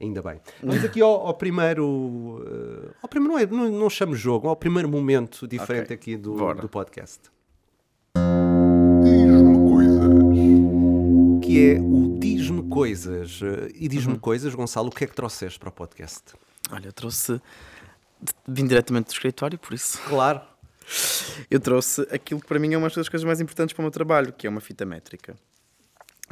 Ainda 0.00 0.22
bem. 0.22 0.40
Vamos 0.62 0.82
aqui 0.84 1.00
ao, 1.02 1.26
ao 1.26 1.34
primeiro. 1.34 2.42
eh, 2.46 2.90
ao 3.02 3.08
primeiro 3.08 3.32
não, 3.34 3.38
é, 3.38 3.46
não, 3.46 3.78
não 3.80 3.90
chamo 3.90 4.14
jogo, 4.14 4.48
ao 4.48 4.56
primeiro 4.56 4.88
momento 4.88 5.46
diferente 5.46 5.86
Ok, 5.86 5.94
aqui 5.94 6.16
do, 6.16 6.34
bora. 6.34 6.60
do 6.62 6.68
podcast. 6.68 7.18
Que 11.50 11.72
é 11.74 11.80
o 11.80 12.16
Diz-me 12.20 12.62
Coisas. 12.68 13.40
E 13.74 13.88
diz-me 13.88 14.12
Uhum. 14.14 14.18
coisas, 14.20 14.54
Gonçalo, 14.54 14.88
o 14.88 14.90
que 14.92 15.02
é 15.02 15.06
que 15.06 15.14
trouxeste 15.14 15.58
para 15.58 15.68
o 15.68 15.72
podcast? 15.72 16.22
Olha, 16.70 16.86
eu 16.86 16.92
trouxe. 16.92 17.40
Vim 18.46 18.66
diretamente 18.66 19.06
do 19.06 19.12
escritório, 19.12 19.58
por 19.58 19.74
isso. 19.74 19.98
Claro. 20.06 20.40
Eu 21.50 21.58
trouxe 21.58 22.02
aquilo 22.10 22.40
que 22.40 22.46
para 22.46 22.58
mim 22.58 22.72
é 22.74 22.78
uma 22.78 22.88
das 22.88 23.08
coisas 23.08 23.24
mais 23.24 23.40
importantes 23.40 23.72
para 23.72 23.80
o 23.80 23.84
meu 23.84 23.90
trabalho, 23.90 24.32
que 24.32 24.46
é 24.46 24.50
uma 24.50 24.60
fita 24.60 24.84
métrica. 24.84 25.34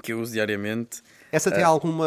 Que 0.03 0.13
eu 0.13 0.21
uso 0.21 0.33
diariamente. 0.33 1.03
Essa 1.33 1.51
tem 1.51 1.65
alguma. 1.65 2.07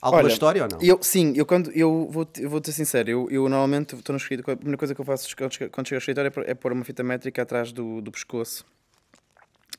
alguma 0.00 0.22
Olha, 0.22 0.32
história 0.32 0.62
ou 0.62 0.68
não? 0.70 0.78
Eu, 0.80 0.98
sim, 1.02 1.34
eu 1.36 1.44
quando 1.44 1.70
eu 1.72 2.08
vou, 2.10 2.26
eu 2.38 2.48
vou 2.48 2.60
ter 2.60 2.72
sincero, 2.72 3.10
eu, 3.10 3.28
eu 3.30 3.48
normalmente 3.48 3.94
estou 3.94 4.12
no 4.14 4.18
escritório, 4.18 4.54
a 4.54 4.56
primeira 4.56 4.78
coisa 4.78 4.94
que 4.94 5.00
eu 5.00 5.04
faço 5.04 5.28
quando 5.36 5.52
chego 5.54 5.72
ao 5.76 5.98
escritório 5.98 6.28
é 6.28 6.30
pôr- 6.30 6.44
é 6.48 6.54
pôr 6.54 6.72
uma 6.72 6.84
fita 6.84 7.02
métrica 7.02 7.42
atrás 7.42 7.72
do, 7.72 8.00
do 8.00 8.10
pescoço. 8.10 8.64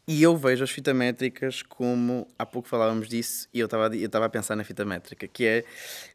E 0.08 0.24
eu 0.24 0.38
vejo 0.38 0.64
as 0.64 0.72
fita 0.72 0.94
métricas 0.94 1.62
como, 1.62 2.26
há 2.40 2.46
pouco 2.46 2.70
falávamos 2.70 3.10
disso, 3.10 3.50
e 3.54 3.60
eu 3.60 3.66
estava 3.66 3.94
eu 3.94 4.24
a 4.24 4.30
pensar 4.30 4.56
na 4.56 4.64
fita 4.64 4.86
métrica, 4.86 5.28
que 5.28 5.46
é 5.46 5.66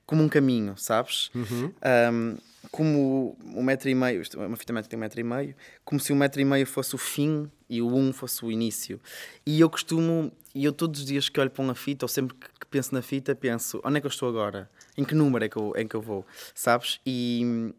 como 0.07 0.23
um 0.23 0.29
caminho, 0.31 0.75
sabes? 0.79 1.31
Um, 2.11 2.39
como 2.71 3.37
um 3.45 3.63
metro 3.63 3.91
e 3.91 3.95
meio, 3.95 4.23
é 4.23 4.47
uma 4.47 4.57
fita 4.57 4.73
métrica 4.73 4.91
tem 4.91 4.99
um 4.99 5.01
metro 5.01 5.21
e 5.21 5.25
meio, 5.25 5.55
como 5.85 6.01
se 6.01 6.11
um 6.11 6.17
metro 6.17 6.41
e 6.41 6.45
meio 6.45 6.67
fosse 6.67 6.95
o 6.95 6.99
fim 6.99 7.51
e 7.69 7.83
o 7.83 7.95
um 7.95 8.15
fosse 8.15 8.43
o 8.43 8.51
início. 8.51 8.99
E 9.45 9.61
eu 9.61 9.69
costumo, 9.69 10.33
e 10.55 10.65
eu 10.65 10.73
todos 10.73 11.01
os 11.01 11.07
dias 11.07 11.29
que 11.29 11.39
olho 11.39 11.51
para 11.51 11.63
uma 11.63 11.75
fita, 11.75 12.07
ou 12.07 12.09
sempre 12.09 12.35
que, 12.35 12.47
que 12.61 12.67
penso 12.67 12.95
na 12.95 13.03
fita, 13.03 13.35
penso, 13.35 13.79
onde 13.85 13.99
é 13.99 14.01
que 14.01 14.07
eu 14.07 14.11
estou 14.11 14.27
agora? 14.27 14.71
Em 14.97 15.05
que 15.05 15.15
número 15.15 15.45
é 15.45 15.51
que 15.51 15.57
eu, 15.57 15.75
em 15.77 15.87
que 15.87 15.95
eu 15.95 16.01
vou? 16.01 16.27
Sabes? 16.55 16.99
E 17.05 17.75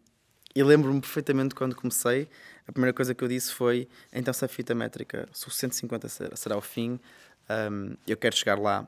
eu 0.56 0.66
lembro-me 0.66 1.02
perfeitamente 1.02 1.56
quando 1.56 1.76
comecei, 1.76 2.28
a 2.68 2.72
primeira 2.72 2.94
coisa 2.94 3.14
que 3.14 3.24
eu 3.24 3.28
disse 3.28 3.54
foi, 3.54 3.88
então 4.12 4.34
se 4.34 4.46
a 4.46 4.48
fita 4.48 4.74
métrica, 4.74 5.28
se 5.34 5.48
o 5.48 5.52
150 5.52 6.08
será, 6.08 6.36
será 6.36 6.58
o 6.58 6.62
fim, 6.62 7.00
um, 7.50 7.96
eu 8.08 8.16
quero 8.16 8.36
chegar 8.36 8.58
lá 8.60 8.88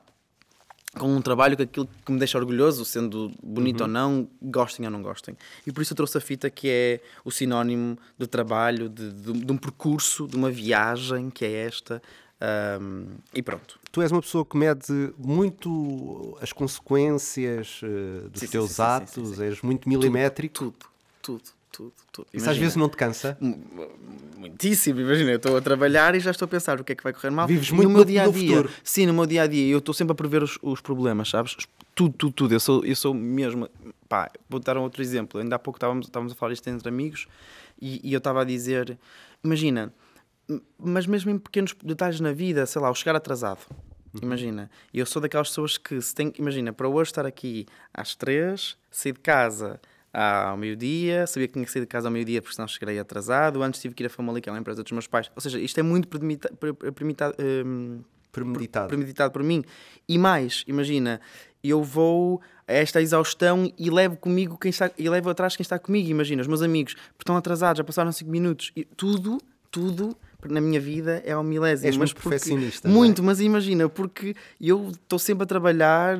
com 0.98 1.14
um 1.14 1.20
trabalho 1.20 1.56
que 1.56 1.62
aquilo 1.62 1.88
que 2.04 2.12
me 2.12 2.18
deixa 2.18 2.38
orgulhoso, 2.38 2.84
sendo 2.84 3.30
bonito 3.42 3.82
ou 3.82 3.88
não, 3.88 4.28
gostem 4.40 4.86
ou 4.86 4.90
não 4.90 5.02
gostem. 5.02 5.36
E 5.66 5.72
por 5.72 5.82
isso 5.82 5.92
eu 5.92 5.96
trouxe 5.96 6.16
a 6.16 6.20
fita 6.20 6.48
que 6.48 6.68
é 6.68 7.00
o 7.24 7.30
sinónimo 7.30 7.98
do 8.18 8.26
trabalho, 8.26 8.88
de, 8.88 9.12
de, 9.12 9.32
de 9.32 9.52
um 9.52 9.58
percurso, 9.58 10.26
de 10.26 10.36
uma 10.36 10.50
viagem 10.50 11.28
que 11.28 11.44
é 11.44 11.66
esta. 11.66 12.02
Um, 12.80 13.08
e 13.34 13.42
pronto. 13.42 13.78
Tu 13.90 14.02
és 14.02 14.12
uma 14.12 14.20
pessoa 14.20 14.44
que 14.44 14.56
mede 14.56 15.12
muito 15.18 16.36
as 16.40 16.52
consequências 16.52 17.80
uh, 17.82 18.28
dos 18.28 18.40
Sim, 18.40 18.48
teus 18.48 18.70
sim, 18.70 18.76
sim, 18.76 18.82
atos, 18.82 19.40
és 19.40 19.62
muito 19.62 19.88
milimétrico. 19.88 20.54
Tudo, 20.54 20.74
tudo, 21.22 21.40
tudo, 21.40 21.55
tudo. 21.76 22.28
Isso 22.32 22.48
às 22.48 22.56
vezes 22.56 22.76
não 22.76 22.88
te 22.88 22.96
cansa? 22.96 23.36
Muitíssimo, 24.36 25.00
imagina, 25.00 25.32
eu 25.32 25.36
estou 25.36 25.56
a 25.56 25.60
trabalhar 25.60 26.14
e 26.14 26.20
já 26.20 26.30
estou 26.30 26.46
a 26.46 26.48
pensar 26.48 26.80
o 26.80 26.84
que 26.84 26.92
é 26.92 26.94
que 26.94 27.02
vai 27.02 27.12
correr 27.12 27.30
mal. 27.30 27.46
Vives 27.46 27.70
muito 27.70 27.88
no 27.88 27.94
meu 27.94 28.04
dia 28.04 28.22
a 28.22 28.28
dia. 28.28 28.56
futuro. 28.56 28.70
Sim, 28.82 29.06
no 29.06 29.14
meu 29.14 29.26
dia 29.26 29.42
a 29.42 29.46
dia. 29.46 29.72
Eu 29.72 29.78
estou 29.78 29.94
sempre 29.94 30.12
a 30.12 30.14
prever 30.14 30.42
os, 30.42 30.58
os 30.62 30.80
problemas, 30.80 31.28
sabes? 31.28 31.56
Tudo, 31.94 32.14
tudo, 32.16 32.32
tudo. 32.32 32.54
Eu 32.54 32.60
sou, 32.60 32.84
eu 32.84 32.96
sou 32.96 33.12
mesmo. 33.12 33.68
Pá, 34.08 34.30
vou 34.48 34.60
dar 34.60 34.76
um 34.76 34.82
outro 34.82 35.02
exemplo. 35.02 35.40
Ainda 35.40 35.56
há 35.56 35.58
pouco 35.58 35.76
estávamos, 35.76 36.06
estávamos 36.06 36.32
a 36.32 36.36
falar 36.36 36.52
isto 36.52 36.68
entre 36.68 36.88
amigos 36.88 37.26
e, 37.80 38.00
e 38.08 38.12
eu 38.12 38.18
estava 38.18 38.42
a 38.42 38.44
dizer: 38.44 38.98
imagina, 39.42 39.92
mas 40.78 41.06
mesmo 41.06 41.30
em 41.30 41.38
pequenos 41.38 41.74
detalhes 41.82 42.20
na 42.20 42.32
vida, 42.32 42.64
sei 42.66 42.80
lá, 42.80 42.90
o 42.90 42.94
chegar 42.94 43.16
atrasado. 43.16 43.60
Imagina, 44.22 44.70
eu 44.94 45.04
sou 45.04 45.20
daquelas 45.20 45.48
pessoas 45.48 45.76
que 45.76 46.00
se 46.00 46.14
tem, 46.14 46.32
imagina, 46.38 46.72
para 46.72 46.88
hoje 46.88 47.10
estar 47.10 47.26
aqui 47.26 47.66
às 47.92 48.14
três, 48.14 48.76
sair 48.90 49.12
de 49.12 49.20
casa 49.20 49.78
ao 50.16 50.56
meio-dia, 50.56 51.26
sabia 51.26 51.46
que 51.46 51.52
tinha 51.52 51.64
que 51.64 51.70
sair 51.70 51.82
de 51.82 51.86
casa 51.86 52.08
ao 52.08 52.12
meio-dia 52.12 52.40
porque 52.40 52.54
senão 52.54 52.66
chegarei 52.66 52.98
atrasado, 52.98 53.62
antes 53.62 53.80
tive 53.80 53.94
que 53.94 54.02
ir 54.02 54.06
a 54.06 54.10
Famalicão, 54.10 54.54
a 54.54 54.58
empresa 54.58 54.82
dos 54.82 54.92
meus 54.92 55.06
pais. 55.06 55.30
Ou 55.34 55.42
seja, 55.42 55.58
isto 55.60 55.78
é 55.78 55.82
muito 55.82 56.08
hum, 56.16 58.00
Premeditado. 58.32 58.88
premeditado 58.88 59.32
por 59.32 59.42
mim. 59.42 59.62
E 60.08 60.18
mais, 60.18 60.64
imagina, 60.66 61.20
eu 61.62 61.82
vou 61.82 62.40
a 62.66 62.72
esta 62.72 63.00
exaustão 63.00 63.70
e 63.78 63.90
levo 63.90 64.16
comigo 64.16 64.58
quem 64.58 64.70
está 64.70 64.90
e 64.98 65.08
levo 65.08 65.30
atrás 65.30 65.54
quem 65.54 65.62
está 65.62 65.78
comigo, 65.78 66.08
imagina, 66.08 66.42
os 66.42 66.48
meus 66.48 66.62
amigos, 66.62 66.94
porque 66.94 67.22
estão 67.22 67.36
atrasados, 67.36 67.78
já 67.78 67.84
passaram 67.84 68.10
5 68.10 68.30
minutos. 68.30 68.72
E 68.74 68.84
tudo, 68.84 69.38
tudo 69.70 70.16
na 70.48 70.60
minha 70.60 70.80
vida 70.80 71.22
é 71.24 71.32
ao 71.32 71.42
milésimo. 71.42 71.86
És 71.88 71.96
mas 71.96 72.12
muito 72.12 72.22
perfeccionista, 72.22 72.88
é? 72.88 72.90
Muito, 72.90 73.22
mas 73.22 73.40
imagina, 73.40 73.88
porque 73.88 74.34
eu 74.60 74.90
estou 74.90 75.18
sempre 75.18 75.44
a 75.44 75.46
trabalhar, 75.46 76.18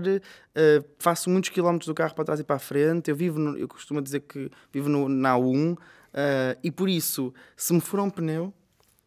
eh, 0.54 0.82
faço 0.98 1.28
muitos 1.30 1.50
quilómetros 1.50 1.86
do 1.86 1.94
carro 1.94 2.14
para 2.14 2.24
trás 2.24 2.40
e 2.40 2.44
para 2.44 2.56
a 2.56 2.58
frente, 2.60 3.10
eu 3.10 3.16
vivo, 3.16 3.38
no- 3.38 3.56
eu 3.56 3.68
costumo 3.68 4.00
dizer 4.02 4.20
que 4.20 4.50
vivo 4.72 4.88
no, 4.88 5.08
na 5.08 5.34
A1, 5.36 5.76
eh, 6.14 6.56
e 6.62 6.70
por 6.70 6.88
isso, 6.88 7.32
se 7.56 7.72
me 7.72 7.80
for 7.80 8.00
um 8.00 8.10
pneu, 8.10 8.52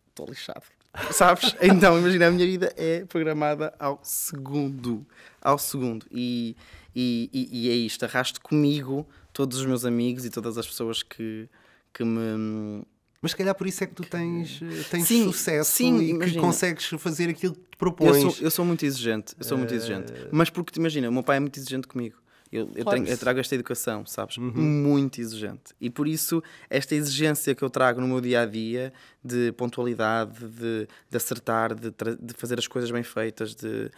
estou 0.10 0.26
lixado. 0.28 0.64
Sabes? 1.12 1.56
Então, 1.62 2.00
imagina, 2.00 2.28
a 2.28 2.32
minha 2.32 2.46
vida 2.46 2.74
é 2.76 3.06
programada 3.06 3.74
ao 3.80 4.00
segundo. 4.04 5.06
Ao 5.42 5.58
segundo. 5.58 6.06
E, 6.12 6.56
e, 6.96 7.30
e, 7.32 7.68
e 7.68 7.70
é 7.70 7.74
isto, 7.74 8.04
arrasto 8.06 8.42
comigo 8.42 9.08
todos 9.32 9.60
os 9.60 9.66
meus 9.66 9.86
amigos 9.86 10.26
e 10.26 10.30
todas 10.32 10.58
as 10.58 10.66
pessoas 10.68 11.04
que, 11.04 11.48
que 11.94 12.04
me. 12.04 12.84
Mas 13.22 13.32
se 13.32 13.38
calhar 13.38 13.54
por 13.56 13.68
isso 13.68 13.84
é 13.84 13.88
que 13.88 13.94
tu 13.94 14.04
tens, 14.04 14.62
eh, 14.62 14.84
tens 14.90 15.06
Sim, 15.08 15.26
sucesso 15.26 15.72
sim, 15.72 15.98
e 15.98 16.06
que 16.06 16.10
imagina. 16.12 16.42
consegues 16.42 16.86
fazer 16.86 17.30
aquilo 17.30 17.54
que 17.54 17.60
te 17.62 17.68
Eu 17.72 17.78
propões. 17.78 18.18
sou, 18.22 18.36
eu 18.40 18.52
sou 18.52 18.64
muito 18.66 18.86
exigente, 18.86 19.36
eu 19.38 19.44
sou 19.44 19.58
muito 19.58 19.74
exigente. 19.74 20.14
Mas 20.32 20.50
porque, 20.50 20.72
te 20.72 20.78
imagina, 20.80 21.10
o 21.10 21.12
meu 21.12 21.24
pai 21.24 21.38
é 21.38 21.40
muito 21.40 21.58
exigente 21.60 21.88
comigo. 21.88 22.16
Eu, 22.52 22.72
eu, 22.76 22.84
tenho- 22.84 23.06
eu 23.06 23.18
trago 23.18 23.40
esta 23.40 23.54
educação, 23.54 24.06
sabes? 24.08 24.38
Muito 24.38 25.22
exigente. 25.22 25.74
E 25.80 25.88
por 25.90 26.08
isso, 26.08 26.42
esta 26.70 26.96
exigência 26.96 27.54
que 27.54 27.62
eu 27.62 27.70
trago 27.70 28.02
no 28.02 28.08
meu 28.08 28.20
dia 28.22 28.42
a 28.42 28.46
dia 28.46 28.92
de 29.24 29.52
pontualidade, 29.52 30.40
de, 30.48 30.88
de 31.10 31.18
acertar, 31.18 31.76
de, 31.76 31.92
de 31.92 32.34
fazer 32.36 32.58
as 32.58 32.68
coisas 32.68 32.90
bem 32.90 33.04
feitas, 33.04 33.54
de. 33.54 33.92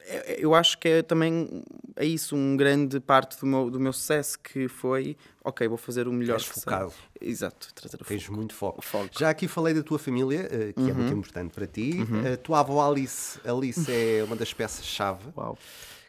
É- 0.00 0.34
é- 0.34 0.44
Eu 0.44 0.54
acho 0.54 0.78
que 0.78 0.88
é 0.88 1.02
também 1.02 1.62
é 1.96 2.04
isso, 2.04 2.34
um 2.36 2.56
grande 2.56 2.98
parte 3.00 3.38
do 3.40 3.46
meu, 3.46 3.70
do 3.70 3.78
meu 3.80 3.92
sucesso 3.92 4.38
que 4.38 4.68
foi, 4.68 5.16
ok, 5.44 5.66
vou 5.68 5.76
fazer 5.76 6.08
o 6.08 6.12
melhor 6.12 6.40
sei. 6.40 6.52
focado. 6.54 6.92
Exato, 7.20 7.72
trazer 7.74 7.96
o 8.00 8.04
Tens 8.04 8.24
foco. 8.24 8.36
muito 8.36 8.54
foco. 8.54 8.82
Foco. 8.82 9.08
Já 9.18 9.30
aqui 9.30 9.46
falei 9.46 9.74
da 9.74 9.82
tua 9.82 9.98
família, 9.98 10.48
eh, 10.50 10.72
que 10.72 10.80
é 10.80 10.84
Uhum. 10.84 10.94
muito 10.94 11.12
importante 11.12 11.52
para 11.54 11.66
ti. 11.66 11.98
A 12.32 12.36
tua 12.36 12.60
avó 12.60 12.90
Alice, 12.90 13.38
Alice 13.46 13.84
é 13.90 14.24
uma 14.24 14.34
das 14.36 14.52
peças-chave 14.54 15.24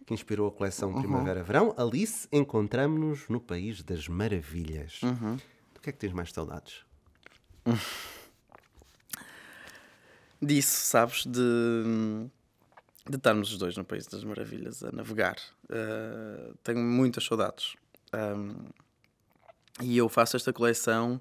que 0.06 0.14
inspirou 0.14 0.48
a 0.48 0.50
Uhum. 0.50 0.56
coleção 0.56 0.94
Primavera-Verão. 0.94 1.74
Alice, 1.78 2.28
encontramos-nos 2.32 3.28
no 3.30 3.40
País 3.40 3.84
das 3.84 4.08
Maravilhas. 4.08 5.02
Uhum. 5.04 5.36
Do 5.74 5.82
que 5.82 5.90
é 5.90 5.94
que 5.94 6.00
tens 6.00 6.14
mais 6.14 6.32
saudades? 6.32 6.86
disso, 10.42 10.86
sabes? 10.86 11.26
De, 11.26 11.40
de 13.10 13.16
estarmos 13.18 13.52
os 13.52 13.58
dois 13.58 13.76
no 13.78 13.84
País 13.84 14.06
das 14.08 14.24
Maravilhas 14.24 14.84
a 14.84 14.92
navegar. 14.92 15.36
Uh, 15.66 16.56
tenho 16.64 16.80
muitas 16.80 17.24
saudades. 17.26 17.76
Um, 18.14 18.56
e 19.82 19.98
eu 19.98 20.08
faço 20.10 20.36
esta 20.36 20.54
coleção. 20.54 21.20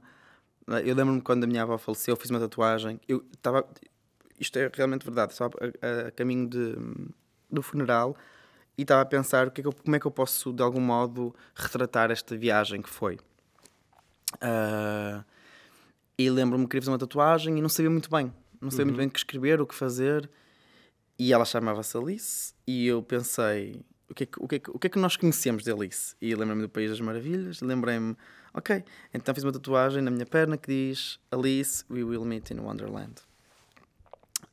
uh, 0.68 0.74
Eu 0.74 0.94
lembro-me 0.94 1.20
quando 1.22 1.44
a 1.44 1.46
minha 1.46 1.62
avó 1.62 1.78
faleceu, 1.78 2.12
eu 2.12 2.16
fiz 2.20 2.30
uma 2.30 2.40
tatuagem. 2.40 3.00
Eu 3.08 3.24
estava. 3.32 3.66
Isto 4.38 4.58
é 4.58 4.70
realmente 4.72 5.04
verdade. 5.04 5.32
Estava 5.32 5.52
a, 5.82 6.08
a 6.08 6.10
caminho 6.10 6.48
de, 6.48 6.74
do 7.50 7.62
funeral 7.62 8.16
e 8.76 8.82
estava 8.82 9.02
a 9.02 9.04
pensar 9.06 9.50
que 9.50 9.60
é 9.60 9.62
que 9.62 9.68
eu- 9.68 9.72
como 9.72 9.96
é 9.96 10.00
que 10.00 10.06
eu 10.06 10.10
posso, 10.10 10.52
de 10.52 10.62
algum 10.62 10.80
modo, 10.80 11.34
retratar 11.54 12.10
esta 12.10 12.36
viagem 12.36 12.80
que 12.82 12.88
foi. 12.90 13.18
Uh, 14.36 15.24
e 16.16 16.30
lembro-me 16.30 16.64
que 16.64 16.70
queria 16.70 16.82
fazer 16.82 16.92
uma 16.92 16.98
tatuagem 16.98 17.58
e 17.58 17.62
não 17.62 17.68
sabia 17.68 17.90
muito 17.90 18.10
bem. 18.10 18.32
Não 18.60 18.70
sabia 18.70 18.86
muito 18.86 18.98
bem 18.98 19.06
o 19.06 19.10
que 19.10 19.18
escrever, 19.18 19.60
o 19.60 19.66
que 19.66 19.74
fazer. 19.74 20.30
E 21.20 21.34
ela 21.34 21.44
chamava-se 21.44 21.94
Alice. 21.98 22.54
E 22.66 22.86
eu 22.86 23.02
pensei: 23.02 23.84
o 24.08 24.14
que, 24.14 24.22
é 24.22 24.26
que, 24.26 24.42
o, 24.42 24.48
que 24.48 24.54
é 24.54 24.58
que, 24.58 24.70
o 24.70 24.78
que 24.78 24.86
é 24.86 24.90
que 24.90 24.98
nós 24.98 25.18
conhecemos 25.18 25.62
de 25.62 25.70
Alice? 25.70 26.16
E 26.18 26.34
lembrei-me 26.34 26.62
do 26.62 26.68
País 26.70 26.88
das 26.88 26.98
Maravilhas. 26.98 27.60
Lembrei-me: 27.60 28.16
ok, 28.54 28.82
então 29.12 29.34
fiz 29.34 29.44
uma 29.44 29.52
tatuagem 29.52 30.00
na 30.00 30.10
minha 30.10 30.24
perna 30.24 30.56
que 30.56 30.68
diz 30.68 31.20
Alice, 31.30 31.84
we 31.90 32.02
will 32.02 32.24
meet 32.24 32.50
in 32.50 32.60
Wonderland. 32.60 33.16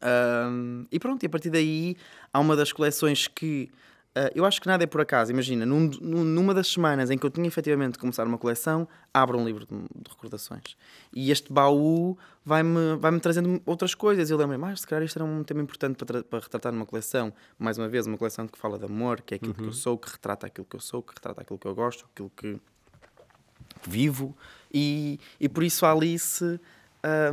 Um, 0.03 0.86
e 0.91 0.99
pronto, 0.99 1.24
e 1.24 1.28
a 1.28 1.30
partir 1.30 1.49
daí 1.49 1.95
há 2.34 2.39
uma 2.41 2.53
das 2.53 2.74
coleções 2.74 3.30
que 3.30 3.72
ah, 4.18 4.32
eu 4.34 4.43
acho 4.45 4.59
que 4.61 4.68
nada 4.68 4.84
é 4.84 4.88
por 4.88 5.01
acaso. 5.01 5.32
Imagina, 5.32 5.65
num- 5.65 5.89
num- 6.01 6.24
numa 6.24 6.53
das 6.53 6.68
semanas 6.68 7.09
em 7.11 7.18
que 7.18 7.26
eu 7.26 7.30
tinha 7.30 7.47
efetivamente 7.47 7.93
de 7.93 7.99
começar 7.99 8.26
uma 8.26 8.38
coleção, 8.38 8.88
abro 9.13 9.38
um 9.38 9.45
livro 9.45 9.65
de, 9.65 9.76
de 9.76 10.09
recordações. 10.09 10.76
E 11.13 11.30
este 11.32 11.51
baú 11.53 12.18
vai-me 12.45 12.95
vai-me 12.99 13.20
trazendo 13.20 13.61
outras 13.65 13.93
coisas. 13.93 14.30
Eu 14.30 14.38
lembro-me, 14.38 14.57
mas 14.61 14.82
se 14.82 14.88
calhar 14.88 15.03
isto 15.03 15.18
era 15.18 15.26
um 15.26 15.43
tema 15.43 15.61
importante 15.61 16.03
para, 16.03 16.24
para 16.24 16.39
retratar 16.39 16.72
numa 16.74 16.86
coleção. 16.86 17.32
Mais 17.59 17.78
uma 17.78 17.88
vez, 17.88 18.07
uma 18.07 18.18
coleção 18.18 18.47
que 18.47 18.57
fala 18.57 18.78
de 18.80 18.86
amor, 18.86 19.22
que 19.22 19.34
é 19.34 19.38
aquilo 19.38 19.53
que 19.53 19.63
eu 19.63 19.74
sou, 19.74 19.97
que 19.97 20.09
retrata 20.11 20.47
aquilo 20.47 20.65
que 20.70 20.76
eu 20.76 20.82
sou, 20.82 21.01
que 21.01 21.13
retrata 21.13 21.41
aquilo 21.41 21.59
que 21.59 21.68
eu 21.68 21.76
gosto, 21.76 22.05
aquilo 22.13 22.32
que 22.36 22.59
vivo. 23.86 24.36
E, 24.74 25.20
e 25.39 25.47
por 25.47 25.63
isso 25.63 25.86
a 25.86 25.91
Alice. 25.91 26.59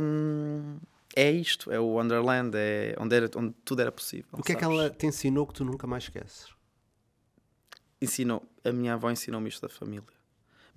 hum, 0.01 0.77
é 1.15 1.31
isto, 1.31 1.71
é 1.71 1.79
o 1.79 1.85
Wonderland, 1.85 2.51
é 2.57 2.93
onde, 2.99 3.15
era, 3.15 3.29
onde 3.37 3.53
tudo 3.63 3.81
era 3.81 3.91
possível. 3.91 4.25
O 4.33 4.43
que 4.43 4.51
é 4.51 4.55
que 4.55 4.61
sabes? 4.63 4.77
ela 4.79 4.89
te 4.89 5.05
ensinou 5.05 5.47
que 5.47 5.53
tu 5.53 5.63
nunca 5.63 5.87
mais 5.87 6.03
esqueces? 6.03 6.47
Ensinou, 8.05 8.41
a 8.63 8.71
minha 8.71 8.93
avó 8.93 9.11
ensinou-me 9.11 9.49
isto 9.49 9.61
da 9.61 9.69
família. 9.69 10.03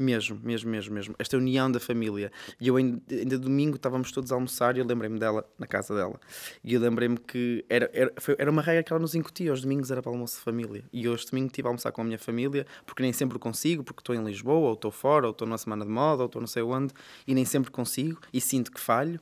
Mesmo, 0.00 0.38
mesmo, 0.44 0.70
mesmo, 0.70 0.94
mesmo. 0.94 1.14
Esta 1.18 1.36
união 1.36 1.68
da 1.72 1.80
família. 1.80 2.30
E 2.60 2.68
eu 2.68 2.76
ainda, 2.76 3.02
ainda 3.10 3.36
domingo 3.36 3.74
estávamos 3.74 4.12
todos 4.12 4.30
a 4.30 4.36
almoçar 4.36 4.76
e 4.76 4.78
eu 4.80 4.86
lembrei-me 4.86 5.18
dela, 5.18 5.44
na 5.58 5.66
casa 5.66 5.92
dela. 5.92 6.20
E 6.62 6.72
eu 6.74 6.80
lembrei-me 6.80 7.18
que 7.18 7.64
era, 7.68 7.90
era, 7.92 8.12
foi- 8.20 8.36
era 8.38 8.48
uma 8.48 8.62
regra 8.62 8.84
que 8.84 8.92
ela 8.92 9.00
nos 9.00 9.16
incutia. 9.16 9.52
Os 9.52 9.60
domingos 9.62 9.90
era 9.90 10.00
para 10.00 10.12
almoço 10.12 10.36
de 10.36 10.42
família. 10.42 10.84
E 10.92 11.04
este 11.08 11.32
domingo 11.32 11.48
estive 11.48 11.66
a 11.66 11.70
almoçar 11.70 11.90
com 11.90 12.00
a 12.00 12.04
minha 12.04 12.18
família, 12.18 12.64
porque 12.86 13.02
nem 13.02 13.12
sempre 13.12 13.40
consigo, 13.40 13.82
porque 13.82 14.00
estou 14.00 14.14
em 14.14 14.22
Lisboa, 14.22 14.68
ou 14.68 14.74
estou 14.74 14.92
fora, 14.92 15.26
ou 15.26 15.32
estou 15.32 15.48
numa 15.48 15.58
semana 15.58 15.84
de 15.84 15.90
moda, 15.90 16.22
ou 16.22 16.26
estou 16.26 16.40
não 16.40 16.46
sei 16.46 16.62
onde, 16.62 16.94
e 17.26 17.34
nem 17.34 17.44
sempre 17.44 17.72
consigo, 17.72 18.20
e 18.32 18.40
sinto 18.40 18.70
que 18.70 18.78
falho. 18.80 19.20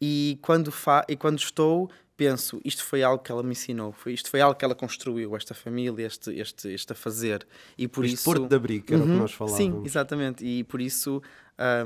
E 0.00 0.36
quando, 0.42 0.72
fa 0.72 1.04
e 1.08 1.16
quando 1.16 1.38
estou, 1.38 1.88
penso, 2.18 2.60
isto 2.64 2.84
foi 2.84 3.02
algo 3.02 3.22
que 3.22 3.30
ela 3.30 3.44
me 3.44 3.52
ensinou, 3.52 3.92
foi, 3.92 4.12
isto 4.12 4.28
foi 4.28 4.40
algo 4.40 4.58
que 4.58 4.64
ela 4.64 4.74
construiu, 4.74 5.34
esta 5.36 5.54
família, 5.54 6.04
este, 6.04 6.32
este, 6.38 6.68
este 6.68 6.92
a 6.92 6.96
fazer. 6.96 7.46
E 7.78 7.86
por 7.86 8.04
Este 8.04 8.16
isso... 8.16 8.24
Porto 8.24 8.48
de 8.48 8.56
Abrigo, 8.56 8.84
que 8.86 8.92
era 8.94 9.02
o 9.04 9.06
que 9.06 9.12
Uhum, 9.12 9.18
nós 9.20 9.32
falávamos. 9.32 9.64
Sim, 9.64 9.82
exatamente. 9.86 10.44
E 10.44 10.64
por 10.64 10.80
isso 10.80 11.22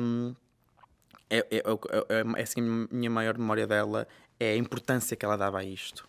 hum, 0.01 0.35
é, 1.29 1.37
é, 1.39 1.57
é, 1.59 1.59
é, 1.59 2.41
é 2.41 2.43
assim, 2.43 2.61
a 2.61 2.95
minha 2.95 3.11
maior 3.11 3.37
memória 3.37 3.67
dela 3.67 4.09
é 4.41 4.53
a 4.53 4.57
importância 4.57 5.15
que 5.15 5.25
ela 5.25 5.37
dava 5.37 5.59
a 5.59 5.65
isto. 5.65 6.09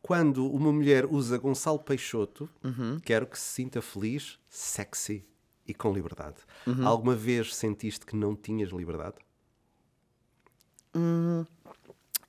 Quando 0.00 0.46
uma 0.48 0.72
mulher 0.72 1.04
usa 1.06 1.36
Gonçalo 1.38 1.80
Peixoto, 1.80 2.48
Uhum. 2.62 3.00
quero 3.04 3.26
que 3.26 3.36
se 3.36 3.46
sinta 3.54 3.82
feliz, 3.82 4.38
sexy 4.48 5.24
e 5.66 5.74
com 5.74 5.92
liberdade. 5.92 6.36
Uhum. 6.64 6.86
Alguma 6.86 7.16
vez 7.16 7.52
sentiste 7.56 8.06
que 8.06 8.14
não 8.14 8.36
tinhas 8.36 8.70
liberdade? 8.70 9.16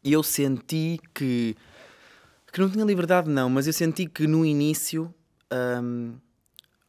E 0.08 0.14
eu 0.14 0.24
senti 0.24 0.97
que. 1.14 1.53
que 2.53 2.62
não 2.62 2.70
tinha 2.70 2.86
liberdade, 2.86 3.30
não, 3.30 3.49
mas 3.49 3.68
eu 3.68 3.74
senti 3.74 4.05
que 4.08 4.26
no 4.26 4.45
início. 4.45 5.14
hum, 5.84 6.16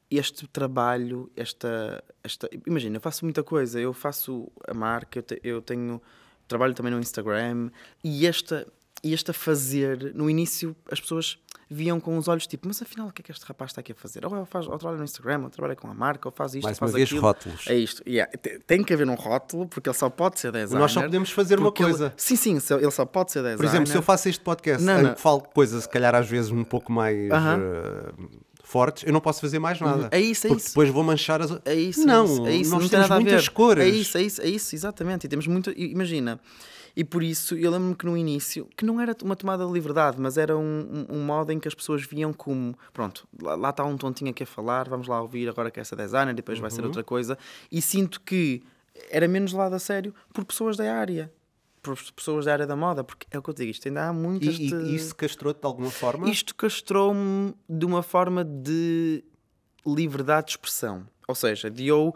este 0.08 0.46
trabalho, 0.46 1.28
esta, 1.36 2.02
esta. 2.22 2.48
Imagina, 2.64 2.96
eu 2.96 3.00
faço 3.00 3.24
muita 3.24 3.42
coisa. 3.42 3.80
Eu 3.80 3.92
faço 3.92 4.50
a 4.68 4.72
marca, 4.72 5.18
eu, 5.18 5.22
te- 5.24 5.40
eu 5.42 5.60
tenho. 5.60 6.00
Trabalho 6.46 6.74
também 6.74 6.92
no 6.92 7.00
Instagram. 7.00 7.70
E 8.04 8.24
esta, 8.24 8.66
e 9.02 9.14
esta 9.14 9.32
fazer. 9.32 10.12
No 10.14 10.28
início, 10.28 10.74
as 10.90 11.00
pessoas 11.00 11.38
viam 11.70 12.00
com 12.00 12.16
os 12.18 12.28
olhos 12.28 12.46
tipo: 12.46 12.66
Mas 12.66 12.80
afinal, 12.82 13.08
o 13.08 13.12
que 13.12 13.22
é 13.22 13.24
que 13.24 13.30
este 13.30 13.44
rapaz 13.46 13.70
está 13.70 13.80
aqui 13.80 13.92
a 13.92 13.94
fazer? 13.94 14.24
Ou, 14.26 14.44
faz, 14.46 14.66
ou 14.66 14.76
trabalha 14.78 14.98
no 14.98 15.04
Instagram, 15.04 15.42
ou 15.44 15.50
trabalha 15.50 15.76
com 15.76 15.88
a 15.88 15.94
marca, 15.94 16.28
ou 16.28 16.32
faz 16.32 16.54
isto, 16.54 16.64
Mais 16.64 16.76
ou 16.76 16.80
faz 16.80 16.90
uma 16.92 16.96
vez, 16.96 17.08
aquilo. 17.08 17.20
rótulos. 17.22 17.64
É 17.68 17.74
isto. 17.74 18.02
Yeah. 18.08 18.30
Te- 18.38 18.58
Tem 18.66 18.82
que 18.82 18.92
haver 18.92 19.08
um 19.08 19.14
rótulo, 19.14 19.66
porque 19.68 19.88
ele 19.88 19.96
só 19.96 20.08
pode 20.10 20.40
ser 20.40 20.50
designer. 20.52 20.80
Nós 20.80 20.92
só 20.92 21.02
podemos 21.02 21.30
fazer 21.30 21.58
uma 21.58 21.66
porque 21.70 21.82
ele- 21.82 21.90
coisa. 21.90 22.12
Sim, 22.16 22.36
sim, 22.36 22.58
ele 22.80 22.90
só 22.90 23.04
pode 23.04 23.32
ser 23.32 23.40
designer. 23.40 23.56
Por 23.58 23.66
exemplo, 23.66 23.86
se 23.86 23.96
eu 23.96 24.02
faço 24.02 24.28
este 24.28 24.40
podcast 24.42 24.84
Não, 24.84 25.02
não. 25.02 25.16
falo 25.16 25.40
coisas, 25.42 25.82
se 25.84 25.88
calhar 25.88 26.14
às 26.14 26.28
vezes 26.28 26.50
um 26.50 26.64
pouco 26.64 26.90
mais 26.90 27.30
Aham. 27.30 27.60
eh, 27.60 28.12
fortes, 28.64 29.04
eu 29.06 29.12
não 29.12 29.20
posso 29.20 29.40
fazer 29.40 29.58
mais 29.58 29.80
nada. 29.80 30.08
É 30.10 30.20
isso, 30.20 30.46
é 30.46 30.48
porque 30.48 30.60
isso. 30.62 30.70
depois 30.70 30.88
vou 30.90 31.02
manchar 31.02 31.40
as. 31.40 31.50
É 31.64 31.74
isso, 31.74 32.04
não, 32.06 32.22
é 32.24 32.26
isso, 32.26 32.46
é 32.46 32.52
isso. 32.56 32.70
nós 32.70 32.82
não 32.82 32.88
tem 32.88 32.98
temos 32.98 33.10
a 33.10 33.14
muitas 33.20 33.48
cores. 33.48 33.84
É 33.84 33.88
isso, 33.88 34.18
é 34.18 34.22
isso, 34.22 34.42
é 34.42 34.46
isso, 34.48 34.74
exatamente. 34.74 35.24
E 35.24 35.28
temos 35.28 35.46
muito. 35.46 35.70
Imagina. 35.70 36.38
E 36.96 37.04
por 37.04 37.22
isso 37.22 37.54
eu 37.56 37.70
lembro-me 37.70 37.94
que 37.94 38.04
no 38.06 38.16
início, 38.16 38.68
que 38.76 38.84
não 38.84 39.00
era 39.00 39.14
uma 39.22 39.36
tomada 39.36 39.66
de 39.66 39.72
liberdade, 39.72 40.16
mas 40.20 40.36
era 40.36 40.56
um, 40.56 41.06
um, 41.10 41.16
um 41.16 41.24
modo 41.24 41.52
em 41.52 41.58
que 41.60 41.68
as 41.68 41.74
pessoas 41.74 42.02
viam 42.04 42.32
como, 42.32 42.76
pronto, 42.92 43.26
lá, 43.40 43.54
lá 43.54 43.70
está 43.70 43.84
um 43.84 43.96
tontinho 43.96 44.30
aqui 44.30 44.42
a 44.42 44.46
falar, 44.46 44.88
vamos 44.88 45.06
lá 45.06 45.20
ouvir 45.22 45.48
agora 45.48 45.70
que 45.70 45.78
é 45.78 45.82
essa 45.82 45.94
designer, 45.96 46.34
depois 46.34 46.58
vai 46.58 46.70
ser 46.70 46.80
Uhum. 46.80 46.86
outra 46.88 47.02
coisa. 47.04 47.38
E 47.70 47.80
sinto 47.82 48.20
que 48.20 48.62
era 49.10 49.28
menos 49.28 49.52
lado 49.52 49.74
a 49.74 49.78
sério 49.78 50.14
por 50.32 50.44
pessoas 50.44 50.76
da 50.76 50.92
área. 50.94 51.32
Por 51.80 51.96
pessoas 52.12 52.44
da 52.46 52.52
área 52.52 52.66
da 52.66 52.74
moda, 52.74 53.04
porque 53.04 53.26
é 53.30 53.38
o 53.38 53.42
que 53.42 53.50
eu 53.50 53.54
digo, 53.54 53.70
isto 53.70 53.86
ainda 53.86 54.08
há 54.08 54.12
muito 54.12 54.44
E, 54.44 54.48
este... 54.48 54.74
e 54.74 54.94
isso 54.96 55.14
castrou-te 55.14 55.60
de 55.60 55.66
alguma 55.66 55.90
forma? 55.90 56.28
Isto 56.28 56.54
castrou-me 56.54 57.54
de 57.68 57.86
uma 57.86 58.02
forma 58.02 58.44
de 58.44 59.22
liberdade 59.86 60.46
de 60.46 60.52
expressão. 60.52 61.06
Ou 61.26 61.34
seja, 61.34 61.70
de 61.70 61.86
eu, 61.86 62.14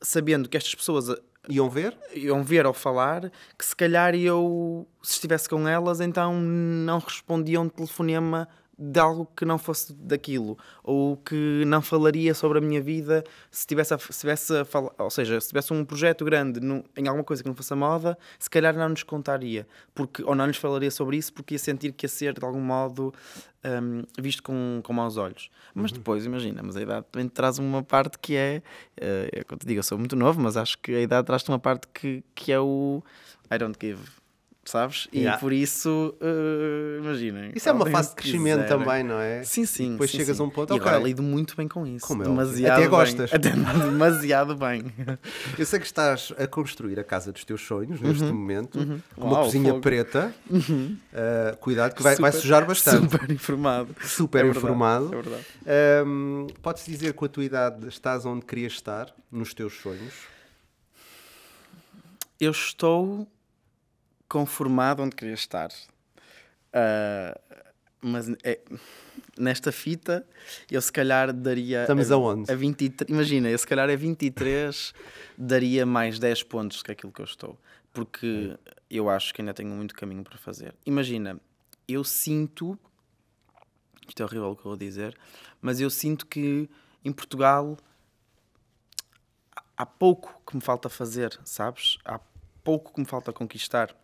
sabendo 0.00 0.48
que 0.48 0.56
estas 0.56 0.74
pessoas 0.74 1.14
Iam 1.48 1.68
ver? 1.68 1.96
iam 2.14 2.42
ver 2.42 2.66
ou 2.66 2.72
falar, 2.72 3.30
que 3.58 3.64
se 3.64 3.76
calhar 3.76 4.14
eu, 4.14 4.86
se 5.02 5.14
estivesse 5.14 5.48
com 5.48 5.68
elas, 5.68 6.00
então 6.00 6.34
não 6.40 6.98
respondia 6.98 7.58
a 7.58 7.60
um 7.62 7.68
telefonema 7.68 8.48
de 8.78 8.98
algo 8.98 9.28
que 9.36 9.44
não 9.44 9.56
fosse 9.58 9.92
daquilo, 9.94 10.58
ou 10.82 11.16
que 11.16 11.62
não 11.66 11.80
falaria 11.80 12.34
sobre 12.34 12.58
a 12.58 12.60
minha 12.60 12.80
vida 12.82 13.22
se 13.50 13.66
tivesse 13.66 13.94
a, 13.94 13.98
se 13.98 14.18
tivesse 14.20 14.56
a 14.56 14.64
falar, 14.64 14.90
ou 14.98 15.10
seja, 15.10 15.40
se 15.40 15.48
tivesse 15.48 15.72
um 15.72 15.84
projeto 15.84 16.24
grande 16.24 16.58
num- 16.60 16.82
em 16.96 17.06
alguma 17.06 17.22
coisa 17.24 17.42
que 17.42 17.48
não 17.48 17.54
fosse 17.54 17.72
a 17.72 17.76
moda, 17.76 18.18
se 18.38 18.50
calhar 18.50 18.74
não 18.76 18.88
nos 18.88 19.02
contaria, 19.02 19.66
porque, 19.94 20.22
ou 20.24 20.34
não 20.34 20.46
nos 20.46 20.56
falaria 20.56 20.90
sobre 20.90 21.16
isso, 21.16 21.32
porque 21.32 21.54
ia 21.54 21.58
sentir 21.58 21.92
que 21.92 22.04
ia 22.04 22.08
ser 22.08 22.34
de 22.38 22.44
algum 22.44 22.60
modo 22.60 23.14
hum, 23.64 24.02
visto 24.18 24.42
com, 24.42 24.80
com 24.82 24.92
maus 24.92 25.16
olhos. 25.16 25.50
Mas 25.74 25.92
depois, 25.92 26.24
imagina, 26.26 26.62
mas 26.62 26.76
a 26.76 26.82
idade 26.82 27.06
também 27.12 27.28
traz 27.28 27.58
uma 27.58 27.82
parte 27.82 28.18
que 28.18 28.34
é, 28.36 28.62
eh, 28.96 29.28
é 29.32 29.44
como 29.44 29.58
te 29.58 29.66
digo, 29.66 29.78
eu 29.78 29.82
sou 29.84 29.96
muito 29.98 30.16
novo, 30.16 30.40
mas 30.40 30.56
acho 30.56 30.78
que 30.78 30.94
a 30.94 31.00
idade 31.00 31.26
traz-te 31.26 31.48
uma 31.48 31.58
parte 31.58 31.86
que, 31.94 32.22
que 32.34 32.52
é 32.52 32.58
o 32.60 33.02
I 33.52 33.58
don't 33.58 33.78
give. 33.80 34.00
Sabes? 34.66 35.08
E 35.12 35.18
Yeah. 35.20 35.38
por 35.38 35.52
isso, 35.52 36.14
imaginem. 36.98 37.52
Isso 37.54 37.68
é 37.68 37.72
uma 37.72 37.84
fase 37.86 38.10
de 38.10 38.14
crescimento 38.16 38.62
quiserem. 38.62 38.78
também, 38.84 39.02
não 39.04 39.20
é? 39.20 39.42
Sim, 39.44 39.66
sim. 39.66 39.88
E 39.88 39.90
depois 39.92 40.10
sim, 40.10 40.16
chegas 40.18 40.36
sim. 40.38 40.42
a 40.42 40.46
um 40.46 40.50
ponto, 40.50 40.72
E 40.74 40.80
agora 40.80 40.96
ok. 40.96 41.06
lido 41.08 41.22
muito 41.22 41.54
bem 41.54 41.68
com 41.68 41.86
isso. 41.86 42.06
Como 42.06 42.22
é 42.22 42.24
demasiado 42.26 42.72
Até 42.72 42.80
bem. 42.80 42.88
gostas. 42.90 43.34
Até 43.34 43.50
demasiado 43.84 44.56
bem. 44.56 44.84
Eu 45.58 45.66
sei 45.66 45.78
que 45.78 45.84
estás 45.86 46.32
a 46.38 46.46
construir 46.46 46.98
a 46.98 47.04
casa 47.04 47.30
dos 47.30 47.44
teus 47.44 47.60
sonhos 47.60 48.00
neste 48.00 48.24
momento, 48.24 48.78
uma 48.78 49.26
Uhum. 49.26 49.32
Uau, 49.32 49.44
cozinha 49.44 49.64
fogo. 49.64 49.74
Uhum. 49.76 49.80
preta. 49.82 50.34
Uh, 50.50 51.56
cuidado 51.60 51.94
que 51.94 52.02
vai, 52.02 52.16
vai 52.16 52.32
Super- 52.32 52.42
sujar 52.42 52.66
bastante. 52.66 53.10
Super 53.12 53.30
informado. 53.30 53.94
Super 54.02 54.38
É 54.38 54.42
verdade, 54.44 54.64
informado. 54.64 55.06
É 55.12 55.22
verdade. 55.22 55.44
Um, 56.06 56.46
Podes 56.62 56.86
dizer 56.86 57.08
que 57.08 57.12
com 57.12 57.26
a 57.26 57.28
tua 57.28 57.44
idade 57.44 57.86
estás 57.88 58.24
onde 58.24 58.44
querias 58.46 58.72
estar 58.72 59.14
nos 59.30 59.52
teus 59.52 59.74
sonhos? 59.74 60.14
Eu 62.40 62.50
estou 62.50 63.28
conformado 64.34 65.00
onde 65.00 65.14
queria 65.14 65.34
estar. 65.34 65.70
Ah, 66.72 67.40
mas 68.00 68.28
é- 68.42 68.60
nesta 69.38 69.70
fita, 69.70 70.26
eu 70.68 70.82
se 70.82 70.90
calhar 70.92 71.32
daria. 71.32 71.82
Estamos 71.82 72.10
a, 72.10 72.14
aonde? 72.16 72.50
A 72.50 72.56
23, 72.56 73.08
imagina, 73.08 73.48
eu 73.48 73.56
se 73.56 73.64
calhar 73.64 73.88
a 73.88 73.94
23 73.94 74.92
daria 75.38 75.86
mais 75.86 76.18
10 76.18 76.42
pontos 76.42 76.82
que 76.82 76.90
aquilo 76.90 77.12
que 77.12 77.20
eu 77.20 77.24
estou. 77.24 77.56
Porque 77.92 78.58
eu 78.90 79.08
acho 79.08 79.32
que 79.32 79.40
ainda 79.40 79.54
tenho 79.54 79.70
muito 79.70 79.94
caminho 79.94 80.24
para 80.24 80.36
fazer. 80.36 80.74
Imagina, 80.84 81.40
eu 81.86 82.02
sinto. 82.02 82.76
Isto 84.08 84.20
é 84.20 84.26
horrível 84.26 84.50
o 84.50 84.56
que 84.56 84.62
eu 84.62 84.70
vou 84.70 84.76
dizer, 84.76 85.16
mas 85.62 85.80
eu 85.80 85.88
sinto 85.88 86.26
que 86.26 86.68
em 87.04 87.12
Portugal 87.12 87.76
há 89.76 89.86
pouco 89.86 90.42
que 90.44 90.56
me 90.56 90.60
falta 90.60 90.88
fazer, 90.88 91.38
sabes? 91.44 91.98
Há 92.04 92.18
pouco 92.64 92.92
que 92.92 93.00
me 93.00 93.06
falta 93.06 93.32
conquistar. 93.32 93.94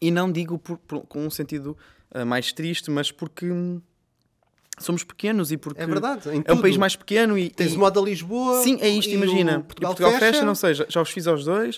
E 0.00 0.10
não 0.10 0.30
digo 0.30 0.58
por- 0.58 0.78
por- 0.78 1.00
com 1.06 1.26
um 1.26 1.30
sentido 1.30 1.76
ah, 2.12 2.24
mais 2.24 2.52
triste, 2.52 2.90
mas 2.90 3.10
porque 3.10 3.44
hum, 3.50 3.80
somos 4.78 5.02
pequenos 5.02 5.50
e 5.50 5.56
porque 5.56 5.80
É 5.82 5.86
verdade, 5.86 6.28
é 6.44 6.52
um 6.52 6.60
país 6.60 6.76
mais 6.76 6.94
pequeno 6.94 7.36
e, 7.36 7.50
Tens 7.50 7.72
e- 7.72 7.76
o 7.76 7.80
modo 7.80 7.98
a 8.00 8.02
Lisboa. 8.04 8.62
Sim, 8.62 8.78
é 8.80 8.88
isto, 8.88 9.10
imagina. 9.12 9.60
Portugal, 9.60 9.90
Portugal 9.94 10.12
fecha. 10.12 10.26
Fashion, 10.34 10.48
ou 10.48 10.54
seja, 10.54 10.86
já 10.88 11.02
os 11.02 11.10
fiz 11.10 11.26
aos 11.26 11.44
dois. 11.44 11.76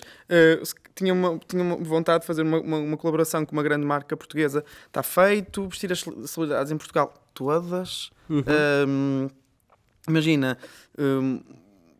se- 0.63 0.75
tinha, 0.93 1.13
uma, 1.13 1.39
tinha 1.47 1.63
uma 1.63 1.77
vontade 1.77 2.21
de 2.21 2.27
fazer 2.27 2.43
uma, 2.43 2.59
uma, 2.59 2.77
uma 2.77 2.97
colaboração 2.97 3.43
com 3.45 3.53
uma 3.53 3.63
grande 3.63 3.85
marca 3.85 4.15
portuguesa. 4.15 4.63
Está 4.85 5.01
feito. 5.01 5.67
Vestir 5.67 5.91
as 5.91 6.01
cele- 6.01 6.27
celebridades 6.27 6.71
em 6.71 6.77
Portugal, 6.77 7.13
todas. 7.33 8.11
Uhum. 8.29 8.43
Hum, 8.87 9.27
imagina, 10.07 10.57
hum, 10.97 11.41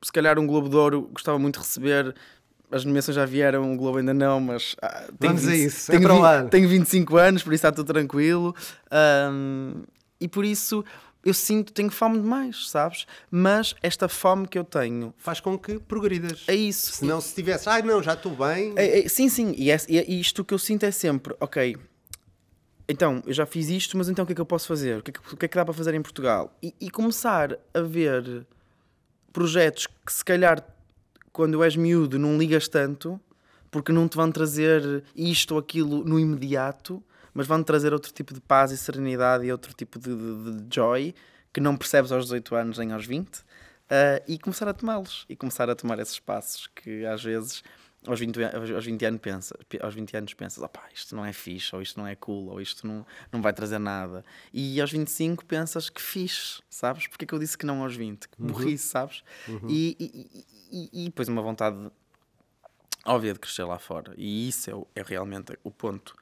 se 0.03 0.11
calhar 0.11 0.38
um 0.38 0.45
Globo 0.45 0.69
de 0.69 0.76
Ouro 0.76 1.09
gostava 1.13 1.39
muito 1.39 1.55
de 1.59 1.65
receber. 1.65 2.13
As 2.72 2.86
nomeações 2.86 3.15
já 3.15 3.26
vieram, 3.26 3.74
o 3.74 3.78
Globo 3.78 3.97
ainda 3.97 4.13
não, 4.13 4.39
mas. 4.39 4.76
ah, 4.82 5.03
tenho 5.19 5.34
Vamos 5.34 5.47
a 5.47 5.51
20 5.51 5.65
isso, 5.65 5.91
é 5.91 5.95
tenho, 5.95 6.03
para 6.07 6.13
o 6.13 6.17
20 6.17 6.26
ar. 6.26 6.49
tenho 6.49 6.69
25 6.69 7.17
anos, 7.17 7.43
por 7.43 7.49
isso 7.53 7.67
está 7.67 7.72
tudo 7.72 7.88
tranquilo. 7.91 8.55
Hum, 9.32 9.84
e 10.19 10.28
por 10.28 10.45
isso 10.45 10.84
eu 11.24 11.34
sinto, 11.34 11.72
tenho 11.74 11.91
fome 11.91 12.19
demais, 12.19 12.69
sabes? 12.69 13.05
Mas 13.30 13.76
esta 13.84 14.07
fome 14.09 14.47
que 14.47 14.57
eu 14.57 14.63
tenho 14.63 15.13
Faz 15.17 15.39
com 15.39 15.57
que 15.57 15.78
progridas. 15.80 16.43
é 16.47 16.55
isso. 16.55 16.93
Se 16.93 17.05
não, 17.05 17.19
se 17.22 17.36
tivesse, 17.36 17.67
ai 17.69 17.82
não, 17.82 18.01
já 18.01 18.13
estou 18.13 18.36
bem. 18.36 18.74
É- 18.76 19.01
é- 19.05 19.07
sim, 19.09 19.30
sim. 19.30 19.53
E, 19.57 19.69
é- 19.69 19.78
e 19.88 19.99
é- 19.99 20.05
e 20.09 20.19
isto 20.19 20.43
que 20.43 20.53
eu 20.53 20.57
sinto 20.59 20.84
é 20.84 20.91
sempre, 20.91 21.36
ok. 21.39 21.78
Então, 22.89 23.22
eu 23.26 23.34
já 23.34 23.45
fiz 23.45 23.69
isto, 23.69 23.97
mas 23.97 24.09
então 24.09 24.24
o 24.24 24.26
que 24.26 24.34
é 24.34 24.36
que 24.36 24.41
eu 24.41 24.45
posso 24.45 24.67
fazer? 24.67 24.99
O 24.99 25.03
que 25.03 25.11
é 25.11 25.13
que, 25.13 25.36
que, 25.38 25.45
é 25.45 25.47
que 25.47 25.55
dá 25.55 25.63
para 25.63 25.74
fazer 25.74 25.93
em 25.93 26.01
Portugal? 26.01 26.57
E, 26.61 26.74
e 26.82 26.89
começar 26.89 27.57
a 27.74 27.82
ver 27.82 28.45
projetos 29.32 29.88
que 30.05 30.11
se 30.11 30.26
calhar 30.26 30.61
quando 31.32 31.63
és 31.63 31.75
miúdo 31.75 32.17
não 32.19 32.38
ligas 32.38 32.67
tanto, 32.67 33.19
porque 33.69 33.91
não 33.91 34.07
te 34.07 34.17
vão 34.17 34.32
trazer 34.32 35.03
isto 35.15 35.51
ou 35.53 35.59
aquilo 35.59 36.03
no 36.03 36.19
imediato, 36.19 37.01
mas 37.34 37.47
vão 37.47 37.63
trazer 37.63 37.93
outro 37.93 38.11
tipo 38.11 38.34
de 38.34 38.41
paz 38.41 38.71
e 38.71 38.77
serenidade 38.77 39.45
e 39.45 39.51
outro 39.51 39.73
tipo 39.73 39.97
de, 39.97 40.13
de- 40.13 40.61
de 40.63 40.75
joy 40.75 41.15
que 41.53 41.61
não 41.61 41.77
percebes 41.77 42.11
aos 42.11 42.25
18 42.25 42.55
anos 42.55 42.77
nem 42.77 42.91
aos 42.91 43.05
20 43.05 43.29
ah, 43.89 44.21
e 44.27 44.38
começar 44.38 44.67
a 44.67 44.73
tomá-los 44.73 45.25
e 45.29 45.36
começar 45.36 45.69
a 45.69 45.75
tomar 45.75 45.99
esses 45.99 46.19
passos 46.19 46.67
que 46.75 47.05
às 47.05 47.23
vezes 47.23 47.63
aos 48.08 48.20
20, 48.20 48.41
an- 48.43 48.76
aos 48.76 48.86
20 48.86 49.06
anos 49.06 49.22
pensa, 49.22 49.56
aos 49.82 49.93
20 49.93 50.18
anos 50.18 50.34
pensas, 50.34 50.64
opá, 50.64 50.88
isto 50.93 51.16
não 51.16 51.24
é 51.26 51.32
fixe, 51.34 51.76
ou 51.76 51.82
isto 51.82 51.99
não 51.99 52.08
é 52.08 52.16
cool, 52.16 52.49
ou 52.49 52.60
isto 52.62 52.86
não, 52.88 53.06
não 53.32 53.41
vai 53.41 53.54
trazer 53.54 53.78
nada. 53.80 54.26
E 54.54 54.80
aos 54.82 54.91
25 54.91 55.45
pensas 55.45 55.89
que 55.89 56.02
fixe, 56.02 56.62
sabes? 56.70 57.08
Porque 57.08 57.26
é 57.26 57.28
que 57.28 57.34
eu 57.34 57.39
disse 57.39 57.58
que 57.58 57.66
não 57.66 57.84
aos 57.84 57.95
20? 57.95 58.28
Que 58.28 58.41
burrice, 58.41 58.88
sabes? 58.88 59.24
E, 59.70 59.95
e, 59.99 60.06
e, 60.72 60.89
e- 60.93 61.02
e 61.02 61.06
depois 61.06 61.28
uma 61.28 61.41
vontade 61.41 61.91
óbvia 63.06 63.34
de 63.34 63.39
crescer 63.39 63.64
lá 63.64 63.80
fora. 63.80 64.14
E 64.18 64.47
isso 64.47 64.88
é, 64.95 65.02
é 65.02 65.04
realmente 65.04 65.58
o 65.64 65.72
ponto 65.72 66.16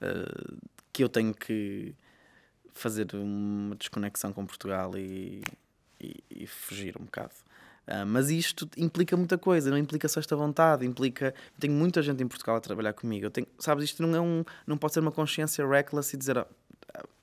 eh, 0.00 0.54
que 0.92 1.02
eu 1.04 1.08
tenho 1.08 1.34
que 1.34 1.94
fazer 2.72 3.06
uma 3.14 3.74
desconexão 3.76 4.32
com 4.32 4.46
Portugal 4.46 4.96
e, 4.96 5.42
e- 6.00 6.22
e 6.30 6.46
fugir 6.46 6.96
um 6.98 7.04
bocado. 7.04 7.34
Ah, 7.86 8.04
mas 8.04 8.30
isto 8.30 8.68
implica 8.76 9.16
muita 9.16 9.36
coisa, 9.36 9.70
não 9.70 9.78
implica 9.78 10.06
só 10.08 10.20
esta 10.20 10.36
vontade, 10.36 10.86
implica. 10.86 11.26
Eu 11.54 11.60
tenho 11.60 11.72
muita 11.74 12.02
gente 12.02 12.22
em 12.22 12.28
Portugal 12.28 12.56
a 12.56 12.60
trabalhar 12.60 12.92
comigo. 12.92 13.26
Eu 13.26 13.30
tenho, 13.30 13.46
sabes, 13.58 13.84
isto 13.84 14.02
não 14.06 14.16
é 14.16 14.20
um. 14.20 14.44
Não 14.66 14.76
pode 14.78 14.94
ser 14.94 15.00
uma 15.00 15.12
consciência 15.12 15.66
reckless 15.66 16.14
e 16.14 16.18
dizer 16.18 16.38
"Ah, 16.38 16.46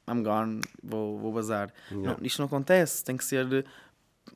I'm 0.09 0.23
gone, 0.23 0.61
vou, 0.83 1.17
vou 1.19 1.31
bazar. 1.33 1.73
Não, 1.91 2.17
isto 2.21 2.39
não 2.39 2.45
acontece, 2.47 3.03
tem 3.03 3.15
que 3.17 3.23
ser 3.25 3.65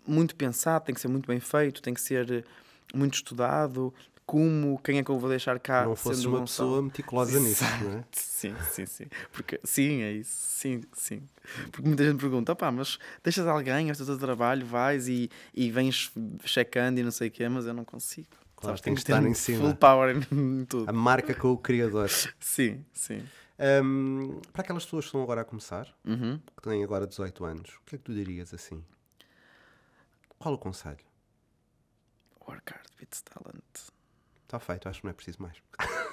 muito 0.08 0.36
pensado, 0.36 0.86
tem 0.86 0.96
que 0.96 1.02
ser 1.02 1.08
muito 1.08 1.28
bem 1.28 1.40
feito, 1.40 1.82
tem 1.82 1.94
que 1.94 2.02
ser 2.02 2.46
muito 2.94 3.16
estudado, 3.16 3.94
como, 4.32 4.80
quem 4.82 4.98
é 4.98 5.04
que 5.04 5.12
eu 5.12 5.20
vou 5.20 5.30
deixar 5.30 5.60
cá 5.60 5.84
Não 5.84 5.92
o 5.92 5.94
uma 5.94 6.40
Gonçalo. 6.40 6.42
pessoa 6.46 6.82
meticulosa 6.82 7.38
nisso, 7.38 7.66
não 7.84 7.98
é? 7.98 8.06
Sim, 8.14 8.56
sim, 8.72 8.86
sim. 8.86 9.06
Porque, 9.34 9.60
sim, 9.62 10.02
é 10.04 10.14
isso. 10.14 10.32
Sim, 10.34 10.82
sim. 10.94 11.22
Porque 11.70 11.86
muita 11.86 12.06
gente 12.10 12.18
pergunta, 12.18 12.54
opá, 12.54 12.72
mas 12.72 12.98
deixas 13.22 13.46
alguém, 13.46 13.92
o 13.92 14.06
teu 14.06 14.18
trabalho, 14.18 14.66
vais 14.66 15.10
e, 15.10 15.30
e 15.54 15.70
vens 15.70 16.14
checando 16.46 16.98
e 17.02 17.04
não 17.04 17.12
sei 17.12 17.28
o 17.28 17.32
quê, 17.32 17.50
mas 17.50 17.66
eu 17.66 17.74
não 17.74 17.84
consigo. 17.84 18.30
Claro, 18.56 18.78
Sabes, 18.78 18.82
tem 18.82 18.94
tenho 18.94 18.96
que 18.96 19.02
estar 19.02 19.26
em 19.30 19.34
cima. 19.34 19.66
Full 19.66 19.76
power 19.76 20.16
em 20.32 20.64
tudo. 20.66 20.90
A 20.90 20.94
marca 20.94 21.34
com 21.36 21.50
o 21.52 21.58
criador. 21.58 22.10
Sim, 22.40 22.86
sim. 22.94 23.22
Hum, 23.84 24.40
para 24.54 24.62
aquelas 24.62 24.86
pessoas 24.86 25.04
que 25.04 25.08
estão 25.10 25.22
agora 25.22 25.42
a 25.42 25.46
começar, 25.46 25.94
Uhum. 26.06 26.40
que 26.56 26.64
têm 26.70 26.84
agora 26.86 27.06
18 27.06 27.44
anos, 27.44 27.70
o 27.70 27.82
que 27.86 27.96
é 27.96 27.98
que 27.98 28.04
tu 28.06 28.14
dirias 28.14 28.54
assim? 28.54 28.82
Qual 30.40 30.54
o 30.56 30.58
conselho? 30.58 31.04
Work 32.48 32.72
hard 32.74 32.88
beats 32.98 33.22
talent. 33.22 33.92
Está 34.52 34.60
feito, 34.60 34.89
acho 34.89 34.99
que 34.99 35.06
não 35.06 35.12
é 35.12 35.14
preciso 35.14 35.41
mais. 35.41 35.56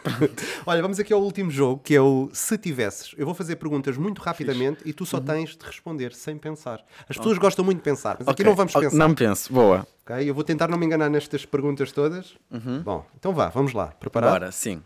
Olha, 0.64 0.80
vamos 0.80 1.00
aqui 1.00 1.12
ao 1.12 1.20
último 1.20 1.50
jogo, 1.50 1.82
que 1.82 1.92
é 1.92 2.00
o 2.00 2.30
Se 2.32 2.56
Tivesses. 2.56 3.12
Eu 3.18 3.26
vou 3.26 3.34
fazer 3.34 3.56
perguntas 3.56 3.96
muito 3.96 4.22
rapidamente 4.22 4.80
e 4.84 4.92
tu 4.92 5.04
só 5.04 5.18
tens 5.18 5.56
de 5.56 5.66
responder 5.66 6.14
sem 6.14 6.38
pensar. 6.38 6.84
As 7.08 7.16
pessoas 7.16 7.36
gostam 7.36 7.64
muito 7.64 7.78
de 7.78 7.82
pensar, 7.82 8.16
mas 8.16 8.28
aqui 8.28 8.42
Ok, 8.42 8.46
não 8.46 8.54
vamos 8.54 8.72
pensar. 8.72 8.96
Não 8.96 9.12
penso, 9.12 9.52
boa. 9.52 9.84
ok? 10.06 10.30
Eu 10.30 10.32
vou 10.32 10.44
tentar 10.44 10.68
não 10.68 10.78
me 10.78 10.86
enganar 10.86 11.10
nestas 11.10 11.44
perguntas 11.44 11.90
todas. 11.90 12.36
Bom, 12.84 13.04
então 13.18 13.34
vá, 13.34 13.48
vamos 13.48 13.72
lá. 13.72 13.88
Preparado? 13.88 14.30
Bora, 14.34 14.52
sim. 14.52 14.80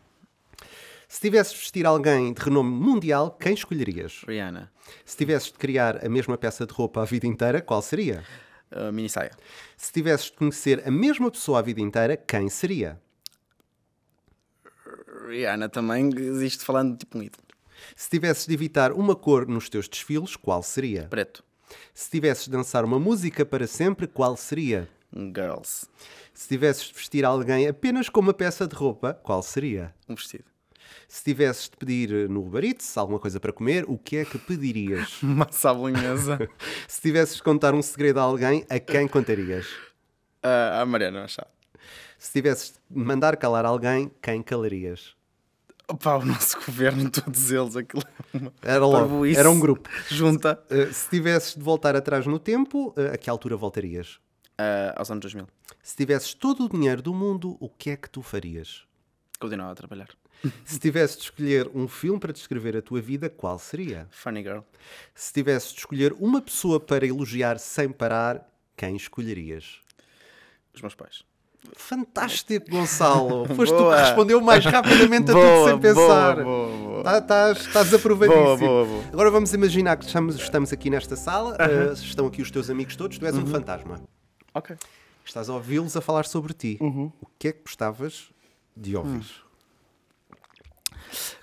Se 1.06 1.20
tivesses 1.20 1.52
de 1.52 1.58
vestir 1.58 1.84
alguém 1.84 2.32
de 2.32 2.40
renome 2.40 2.70
mundial, 2.70 3.36
quem 3.38 3.52
escolherias? 3.52 4.24
Rihanna. 4.26 4.72
Se 5.04 5.14
tivesses 5.14 5.52
de 5.52 5.58
criar 5.58 6.02
a 6.02 6.08
mesma 6.08 6.38
peça 6.38 6.64
de 6.64 6.72
roupa 6.72 7.02
a 7.02 7.04
vida 7.04 7.26
inteira, 7.26 7.60
qual 7.60 7.82
seria? 7.82 8.24
Uh, 8.74 8.90
mini 8.90 9.10
saia. 9.10 9.32
Se 9.76 9.92
tivesses 9.92 10.30
de 10.30 10.38
conhecer 10.38 10.82
a 10.88 10.90
mesma 10.90 11.30
pessoa 11.30 11.58
a 11.58 11.62
vida 11.62 11.82
inteira, 11.82 12.16
quem 12.16 12.48
seria? 12.48 12.98
Rihanna 15.26 15.68
também 15.68 16.10
existe 16.16 16.64
falando 16.64 16.96
tipo 16.96 17.18
um 17.18 17.22
ídolo. 17.22 17.42
Se 17.96 18.08
tivesses 18.08 18.46
de 18.46 18.54
evitar 18.54 18.92
uma 18.92 19.16
cor 19.16 19.46
nos 19.46 19.68
teus 19.68 19.88
desfiles, 19.88 20.36
qual 20.36 20.62
seria? 20.62 21.04
Preto. 21.08 21.42
Se 21.94 22.10
tivesses 22.10 22.44
de 22.44 22.50
dançar 22.50 22.84
uma 22.84 22.98
música 22.98 23.44
para 23.44 23.66
sempre, 23.66 24.06
qual 24.06 24.36
seria? 24.36 24.88
Girls. 25.14 25.86
Se 26.32 26.48
tivesses 26.48 26.84
de 26.88 26.94
vestir 26.94 27.24
alguém 27.24 27.66
apenas 27.68 28.08
com 28.08 28.20
uma 28.20 28.32
peça 28.34 28.66
de 28.66 28.74
roupa, 28.74 29.14
qual 29.22 29.42
seria? 29.42 29.94
Um 30.08 30.14
vestido. 30.14 30.44
Se 31.08 31.22
tivesses 31.24 31.64
de 31.68 31.76
pedir 31.76 32.28
no 32.28 32.40
Uber 32.46 32.64
Eats 32.64 32.96
alguma 32.96 33.18
coisa 33.18 33.38
para 33.38 33.52
comer, 33.52 33.84
o 33.88 33.98
que 33.98 34.16
é 34.18 34.24
que 34.24 34.38
pedirias? 34.38 35.18
Massa 35.22 35.72
bolonhesa. 35.72 36.38
Se 36.88 37.00
tivesses 37.00 37.36
de 37.36 37.42
contar 37.42 37.74
um 37.74 37.82
segredo 37.82 38.20
a 38.20 38.22
alguém, 38.22 38.64
a 38.68 38.78
quem 38.78 39.06
contarias? 39.08 39.66
uh, 40.44 40.80
a 40.80 40.86
Mariana 40.86 41.22
Machado. 41.22 41.48
Se 42.22 42.30
tivesses 42.30 42.80
de 42.88 42.96
mandar 42.96 43.36
calar 43.36 43.64
alguém, 43.64 44.08
quem 44.22 44.44
calarias? 44.44 45.16
Opa, 45.88 46.18
o 46.18 46.24
nosso 46.24 46.56
governo, 46.64 47.10
todos 47.10 47.50
eles, 47.50 47.74
aquilo 47.74 48.04
é 48.62 48.74
Era 48.74 48.86
logo, 48.86 49.26
era 49.26 49.50
um 49.50 49.58
grupo. 49.58 49.90
Junta. 50.08 50.62
Uh, 50.70 50.92
se 50.92 51.10
tivesses 51.10 51.56
de 51.56 51.60
voltar 51.60 51.96
atrás 51.96 52.24
no 52.24 52.38
tempo, 52.38 52.94
uh, 52.96 53.12
a 53.12 53.16
que 53.18 53.28
altura 53.28 53.56
voltarias? 53.56 54.20
Uh, 54.52 54.94
aos 54.94 55.10
anos 55.10 55.20
2000. 55.22 55.48
Se 55.82 55.96
tivesses 55.96 56.32
todo 56.32 56.66
o 56.66 56.68
dinheiro 56.68 57.02
do 57.02 57.12
mundo, 57.12 57.56
o 57.58 57.68
que 57.68 57.90
é 57.90 57.96
que 57.96 58.08
tu 58.08 58.22
farias? 58.22 58.84
Continuava 59.40 59.72
a 59.72 59.74
trabalhar. 59.74 60.08
Se 60.64 60.78
tivesses 60.78 61.16
de 61.16 61.24
escolher 61.24 61.68
um 61.74 61.88
filme 61.88 62.20
para 62.20 62.32
descrever 62.32 62.76
a 62.76 62.82
tua 62.82 63.00
vida, 63.00 63.28
qual 63.28 63.58
seria? 63.58 64.06
Funny 64.12 64.44
girl. 64.44 64.60
Se 65.12 65.32
tivesses 65.32 65.72
de 65.72 65.80
escolher 65.80 66.12
uma 66.20 66.40
pessoa 66.40 66.78
para 66.78 67.04
elogiar 67.04 67.58
sem 67.58 67.90
parar, 67.90 68.48
quem 68.76 68.94
escolherias? 68.94 69.80
Os 70.72 70.80
meus 70.80 70.94
pais. 70.94 71.24
Fantástico, 71.76 72.70
Gonçalo! 72.70 73.46
Foste 73.54 73.74
tu 73.76 73.88
que 73.88 73.94
respondeu 73.94 74.40
mais 74.40 74.64
rapidamente 74.64 75.30
a 75.30 75.34
tudo 75.34 75.68
sem 75.68 75.78
pensar. 75.78 76.42
boa. 76.42 77.02
Tá- 77.04 77.18
Estás, 77.18 77.58
estás 77.66 77.94
aprovadíssimo. 77.94 78.44
Boa, 78.44 78.56
boa, 78.56 78.84
boa. 78.86 79.04
Agora 79.12 79.30
vamos 79.30 79.52
imaginar 79.54 79.96
que 79.96 80.04
estamos, 80.04 80.36
estamos 80.36 80.72
aqui 80.72 80.88
nesta 80.90 81.16
sala, 81.16 81.56
eh, 81.58 81.92
estão 81.94 82.26
aqui 82.26 82.42
os 82.42 82.50
teus 82.50 82.68
amigos 82.70 82.94
todos, 82.96 83.18
tu 83.18 83.26
és 83.26 83.34
Uhum. 83.34 83.42
um 83.42 83.46
fantasma. 83.46 84.00
Ok. 84.54 84.76
Estás 85.24 85.48
a 85.48 85.54
ouvi-los 85.54 85.96
a 85.96 86.00
falar 86.00 86.24
sobre 86.26 86.52
ti. 86.52 86.78
Uhum. 86.80 87.10
O 87.20 87.26
que 87.38 87.48
é 87.48 87.52
que 87.52 87.62
gostavas 87.62 88.30
de 88.76 88.96
ouvir? 88.96 89.18
Hum. 89.18 90.32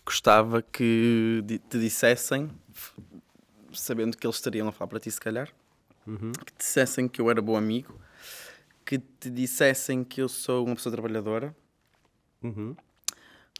Gostava 0.05 0.61
que 0.61 1.43
te 1.69 1.77
dissessem, 1.79 2.49
sabendo 3.73 4.17
que 4.17 4.25
eles 4.25 4.35
estariam 4.37 4.67
a 4.67 4.71
falar 4.71 4.87
para 4.87 4.99
ti, 4.99 5.11
se 5.11 5.19
calhar, 5.19 5.47
que 6.05 6.53
te 6.53 6.57
dissessem 6.57 7.07
que 7.07 7.21
eu 7.21 7.29
era 7.29 7.41
bom 7.41 7.55
amigo, 7.55 7.93
que 8.89 8.97
te 8.97 9.29
dissessem 9.29 10.03
que 10.03 10.19
eu 10.19 10.27
sou 10.27 10.65
uma 10.65 10.73
pessoa 10.75 10.91
trabalhadora, 10.91 11.55
Uhum. 12.41 12.75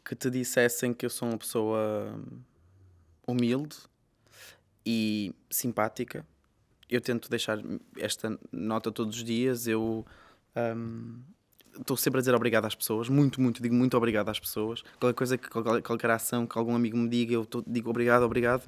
que 0.04 0.16
te 0.16 0.28
dissessem 0.28 0.92
que 0.92 1.06
eu 1.06 1.10
sou 1.12 1.28
uma 1.30 1.38
pessoa 1.38 2.16
hum, 2.18 2.40
humilde 3.28 3.78
e 4.84 5.32
simpática. 5.48 6.26
Eu 6.90 7.00
tento 7.00 7.30
deixar 7.30 7.60
esta 7.96 8.40
nota 8.52 8.92
todos 8.92 9.18
os 9.18 9.24
dias. 9.24 9.68
Eu 9.68 10.04
hum, 10.76 11.22
estou 11.80 11.96
sempre 11.96 12.18
a 12.18 12.22
dizer 12.22 12.34
obrigado 12.34 12.66
às 12.66 12.74
pessoas, 12.74 13.08
muito, 13.08 13.40
muito, 13.40 13.62
digo 13.62 13.76
muito 13.76 13.96
obrigado 13.96 14.30
às 14.30 14.40
pessoas. 14.40 14.82
Qualquer 15.00 15.14
coisa, 15.16 15.38
que, 15.38 15.48
qual- 15.48 15.80
qualquer 15.84 16.10
ação 16.10 16.48
que 16.48 16.58
algum 16.58 16.76
amigo 16.76 16.98
me 16.98 17.08
diga, 17.08 17.34
eu 17.36 17.46
tô- 17.46 17.64
digo 17.68 17.88
obrigado, 17.92 18.24
obrigado. 18.24 18.66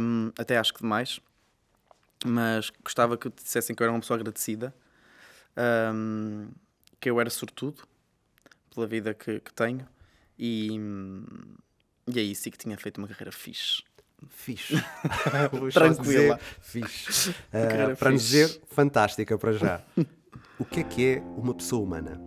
Hum, 0.00 0.30
até 0.38 0.58
acho 0.58 0.72
que 0.72 0.80
demais. 0.80 1.18
Mas 2.24 2.70
gostava 2.84 3.16
que 3.18 3.28
te 3.30 3.42
dissessem 3.42 3.74
que 3.74 3.82
eu 3.82 3.84
era 3.86 3.92
uma 3.92 3.98
pessoa 4.00 4.16
agradecida, 4.16 4.72
hum, 5.94 6.48
que 7.00 7.10
eu 7.10 7.20
era 7.20 7.30
sortudo 7.30 7.82
pela 8.74 8.86
vida 8.86 9.14
que, 9.14 9.40
que 9.40 9.52
tenho 9.52 9.86
e, 10.38 10.70
e 12.06 12.18
é 12.18 12.22
isso, 12.22 12.48
e 12.48 12.52
que 12.52 12.58
tinha 12.58 12.76
feito 12.76 12.98
uma 12.98 13.08
carreira 13.08 13.32
fixe. 13.32 13.82
Fixe. 14.28 14.74
Tranquila. 15.72 16.38
Fixe. 16.60 17.34
Carreira 17.50 17.96
para 17.96 18.10
nos 18.10 18.22
dizer, 18.22 18.60
fantástica 18.68 19.38
para 19.38 19.52
já. 19.52 19.80
o 20.58 20.64
que 20.64 20.80
é 20.80 20.84
que 20.84 21.06
é 21.06 21.20
uma 21.36 21.54
pessoa 21.54 21.82
humana? 21.82 22.20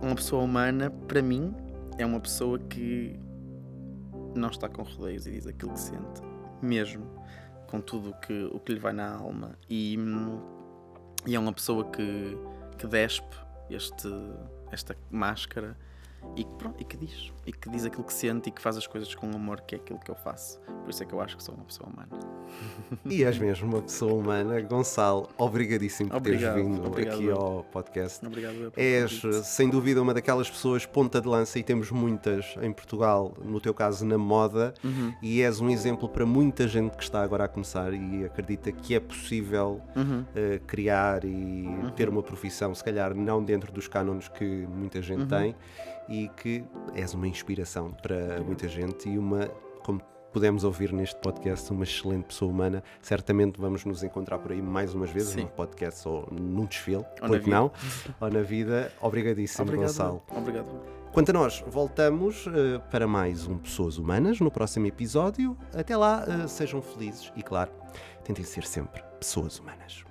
Uma 0.00 0.14
pessoa 0.14 0.42
humana, 0.42 0.90
para 0.90 1.22
mim, 1.22 1.54
é 1.98 2.04
uma 2.04 2.20
pessoa 2.20 2.58
que 2.58 3.18
não 4.34 4.50
está 4.50 4.68
com 4.68 4.82
rodeios 4.82 5.26
e 5.26 5.32
diz 5.32 5.46
aquilo 5.46 5.72
que 5.72 5.80
sente, 5.80 6.20
mesmo 6.60 7.06
com 7.68 7.80
tudo 7.80 8.10
o 8.10 8.14
que, 8.20 8.44
o 8.52 8.60
que 8.60 8.72
lhe 8.72 8.78
vai 8.78 8.92
na 8.92 9.14
alma. 9.14 9.58
E, 9.68 9.96
hum, 9.98 10.40
e 11.26 11.34
é 11.34 11.38
uma 11.38 11.52
pessoa 11.52 11.90
que, 11.90 12.36
que 12.78 12.86
despe 12.86 13.36
este, 13.70 14.08
esta 14.70 14.96
máscara 15.10 15.76
e 16.36 16.44
que, 16.44 16.54
pronto, 16.54 16.76
e 16.80 16.84
que 16.84 16.96
diz. 16.96 17.32
E 17.46 17.52
que 17.52 17.68
diz 17.70 17.84
aquilo 17.84 18.04
que 18.04 18.12
sente 18.12 18.48
e 18.48 18.52
que 18.52 18.60
faz 18.60 18.76
as 18.76 18.86
coisas 18.86 19.14
com 19.14 19.26
amor, 19.34 19.60
que 19.60 19.74
é 19.74 19.78
aquilo 19.78 19.98
que 19.98 20.10
eu 20.10 20.14
faço. 20.16 20.58
Por 20.82 20.90
isso 20.90 21.02
é 21.02 21.06
que 21.06 21.12
eu 21.14 21.20
acho 21.20 21.36
que 21.36 21.42
sou 21.42 21.54
uma 21.54 21.64
pessoa 21.64 21.88
humana. 21.88 22.08
E 23.10 23.24
és 23.24 23.38
mesmo 23.38 23.66
uma 23.68 23.82
pessoa 23.82 24.12
humana. 24.14 24.60
Gonçalo, 24.60 25.28
obrigadíssimo 25.36 26.10
por 26.10 26.16
Obrigado, 26.18 26.54
teres 26.54 26.66
vindo 26.68 26.86
obrigado 26.86 27.14
aqui 27.16 27.30
ao 27.30 27.64
podcast. 27.64 28.24
Obrigado. 28.24 28.72
És, 28.76 29.20
sem 29.44 29.68
dúvida, 29.68 30.00
uma 30.00 30.14
daquelas 30.14 30.48
pessoas 30.50 30.86
ponta 30.86 31.20
de 31.20 31.26
lança 31.28 31.58
e 31.58 31.62
temos 31.62 31.90
muitas 31.90 32.54
em 32.62 32.72
Portugal, 32.72 33.34
no 33.44 33.60
teu 33.60 33.74
caso 33.74 34.04
na 34.06 34.16
moda, 34.18 34.72
Uhum. 34.84 35.12
e 35.22 35.42
és 35.42 35.60
um 35.60 35.68
exemplo 35.70 36.08
para 36.08 36.24
muita 36.26 36.68
gente 36.68 36.96
que 36.96 37.02
está 37.02 37.22
agora 37.22 37.44
a 37.44 37.48
começar 37.48 37.92
e 37.92 38.24
acredita 38.24 38.70
que 38.72 38.94
é 38.94 39.00
possível 39.00 39.80
Uhum. 39.96 40.24
eh, 40.34 40.60
criar 40.66 41.24
e 41.24 41.66
ter 41.96 42.08
uma 42.08 42.22
profissão, 42.22 42.74
se 42.74 42.84
calhar 42.84 43.14
não 43.14 43.42
dentro 43.42 43.72
dos 43.72 43.88
cânones 43.88 44.28
que 44.28 44.44
muita 44.44 45.00
gente 45.02 45.22
Uhum. 45.22 45.28
tem, 45.28 45.56
e 46.08 46.28
que 46.36 46.64
és 46.94 47.14
uma 47.14 47.26
inspiração 47.26 47.90
para 47.90 48.42
muita 48.42 48.68
gente 48.68 49.08
e 49.08 49.18
uma, 49.18 49.48
como 49.82 50.00
pudemos 50.32 50.64
ouvir 50.64 50.92
neste 50.92 51.14
podcast, 51.20 51.70
uma 51.72 51.84
excelente 51.84 52.24
pessoa 52.24 52.50
humana. 52.50 52.82
Certamente 53.00 53.60
vamos 53.60 53.84
nos 53.84 54.02
encontrar 54.02 54.38
por 54.38 54.50
aí 54.50 54.60
mais 54.60 54.92
umas 54.92 55.10
vezes, 55.10 55.30
Sim. 55.30 55.42
num 55.42 55.46
podcast 55.46 56.08
ou 56.08 56.28
num 56.32 56.66
desfile, 56.66 57.04
Ou 57.22 57.28
porque 57.28 57.48
não? 57.48 57.70
ou 58.20 58.30
na 58.30 58.42
vida. 58.42 58.92
Obrigadíssimo, 59.00 59.62
Obrigado. 59.62 59.86
Gonçalo. 59.86 60.22
Obrigado. 60.36 60.66
Quanto 61.12 61.30
a 61.30 61.32
nós, 61.32 61.62
voltamos 61.68 62.46
eh, 62.48 62.80
para 62.90 63.06
mais 63.06 63.46
um 63.46 63.56
Pessoas 63.56 63.98
Humanas 63.98 64.40
no 64.40 64.50
próximo 64.50 64.86
episódio. 64.86 65.56
Até 65.72 65.96
lá, 65.96 66.24
eh, 66.26 66.48
sejam 66.48 66.82
felizes 66.82 67.32
e, 67.36 67.42
claro, 67.42 67.70
tentem 68.24 68.44
ser 68.44 68.64
sempre 68.64 69.00
pessoas 69.20 69.60
humanas. 69.60 70.04